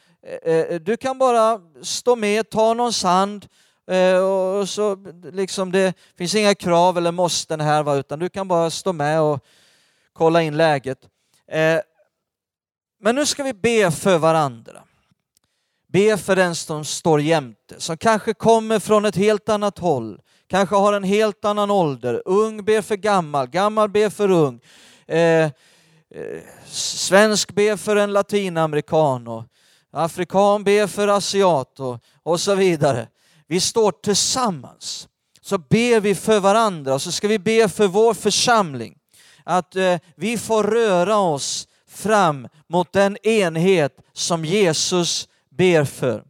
eh, 0.43 0.53
eh, 0.53 0.82
du 0.82 0.97
kan 0.97 1.17
bara 1.17 1.61
stå 1.82 2.15
med, 2.15 2.49
ta 2.49 2.73
någons 2.73 3.03
hand 3.03 3.47
eh, 3.91 4.17
och 4.17 4.69
så 4.69 4.97
liksom 5.32 5.71
det 5.71 5.93
finns 6.17 6.36
inga 6.36 6.55
krav 6.55 6.97
eller 6.97 7.11
måsten 7.11 7.61
här 7.61 7.99
utan 7.99 8.19
du 8.19 8.30
kan 8.30 8.47
bara 8.47 8.69
stå 8.69 8.93
med 8.93 9.21
och 9.21 9.45
kolla 10.13 10.41
in 10.41 10.57
läget. 10.57 11.09
Eh, 11.51 11.79
men 12.99 13.15
nu 13.15 13.25
ska 13.25 13.43
vi 13.43 13.53
be 13.53 13.91
för 13.91 14.17
varandra. 14.17 14.83
Be 15.93 16.17
för 16.17 16.35
den 16.35 16.55
som 16.55 16.85
står 16.85 17.21
jämte, 17.21 17.75
som 17.77 17.97
kanske 17.97 18.33
kommer 18.33 18.79
från 18.79 19.05
ett 19.05 19.15
helt 19.15 19.49
annat 19.49 19.79
håll, 19.79 20.19
kanske 20.47 20.75
har 20.75 20.93
en 20.93 21.03
helt 21.03 21.45
annan 21.45 21.71
ålder. 21.71 22.21
Ung 22.25 22.65
ber 22.65 22.81
för 22.81 22.95
gammal, 22.95 23.47
gammal 23.47 23.89
ber 23.89 24.09
för 24.09 24.31
ung. 24.31 24.59
Eh, 25.07 25.19
eh, 25.19 25.51
svensk 26.69 27.51
ber 27.51 27.77
för 27.77 27.95
en 27.95 28.13
latinamerikan 28.13 29.27
och 29.27 29.43
afrikan 29.91 30.63
ber 30.63 30.87
för 30.87 31.07
asiat 31.07 31.79
och, 31.79 31.99
och 32.23 32.39
så 32.39 32.55
vidare. 32.55 33.07
Vi 33.47 33.59
står 33.59 33.91
tillsammans, 33.91 35.07
så 35.41 35.57
ber 35.57 35.99
vi 35.99 36.15
för 36.15 36.39
varandra 36.39 36.93
och 36.93 37.01
så 37.01 37.11
ska 37.11 37.27
vi 37.27 37.39
be 37.39 37.69
för 37.69 37.87
vår 37.87 38.13
församling. 38.13 38.97
Att 39.49 39.75
eh, 39.75 39.95
vi 40.15 40.37
får 40.37 40.63
röra 40.63 41.17
oss 41.17 41.67
fram 41.89 42.47
mot 42.67 42.93
den 42.93 43.17
enhet 43.27 43.97
som 44.13 44.45
Jesus 44.45 45.27
ber 45.49 45.83
för. 45.83 46.23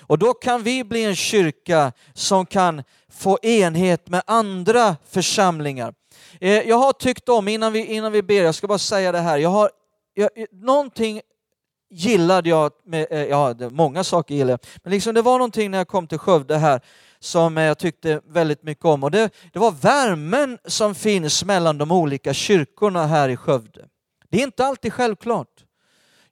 Och 0.00 0.18
då 0.18 0.34
kan 0.34 0.62
vi 0.62 0.84
bli 0.84 1.04
en 1.04 1.16
kyrka 1.16 1.92
som 2.14 2.46
kan 2.46 2.82
få 3.12 3.38
enhet 3.42 4.08
med 4.08 4.22
andra 4.26 4.96
församlingar. 5.10 5.94
Eh, 6.40 6.68
jag 6.68 6.76
har 6.76 6.92
tyckt 6.92 7.28
om, 7.28 7.48
innan 7.48 7.72
vi, 7.72 7.84
innan 7.84 8.12
vi 8.12 8.22
ber, 8.22 8.42
jag 8.42 8.54
ska 8.54 8.66
bara 8.66 8.78
säga 8.78 9.12
det 9.12 9.20
här, 9.20 9.38
jag 9.38 9.50
har, 9.50 9.70
jag, 10.14 10.30
någonting 10.52 11.20
gillade 11.90 12.48
jag, 12.48 12.72
med, 12.84 13.06
eh, 13.10 13.24
ja 13.24 13.54
många 13.70 14.04
saker 14.04 14.34
gillade 14.34 14.52
jag, 14.52 14.60
men 14.82 14.92
liksom 14.92 15.14
det 15.14 15.22
var 15.22 15.38
någonting 15.38 15.70
när 15.70 15.78
jag 15.78 15.88
kom 15.88 16.06
till 16.06 16.18
Skövde 16.18 16.56
här 16.56 16.80
som 17.20 17.58
eh, 17.58 17.64
jag 17.64 17.78
tyckte 17.78 18.20
väldigt 18.26 18.62
mycket 18.62 18.84
om 18.84 19.04
och 19.04 19.10
det, 19.10 19.30
det 19.52 19.58
var 19.58 19.70
värmen 19.70 20.58
som 20.64 20.94
finns 20.94 21.44
mellan 21.44 21.78
de 21.78 21.92
olika 21.92 22.34
kyrkorna 22.34 23.06
här 23.06 23.28
i 23.28 23.36
Skövde. 23.36 23.84
Det 24.28 24.38
är 24.38 24.42
inte 24.42 24.64
alltid 24.64 24.92
självklart. 24.92 25.64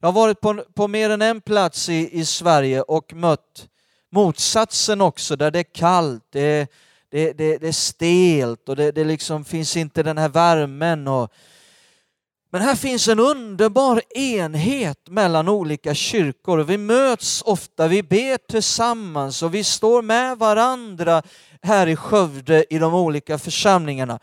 Jag 0.01 0.09
har 0.09 0.13
varit 0.13 0.41
på, 0.41 0.65
på 0.75 0.89
mer 0.89 1.11
än 1.11 1.23
en 1.23 1.41
plats 1.41 1.89
i, 1.89 2.19
i 2.21 2.25
Sverige 2.25 2.83
och 2.83 3.15
mött 3.15 3.69
motsatsen 4.13 5.01
också, 5.01 5.37
där 5.37 5.51
det 5.51 5.59
är 5.59 5.75
kallt, 5.75 6.25
det 6.31 6.41
är, 6.41 6.69
det, 7.11 7.33
det, 7.33 7.59
det 7.59 7.69
är 7.69 7.73
stelt 7.73 8.69
och 8.69 8.77
det, 8.77 8.93
det 8.93 9.05
liksom 9.05 9.45
finns 9.45 9.77
inte 9.77 10.03
den 10.03 10.19
här 10.19 10.29
värmen. 10.29 11.09
Och... 11.09 11.33
Men 12.51 12.63
här 12.63 12.75
finns 12.75 13.09
en 13.09 13.21
underbar 13.21 14.03
enhet 14.15 15.09
mellan 15.09 15.49
olika 15.49 15.95
kyrkor. 15.95 16.59
Vi 16.59 16.79
möts 16.79 17.43
ofta, 17.43 17.89
vi 17.89 18.03
ber 18.03 18.37
tillsammans 18.37 19.43
och 19.43 19.55
vi 19.55 19.65
står 19.65 20.03
med 20.03 20.39
varandra 20.39 21.23
här 21.63 21.87
i 21.87 21.97
Skövde 21.97 22.75
i 22.75 22.79
de 22.79 22.95
olika 22.95 23.39
församlingarna. 23.39 24.19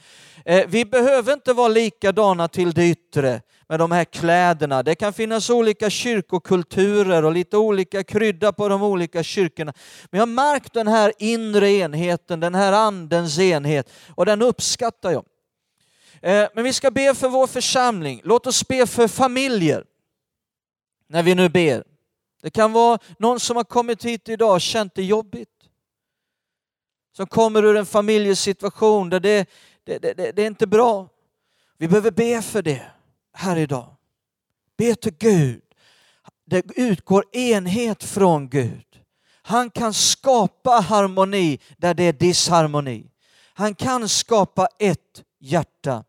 Eh, 0.46 0.66
vi 0.68 0.86
behöver 0.86 1.34
inte 1.34 1.54
vara 1.54 1.68
likadana 1.68 2.48
till 2.48 2.72
det 2.72 2.90
yttre 2.90 3.42
med 3.70 3.80
de 3.80 3.92
här 3.92 4.06
kläderna. 4.06 4.84
Det 4.84 4.96
kan 4.96 5.14
finnas 5.14 5.50
olika 5.50 5.90
kyrkokulturer 5.90 7.26
och 7.26 7.32
lite 7.32 7.58
olika 7.58 8.04
krydda 8.04 8.54
på 8.54 8.70
de 8.70 8.84
olika 8.84 9.24
kyrkorna. 9.24 9.74
Men 10.12 10.20
jag 10.20 10.28
har 10.28 10.34
märkt 10.34 10.74
den 10.74 10.88
här 10.88 11.14
inre 11.20 11.72
enheten, 11.72 12.40
den 12.40 12.56
här 12.56 12.74
andens 12.74 13.40
enhet 13.40 13.90
och 14.16 14.26
den 14.26 14.42
uppskattar 14.42 15.12
jag. 15.12 15.26
Eh, 16.26 16.48
men 16.54 16.64
vi 16.64 16.74
ska 16.74 16.92
be 16.92 17.16
för 17.16 17.30
vår 17.30 17.48
församling. 17.48 18.22
Låt 18.24 18.48
oss 18.48 18.68
be 18.68 18.88
för 18.88 19.08
familjer 19.08 19.86
när 21.08 21.24
vi 21.24 21.36
nu 21.36 21.50
ber. 21.50 21.84
Det 22.42 22.50
kan 22.50 22.72
vara 22.72 23.00
någon 23.20 23.40
som 23.40 23.58
har 23.58 23.64
kommit 23.64 24.06
hit 24.06 24.30
idag 24.30 24.54
och 24.54 24.62
känt 24.62 24.96
det 24.96 25.04
jobbigt. 25.04 25.50
Som 27.16 27.28
kommer 27.28 27.64
ur 27.64 27.76
en 27.76 27.86
familjesituation 27.86 29.10
där 29.10 29.20
det, 29.20 29.50
det, 29.84 30.00
det, 30.00 30.14
det 30.14 30.42
är 30.42 30.48
inte 30.48 30.68
bra. 30.68 31.10
Vi 31.78 31.88
behöver 31.88 32.12
be 32.12 32.42
för 32.42 32.62
det 32.62 32.82
här 33.34 33.58
idag. 33.58 33.96
Be 34.78 34.96
till 34.96 35.16
Gud. 35.20 35.62
Det 36.46 36.66
utgår 36.76 37.36
enhet 37.36 38.04
från 38.04 38.50
Gud. 38.50 39.00
Han 39.42 39.70
kan 39.70 39.94
skapa 39.94 40.70
harmoni 40.70 41.60
där 41.78 41.94
det 41.94 42.04
är 42.04 42.14
disharmoni. 42.14 43.12
Han 43.54 43.76
kan 43.76 44.10
skapa 44.10 44.68
ett 44.80 45.24
hjärta 45.40 46.04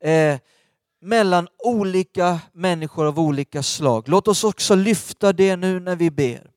eh, 0.00 0.38
mellan 1.00 1.48
olika 1.64 2.40
människor 2.52 3.06
av 3.06 3.20
olika 3.20 3.62
slag. 3.62 4.08
Låt 4.08 4.28
oss 4.28 4.44
också 4.44 4.74
lyfta 4.74 5.32
det 5.32 5.56
nu 5.56 5.80
när 5.80 5.96
vi 5.96 6.10
ber. 6.10 6.50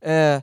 Eh, 0.00 0.40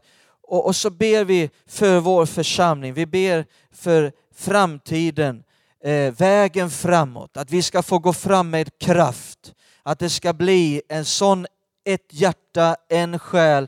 och, 0.47 0.65
och 0.65 0.75
så 0.75 0.89
ber 0.89 1.25
vi 1.25 1.49
för 1.67 1.99
vår 1.99 2.25
församling. 2.25 2.93
Vi 2.93 3.05
ber 3.05 3.45
för 3.71 4.11
framtiden 4.35 5.43
eh, 5.83 6.13
vägen 6.13 6.69
framåt, 6.69 7.37
att 7.37 7.51
vi 7.51 7.61
ska 7.61 7.83
få 7.83 7.99
gå 7.99 8.13
fram 8.13 8.49
med 8.49 8.79
kraft, 8.79 9.53
att 9.83 9.99
det 9.99 10.09
ska 10.09 10.33
bli 10.33 10.81
en 10.89 11.05
sån, 11.05 11.45
ett 11.85 12.07
hjärta, 12.09 12.75
en 12.89 13.19
själ, 13.19 13.67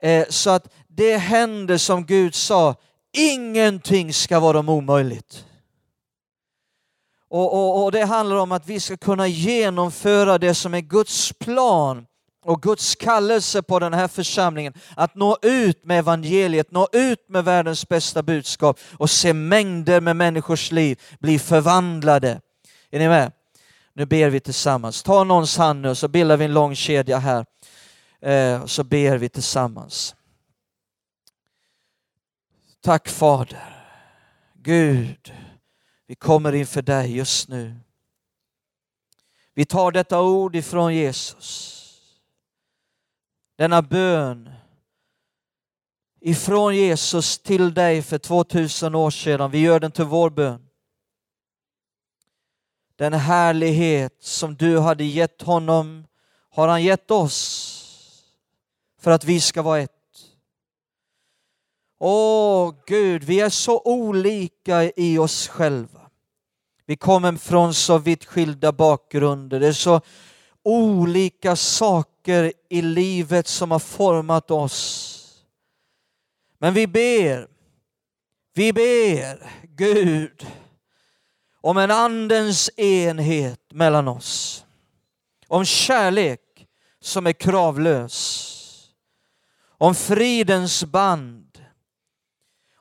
eh, 0.00 0.26
så 0.28 0.50
att 0.50 0.72
det 0.88 1.16
händer 1.16 1.78
som 1.78 2.06
Gud 2.06 2.34
sa, 2.34 2.74
ingenting 3.12 4.12
ska 4.12 4.40
vara 4.40 4.52
dem 4.52 4.68
omöjligt. 4.68 5.46
Och, 7.34 7.52
och, 7.52 7.84
och, 7.84 7.92
det 7.92 8.04
handlar 8.04 8.36
om 8.36 8.52
att 8.52 8.66
vi 8.66 8.80
ska 8.80 8.96
kunna 8.96 9.26
genomföra 9.26 10.38
det 10.38 10.54
som 10.54 10.74
är 10.74 10.80
Guds 10.80 11.32
plan 11.32 12.06
och 12.44 12.62
Guds 12.62 12.94
kallelse 12.94 13.62
på 13.62 13.78
den 13.78 13.94
här 13.94 14.08
församlingen 14.08 14.74
att 14.96 15.14
nå 15.14 15.38
ut 15.42 15.84
med 15.84 15.98
evangeliet, 15.98 16.70
nå 16.70 16.88
ut 16.92 17.28
med 17.28 17.44
världens 17.44 17.88
bästa 17.88 18.22
budskap 18.22 18.78
och 18.98 19.10
se 19.10 19.32
mängder 19.32 20.00
med 20.00 20.16
människors 20.16 20.72
liv 20.72 21.00
bli 21.20 21.38
förvandlade. 21.38 22.40
Är 22.90 22.98
ni 22.98 23.08
med? 23.08 23.32
Nu 23.94 24.06
ber 24.06 24.30
vi 24.30 24.40
tillsammans. 24.40 25.02
Ta 25.02 25.24
någons 25.24 25.56
hand 25.56 25.80
nu 25.80 25.88
och 25.88 25.98
så 25.98 26.08
bildar 26.08 26.36
vi 26.36 26.44
en 26.44 26.54
lång 26.54 26.74
kedja 26.74 27.18
här. 27.18 27.46
Eh, 28.22 28.62
och 28.62 28.70
så 28.70 28.84
ber 28.84 29.18
vi 29.18 29.28
tillsammans. 29.28 30.14
Tack 32.80 33.08
Fader. 33.08 33.84
Gud, 34.62 35.32
vi 36.06 36.14
kommer 36.14 36.54
inför 36.54 36.82
dig 36.82 37.16
just 37.16 37.48
nu. 37.48 37.80
Vi 39.54 39.64
tar 39.64 39.92
detta 39.92 40.22
ord 40.22 40.56
ifrån 40.56 40.94
Jesus 40.94 41.74
denna 43.56 43.82
bön 43.82 44.50
ifrån 46.20 46.76
Jesus 46.76 47.38
till 47.38 47.74
dig 47.74 48.02
för 48.02 48.18
2000 48.18 48.94
år 48.94 49.10
sedan. 49.10 49.50
Vi 49.50 49.58
gör 49.58 49.80
den 49.80 49.92
till 49.92 50.04
vår 50.04 50.30
bön. 50.30 50.68
Den 52.96 53.12
härlighet 53.12 54.16
som 54.22 54.54
du 54.54 54.78
hade 54.78 55.04
gett 55.04 55.42
honom 55.42 56.06
har 56.50 56.68
han 56.68 56.82
gett 56.82 57.10
oss 57.10 57.70
för 59.00 59.10
att 59.10 59.24
vi 59.24 59.40
ska 59.40 59.62
vara 59.62 59.80
ett. 59.80 59.93
Åh 62.06 62.74
Gud, 62.86 63.24
vi 63.24 63.40
är 63.40 63.50
så 63.50 63.82
olika 63.84 64.90
i 64.96 65.18
oss 65.18 65.48
själva. 65.48 66.00
Vi 66.86 66.96
kommer 66.96 67.32
från 67.32 67.74
så 67.74 67.98
vitt 67.98 68.24
skilda 68.24 68.72
bakgrunder. 68.72 69.60
Det 69.60 69.68
är 69.68 69.72
så 69.72 70.00
olika 70.62 71.56
saker 71.56 72.52
i 72.70 72.82
livet 72.82 73.46
som 73.46 73.70
har 73.70 73.78
format 73.78 74.50
oss. 74.50 75.44
Men 76.58 76.74
vi 76.74 76.86
ber, 76.86 77.48
vi 78.54 78.72
ber 78.72 79.50
Gud 79.62 80.46
om 81.60 81.78
en 81.78 81.90
andens 81.90 82.70
enhet 82.76 83.72
mellan 83.72 84.08
oss. 84.08 84.64
Om 85.48 85.64
kärlek 85.64 86.66
som 87.00 87.26
är 87.26 87.32
kravlös. 87.32 88.50
Om 89.78 89.94
fridens 89.94 90.84
band. 90.84 91.43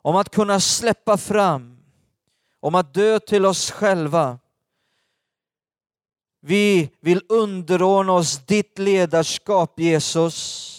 Om 0.03 0.15
att 0.15 0.29
kunna 0.29 0.59
släppa 0.59 1.17
fram. 1.17 1.77
Om 2.59 2.75
att 2.75 2.93
dö 2.93 3.19
till 3.19 3.45
oss 3.45 3.71
själva 3.71 4.39
vi 6.45 6.89
vill 6.99 7.21
underordna 7.29 8.13
oss 8.13 8.45
ditt 8.45 8.79
ledarskap 8.79 9.79
Jesus. 9.79 10.69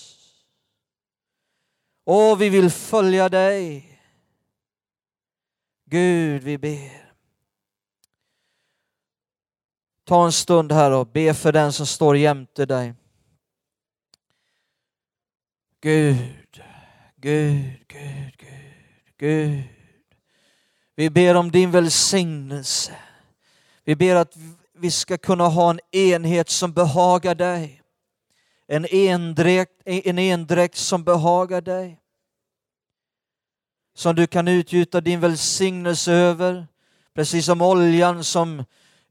Och 2.05 2.43
vi 2.43 2.49
vill 2.49 2.71
följa 2.71 3.29
dig. 3.29 3.91
Gud, 5.85 6.43
vi 6.43 6.59
ber. 6.59 7.15
Ta 10.05 10.25
en 10.25 10.33
stund 10.33 10.73
här 10.73 10.91
och 10.91 11.07
be 11.07 11.35
för 11.35 11.53
den 11.53 11.73
som 11.73 11.87
står 11.87 12.17
jämte 12.17 12.67
dig. 12.67 12.95
Gud, 15.81 16.63
Gud, 17.17 17.87
Gud, 17.89 18.34
Gud, 19.25 19.63
Vi 20.97 21.11
ber 21.11 21.35
om 21.35 21.51
din 21.51 21.71
välsignelse. 21.71 22.93
Vi 23.85 23.97
ber 23.97 24.15
att 24.15 24.37
vi 24.73 24.91
ska 24.91 25.19
kunna 25.19 25.49
ha 25.49 25.71
en 25.71 25.81
enhet 25.93 26.51
som 26.51 26.73
behagar 26.73 27.35
dig. 27.35 27.83
En 28.67 28.87
endräkt, 28.91 29.73
en 29.85 30.19
endräkt 30.19 30.77
som 30.77 31.05
behagar 31.05 31.61
dig. 31.61 32.01
Som 33.95 34.17
du 34.17 34.27
kan 34.27 34.49
utgjuta 34.49 35.01
din 35.01 35.21
välsignelse 35.21 36.13
över. 36.13 36.67
Precis 37.15 37.47
som 37.47 37.63
oljan 37.63 38.25
som 38.25 38.65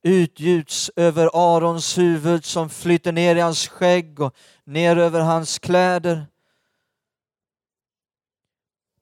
utgjuts 0.04 0.92
över 0.96 1.30
Arons 1.34 1.98
huvud 1.98 2.46
som 2.46 2.70
flyter 2.70 3.12
ner 3.12 3.36
i 3.36 3.40
hans 3.40 3.68
skägg 3.68 4.20
och 4.20 4.36
ner 4.64 4.98
över 4.98 5.20
hans 5.20 5.60
kläder. 5.60 6.26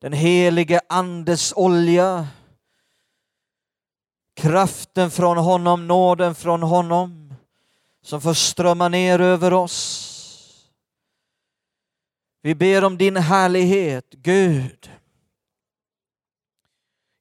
Den 0.02 0.14
helige 0.14 0.82
Andes 0.90 1.54
olja, 1.56 2.28
kraften 4.34 5.12
från 5.12 5.38
honom, 5.38 5.88
nåden 5.88 6.36
från 6.36 6.64
honom 6.64 7.34
som 8.04 8.22
får 8.22 8.34
strömma 8.34 8.90
ner 8.90 9.20
över 9.20 9.54
oss. 9.54 10.68
Vi 12.42 12.56
ber 12.56 12.84
om 12.84 12.98
din 12.98 13.18
härlighet, 13.18 14.10
Gud. 14.10 14.92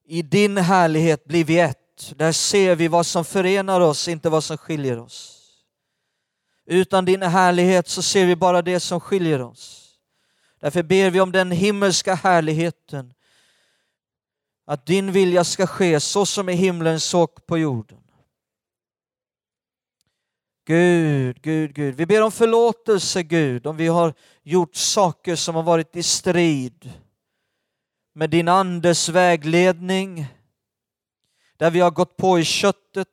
I 0.05 0.21
din 0.21 0.57
härlighet 0.57 1.25
blir 1.25 1.45
vi 1.45 1.59
ett. 1.59 2.13
Där 2.15 2.31
ser 2.31 2.75
vi 2.75 2.87
vad 2.87 3.05
som 3.05 3.25
förenar 3.25 3.81
oss, 3.81 4.07
inte 4.07 4.29
vad 4.29 4.43
som 4.43 4.57
skiljer 4.57 4.99
oss. 4.99 5.37
Utan 6.65 7.05
din 7.05 7.21
härlighet 7.21 7.87
så 7.87 8.01
ser 8.01 8.25
vi 8.25 8.35
bara 8.35 8.61
det 8.61 8.79
som 8.79 8.99
skiljer 8.99 9.41
oss. 9.41 9.80
Därför 10.61 10.83
ber 10.83 11.09
vi 11.09 11.21
om 11.21 11.31
den 11.31 11.51
himmelska 11.51 12.15
härligheten. 12.15 13.13
Att 14.65 14.85
din 14.85 15.11
vilja 15.11 15.43
ska 15.43 15.67
ske 15.67 15.99
så 15.99 16.25
som 16.25 16.49
i 16.49 16.53
himlen 16.53 16.99
så 16.99 17.27
på 17.27 17.57
jorden. 17.57 18.03
Gud, 20.65 21.41
Gud, 21.41 21.73
Gud. 21.73 21.95
Vi 21.95 22.05
ber 22.05 22.21
om 22.21 22.31
förlåtelse 22.31 23.23
Gud 23.23 23.67
om 23.67 23.77
vi 23.77 23.87
har 23.87 24.13
gjort 24.43 24.75
saker 24.75 25.35
som 25.35 25.55
har 25.55 25.63
varit 25.63 25.95
i 25.95 26.03
strid 26.03 26.93
med 28.13 28.29
din 28.29 28.47
andes 28.47 29.09
vägledning 29.09 30.27
där 31.57 31.71
vi 31.71 31.79
har 31.79 31.91
gått 31.91 32.17
på 32.17 32.39
i 32.39 32.45
köttet, 32.45 33.07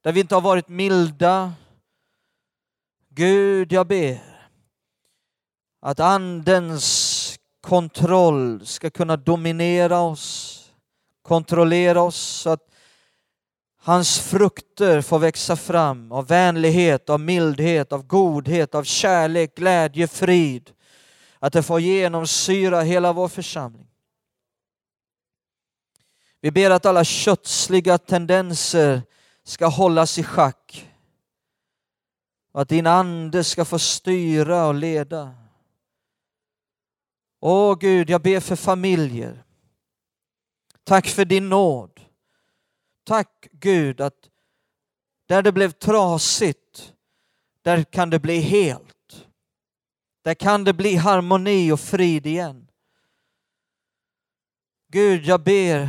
där 0.00 0.12
vi 0.12 0.20
inte 0.20 0.34
har 0.34 0.42
varit 0.42 0.68
milda. 0.68 1.52
Gud, 3.08 3.72
jag 3.72 3.86
ber 3.86 4.33
att 5.86 6.00
Andens 6.00 7.38
kontroll 7.60 8.66
ska 8.66 8.90
kunna 8.90 9.16
dominera 9.16 10.00
oss, 10.00 10.60
kontrollera 11.22 12.02
oss 12.02 12.16
så 12.16 12.50
att 12.50 12.70
hans 13.80 14.18
frukter 14.18 15.00
får 15.00 15.18
växa 15.18 15.56
fram 15.56 16.12
av 16.12 16.26
vänlighet, 16.26 17.10
av 17.10 17.20
mildhet, 17.20 17.92
av 17.92 18.02
godhet, 18.02 18.74
av 18.74 18.84
kärlek, 18.84 19.54
glädje, 19.54 20.08
frid. 20.08 20.70
Att 21.38 21.52
det 21.52 21.62
får 21.62 21.80
genomsyra 21.80 22.80
hela 22.80 23.12
vår 23.12 23.28
församling. 23.28 23.88
Vi 26.40 26.50
ber 26.50 26.70
att 26.70 26.86
alla 26.86 27.04
kötsliga 27.04 27.98
tendenser 27.98 29.02
ska 29.44 29.66
hållas 29.66 30.18
i 30.18 30.22
schack. 30.22 30.90
Och 32.52 32.60
att 32.62 32.68
din 32.68 32.86
ande 32.86 33.44
ska 33.44 33.64
få 33.64 33.78
styra 33.78 34.66
och 34.66 34.74
leda. 34.74 35.43
Åh 37.46 37.78
Gud, 37.78 38.10
jag 38.10 38.22
ber 38.22 38.40
för 38.40 38.56
familjer. 38.56 39.44
Tack 40.84 41.06
för 41.06 41.24
din 41.24 41.48
nåd. 41.48 42.00
Tack 43.04 43.48
Gud 43.52 44.00
att 44.00 44.30
där 45.26 45.42
det 45.42 45.52
blev 45.52 45.70
trasigt, 45.70 46.94
där 47.62 47.82
kan 47.84 48.10
det 48.10 48.18
bli 48.18 48.40
helt. 48.40 49.26
Där 50.22 50.34
kan 50.34 50.64
det 50.64 50.72
bli 50.72 50.96
harmoni 50.96 51.72
och 51.72 51.80
frid 51.80 52.26
igen. 52.26 52.70
Gud, 54.88 55.24
jag 55.24 55.42
ber 55.42 55.88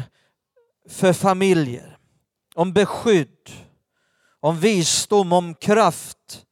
för 0.90 1.14
familjer, 1.14 1.98
om 2.56 2.74
beskydd, 2.74 3.50
om 4.40 4.60
visdom, 4.60 5.34
om 5.34 5.56
kraft 5.56 6.46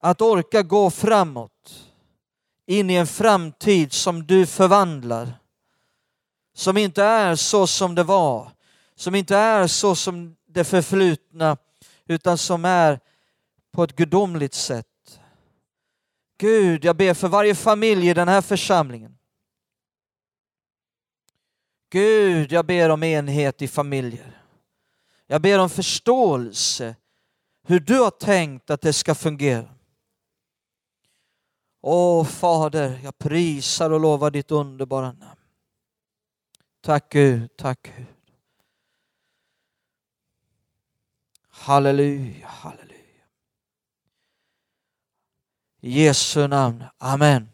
att 0.00 0.20
orka 0.20 0.62
gå 0.62 0.90
framåt 0.90 1.81
in 2.66 2.90
i 2.90 2.94
en 2.94 3.06
framtid 3.06 3.92
som 3.92 4.26
du 4.26 4.46
förvandlar. 4.46 5.38
Som 6.54 6.76
inte 6.76 7.04
är 7.04 7.34
så 7.34 7.66
som 7.66 7.94
det 7.94 8.02
var, 8.02 8.50
som 8.94 9.14
inte 9.14 9.36
är 9.36 9.66
så 9.66 9.94
som 9.94 10.36
det 10.48 10.64
förflutna, 10.64 11.56
utan 12.06 12.38
som 12.38 12.64
är 12.64 13.00
på 13.72 13.84
ett 13.84 13.96
gudomligt 13.96 14.54
sätt. 14.54 14.86
Gud, 16.38 16.84
jag 16.84 16.96
ber 16.96 17.14
för 17.14 17.28
varje 17.28 17.54
familj 17.54 18.08
i 18.08 18.14
den 18.14 18.28
här 18.28 18.40
församlingen 18.40 19.18
Gud, 21.92 22.52
jag 22.52 22.66
ber 22.66 22.88
om 22.88 23.02
enhet 23.02 23.62
i 23.62 23.68
familjer. 23.68 24.42
Jag 25.26 25.42
ber 25.42 25.58
om 25.58 25.70
förståelse 25.70 26.96
hur 27.66 27.80
du 27.80 27.98
har 27.98 28.10
tänkt 28.10 28.70
att 28.70 28.80
det 28.80 28.92
ska 28.92 29.14
fungera. 29.14 29.68
Åh 31.84 32.24
Fader, 32.24 33.00
jag 33.04 33.18
prisar 33.18 33.90
och 33.90 34.00
lovar 34.00 34.30
ditt 34.30 34.50
underbara 34.50 35.12
namn. 35.12 35.40
Tack 36.80 37.12
Gud, 37.12 37.56
tack 37.56 37.92
Gud. 37.96 38.06
Halleluja, 41.48 42.46
halleluja. 42.46 43.24
I 45.80 46.04
Jesu 46.04 46.46
namn, 46.46 46.84
Amen. 46.98 47.48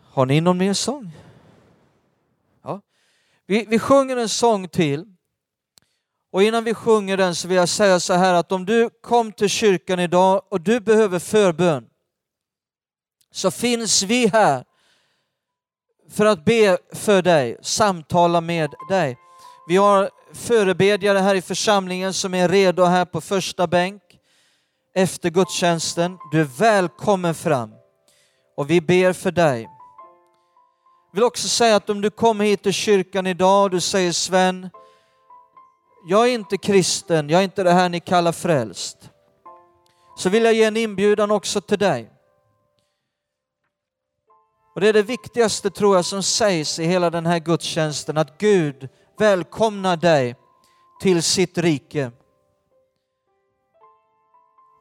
Har 0.00 0.26
ni 0.26 0.40
någon 0.40 0.58
mer 0.58 0.72
sång? 0.72 1.12
Vi, 3.46 3.66
vi 3.68 3.78
sjunger 3.78 4.16
en 4.16 4.28
sång 4.28 4.68
till. 4.68 5.14
Och 6.30 6.42
innan 6.42 6.64
vi 6.64 6.74
sjunger 6.74 7.16
den 7.16 7.34
så 7.34 7.48
vill 7.48 7.56
jag 7.56 7.68
säga 7.68 8.00
så 8.00 8.12
här 8.12 8.34
att 8.34 8.52
om 8.52 8.66
du 8.66 8.90
kom 8.90 9.32
till 9.32 9.48
kyrkan 9.48 10.00
idag 10.00 10.42
och 10.48 10.60
du 10.60 10.80
behöver 10.80 11.18
förbön 11.18 11.88
så 13.34 13.50
finns 13.50 14.02
vi 14.02 14.26
här 14.26 14.64
för 16.10 16.26
att 16.26 16.44
be 16.44 16.78
för 16.92 17.22
dig, 17.22 17.58
samtala 17.62 18.40
med 18.40 18.74
dig. 18.88 19.18
Vi 19.68 19.76
har 19.76 20.10
förebedjare 20.32 21.18
här 21.18 21.34
i 21.34 21.42
församlingen 21.42 22.12
som 22.12 22.34
är 22.34 22.48
redo 22.48 22.84
här 22.84 23.04
på 23.04 23.20
första 23.20 23.66
bänk 23.66 24.02
efter 24.94 25.30
gudstjänsten. 25.30 26.18
Du 26.32 26.40
är 26.40 26.44
välkommen 26.44 27.34
fram 27.34 27.70
och 28.56 28.70
vi 28.70 28.80
ber 28.80 29.12
för 29.12 29.30
dig. 29.30 29.62
Jag 31.12 31.16
vill 31.16 31.24
också 31.24 31.48
säga 31.48 31.76
att 31.76 31.90
om 31.90 32.00
du 32.00 32.10
kommer 32.10 32.44
hit 32.44 32.62
till 32.62 32.72
kyrkan 32.72 33.26
idag 33.26 33.64
och 33.64 33.70
du 33.70 33.80
säger 33.80 34.12
Sven, 34.12 34.70
jag 36.06 36.28
är 36.28 36.32
inte 36.32 36.56
kristen, 36.56 37.30
jag 37.30 37.40
är 37.40 37.44
inte 37.44 37.62
det 37.62 37.72
här 37.72 37.88
ni 37.88 38.00
kallar 38.00 38.32
frälst. 38.32 39.10
Så 40.18 40.28
vill 40.28 40.44
jag 40.44 40.54
ge 40.54 40.64
en 40.64 40.76
inbjudan 40.76 41.30
också 41.30 41.60
till 41.60 41.78
dig. 41.78 42.13
Och 44.74 44.80
det 44.80 44.88
är 44.88 44.92
det 44.92 45.02
viktigaste 45.02 45.70
tror 45.70 45.96
jag 45.96 46.04
som 46.04 46.22
sägs 46.22 46.78
i 46.78 46.84
hela 46.84 47.10
den 47.10 47.26
här 47.26 47.38
gudstjänsten, 47.38 48.18
att 48.18 48.38
Gud 48.38 48.88
välkomnar 49.18 49.96
dig 49.96 50.36
till 51.00 51.22
sitt 51.22 51.58
rike. 51.58 52.10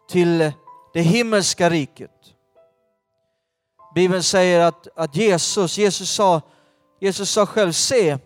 Till 0.10 0.52
det 0.94 1.02
himmelska 1.02 1.70
riket. 1.70 2.12
Bibeln 3.96 4.24
säger 4.24 4.60
att, 4.60 4.88
att 4.96 5.16
Jesus, 5.16 5.78
Jesus 5.78 6.10
sa, 6.10 6.41
Jesus 7.00 7.30
sa 7.30 7.46
själv, 7.46 7.72
se, 7.72 8.18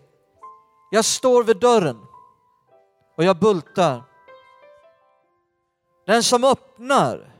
jag 0.90 1.04
står 1.04 1.44
vid 1.44 1.56
dörren 1.56 1.98
och 3.16 3.24
jag 3.24 3.38
bultar. 3.38 4.02
Den 6.06 6.22
som 6.22 6.44
öppnar 6.44 7.34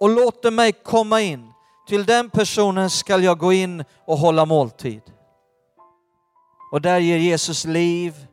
och 0.00 0.08
låter 0.08 0.50
mig 0.50 0.72
komma 0.72 1.20
in, 1.20 1.52
till 1.88 2.04
den 2.04 2.30
personen 2.30 2.90
skall 2.90 3.24
jag 3.24 3.38
gå 3.38 3.52
in 3.52 3.84
och 4.04 4.18
hålla 4.18 4.44
måltid. 4.44 5.02
Och 6.72 6.80
där 6.80 6.98
ger 6.98 7.18
Jesus 7.18 7.64
liv. 7.64 8.26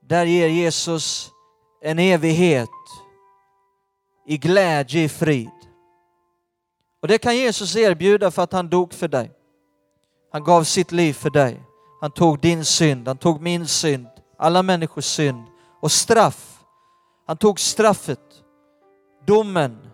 Där 0.00 0.24
ger 0.24 0.48
Jesus 0.48 1.30
en 1.82 1.98
evighet 1.98 2.68
i 4.26 4.38
glädje, 4.38 5.02
i 5.02 5.08
frid. 5.08 5.50
Och 7.02 7.08
det 7.08 7.18
kan 7.18 7.36
Jesus 7.36 7.76
erbjuda 7.76 8.30
för 8.30 8.42
att 8.42 8.52
han 8.52 8.68
dog 8.68 8.94
för 8.94 9.08
dig. 9.08 9.32
Han 10.32 10.44
gav 10.44 10.64
sitt 10.64 10.92
liv 10.92 11.12
för 11.12 11.30
dig. 11.30 11.62
Han 12.00 12.10
tog 12.10 12.40
din 12.40 12.64
synd, 12.64 13.08
han 13.08 13.18
tog 13.18 13.40
min 13.40 13.66
synd, 13.66 14.08
alla 14.38 14.62
människors 14.62 15.04
synd 15.04 15.44
och 15.80 15.92
straff. 15.92 16.64
Han 17.26 17.36
tog 17.36 17.60
straffet, 17.60 18.44
domen, 19.26 19.91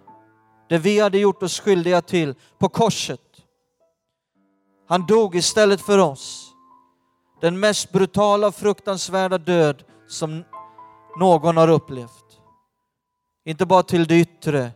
det 0.68 0.78
vi 0.78 1.00
hade 1.00 1.18
gjort 1.18 1.42
oss 1.42 1.60
skyldiga 1.60 2.02
till 2.02 2.34
på 2.58 2.68
korset. 2.68 3.20
Han 4.88 5.06
dog 5.06 5.36
istället 5.36 5.80
för 5.80 5.98
oss. 5.98 6.54
Den 7.40 7.60
mest 7.60 7.92
brutala 7.92 8.46
och 8.46 8.54
fruktansvärda 8.54 9.38
död 9.38 9.84
som 10.08 10.44
någon 11.18 11.56
har 11.56 11.68
upplevt. 11.68 12.24
Inte 13.44 13.66
bara 13.66 13.82
till 13.82 14.06
det 14.06 14.20
yttre, 14.20 14.70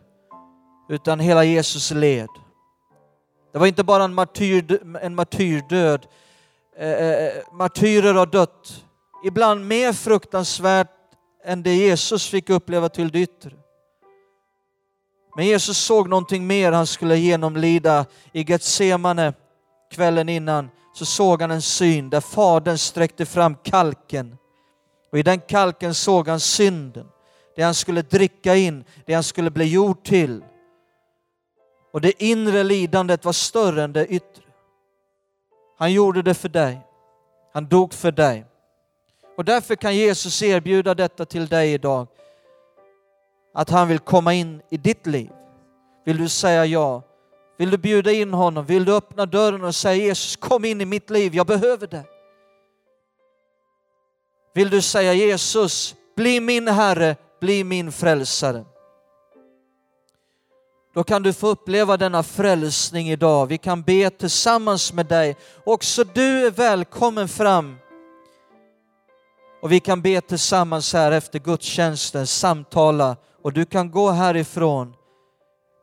utan 0.89 1.19
hela 1.19 1.43
Jesus 1.43 1.91
led. 1.91 2.29
Det 3.51 3.59
var 3.59 3.67
inte 3.67 3.83
bara 3.83 4.03
en, 4.03 4.13
martyr, 4.13 4.79
en 5.01 5.15
martyrdöd. 5.15 6.07
Eh, 6.77 6.91
eh, 6.91 7.27
eh 7.27 7.43
martyrer 7.51 8.13
har 8.13 8.25
dött, 8.25 8.83
ibland 9.25 9.67
mer 9.67 9.93
fruktansvärt 9.93 10.89
än 11.45 11.63
det 11.63 11.75
Jesus 11.75 12.27
fick 12.27 12.49
uppleva 12.49 12.89
till 12.89 13.09
det 13.09 13.19
yttre. 13.19 13.62
Men 15.35 15.45
Jesus 15.45 15.77
såg 15.77 16.09
någonting 16.09 16.47
mer 16.47 16.71
han 16.71 16.87
skulle 16.87 17.17
genomlida 17.17 18.05
i 18.31 18.43
Getsemane 18.43 19.33
kvällen 19.91 20.29
innan 20.29 20.69
så 20.93 21.05
såg 21.05 21.41
han 21.41 21.51
en 21.51 21.61
syn 21.61 22.09
där 22.09 22.21
Fadern 22.21 22.77
sträckte 22.77 23.25
fram 23.25 23.55
kalken 23.63 24.37
och 25.13 25.19
i 25.19 25.23
den 25.23 25.39
kalken 25.39 25.93
såg 25.93 26.27
han 26.27 26.39
synden, 26.39 27.07
det 27.55 27.63
han 27.63 27.73
skulle 27.73 28.01
dricka 28.01 28.55
in, 28.55 28.83
det 29.05 29.13
han 29.13 29.23
skulle 29.23 29.51
bli 29.51 29.65
gjord 29.65 30.03
till. 30.03 30.43
Och 31.91 32.01
det 32.01 32.23
inre 32.23 32.63
lidandet 32.63 33.25
var 33.25 33.33
större 33.33 33.83
än 33.83 33.93
det 33.93 34.07
yttre. 34.07 34.43
Han 35.77 35.93
gjorde 35.93 36.21
det 36.21 36.33
för 36.33 36.49
dig. 36.49 36.81
Han 37.53 37.67
dog 37.67 37.93
för 37.93 38.11
dig. 38.11 38.45
Och 39.37 39.45
därför 39.45 39.75
kan 39.75 39.95
Jesus 39.95 40.43
erbjuda 40.43 40.95
detta 40.95 41.25
till 41.25 41.47
dig 41.47 41.73
idag. 41.73 42.07
Att 43.53 43.69
han 43.69 43.87
vill 43.87 43.99
komma 43.99 44.33
in 44.33 44.61
i 44.69 44.77
ditt 44.77 45.07
liv. 45.07 45.31
Vill 46.05 46.17
du 46.17 46.29
säga 46.29 46.65
ja? 46.65 47.01
Vill 47.57 47.71
du 47.71 47.77
bjuda 47.77 48.11
in 48.11 48.33
honom? 48.33 48.65
Vill 48.65 48.85
du 48.85 48.95
öppna 48.95 49.25
dörren 49.25 49.63
och 49.63 49.75
säga 49.75 49.95
Jesus 49.95 50.35
kom 50.35 50.65
in 50.65 50.81
i 50.81 50.85
mitt 50.85 51.09
liv, 51.09 51.35
jag 51.35 51.47
behöver 51.47 51.87
det. 51.87 52.03
Vill 54.53 54.69
du 54.69 54.81
säga 54.81 55.13
Jesus, 55.13 55.95
bli 56.15 56.39
min 56.39 56.67
Herre, 56.67 57.15
bli 57.39 57.63
min 57.63 57.91
frälsare. 57.91 58.65
Då 60.93 61.03
kan 61.03 61.23
du 61.23 61.33
få 61.33 61.47
uppleva 61.47 61.97
denna 61.97 62.23
frälsning 62.23 63.09
idag. 63.09 63.45
Vi 63.45 63.57
kan 63.57 63.81
be 63.81 64.09
tillsammans 64.09 64.93
med 64.93 65.05
dig. 65.05 65.35
Också 65.63 66.03
du 66.03 66.47
är 66.47 66.51
välkommen 66.51 67.27
fram. 67.27 67.77
Och 69.61 69.71
vi 69.71 69.79
kan 69.79 70.01
be 70.01 70.21
tillsammans 70.21 70.93
här 70.93 71.11
efter 71.11 71.39
gudstjänsten, 71.39 72.27
samtala 72.27 73.15
och 73.43 73.53
du 73.53 73.65
kan 73.65 73.91
gå 73.91 74.09
härifrån 74.09 74.95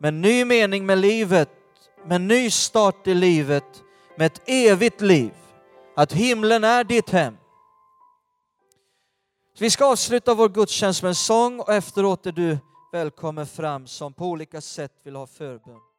med 0.00 0.14
ny 0.14 0.44
mening 0.44 0.86
med 0.86 0.98
livet, 0.98 1.50
med 2.06 2.20
ny 2.20 2.50
start 2.50 3.06
i 3.06 3.14
livet, 3.14 3.64
med 4.16 4.26
ett 4.26 4.42
evigt 4.46 5.00
liv. 5.00 5.32
Att 5.96 6.12
himlen 6.12 6.64
är 6.64 6.84
ditt 6.84 7.10
hem. 7.10 7.36
Vi 9.58 9.70
ska 9.70 9.84
avsluta 9.84 10.34
vår 10.34 10.48
gudstjänst 10.48 11.02
med 11.02 11.08
en 11.08 11.14
sång 11.14 11.60
och 11.60 11.72
efteråt 11.72 12.26
är 12.26 12.32
du 12.32 12.58
välkommen 12.92 13.46
fram 13.46 13.86
som 13.86 14.12
på 14.12 14.24
olika 14.26 14.60
sätt 14.60 14.92
vill 15.02 15.16
ha 15.16 15.26
förbön. 15.26 15.89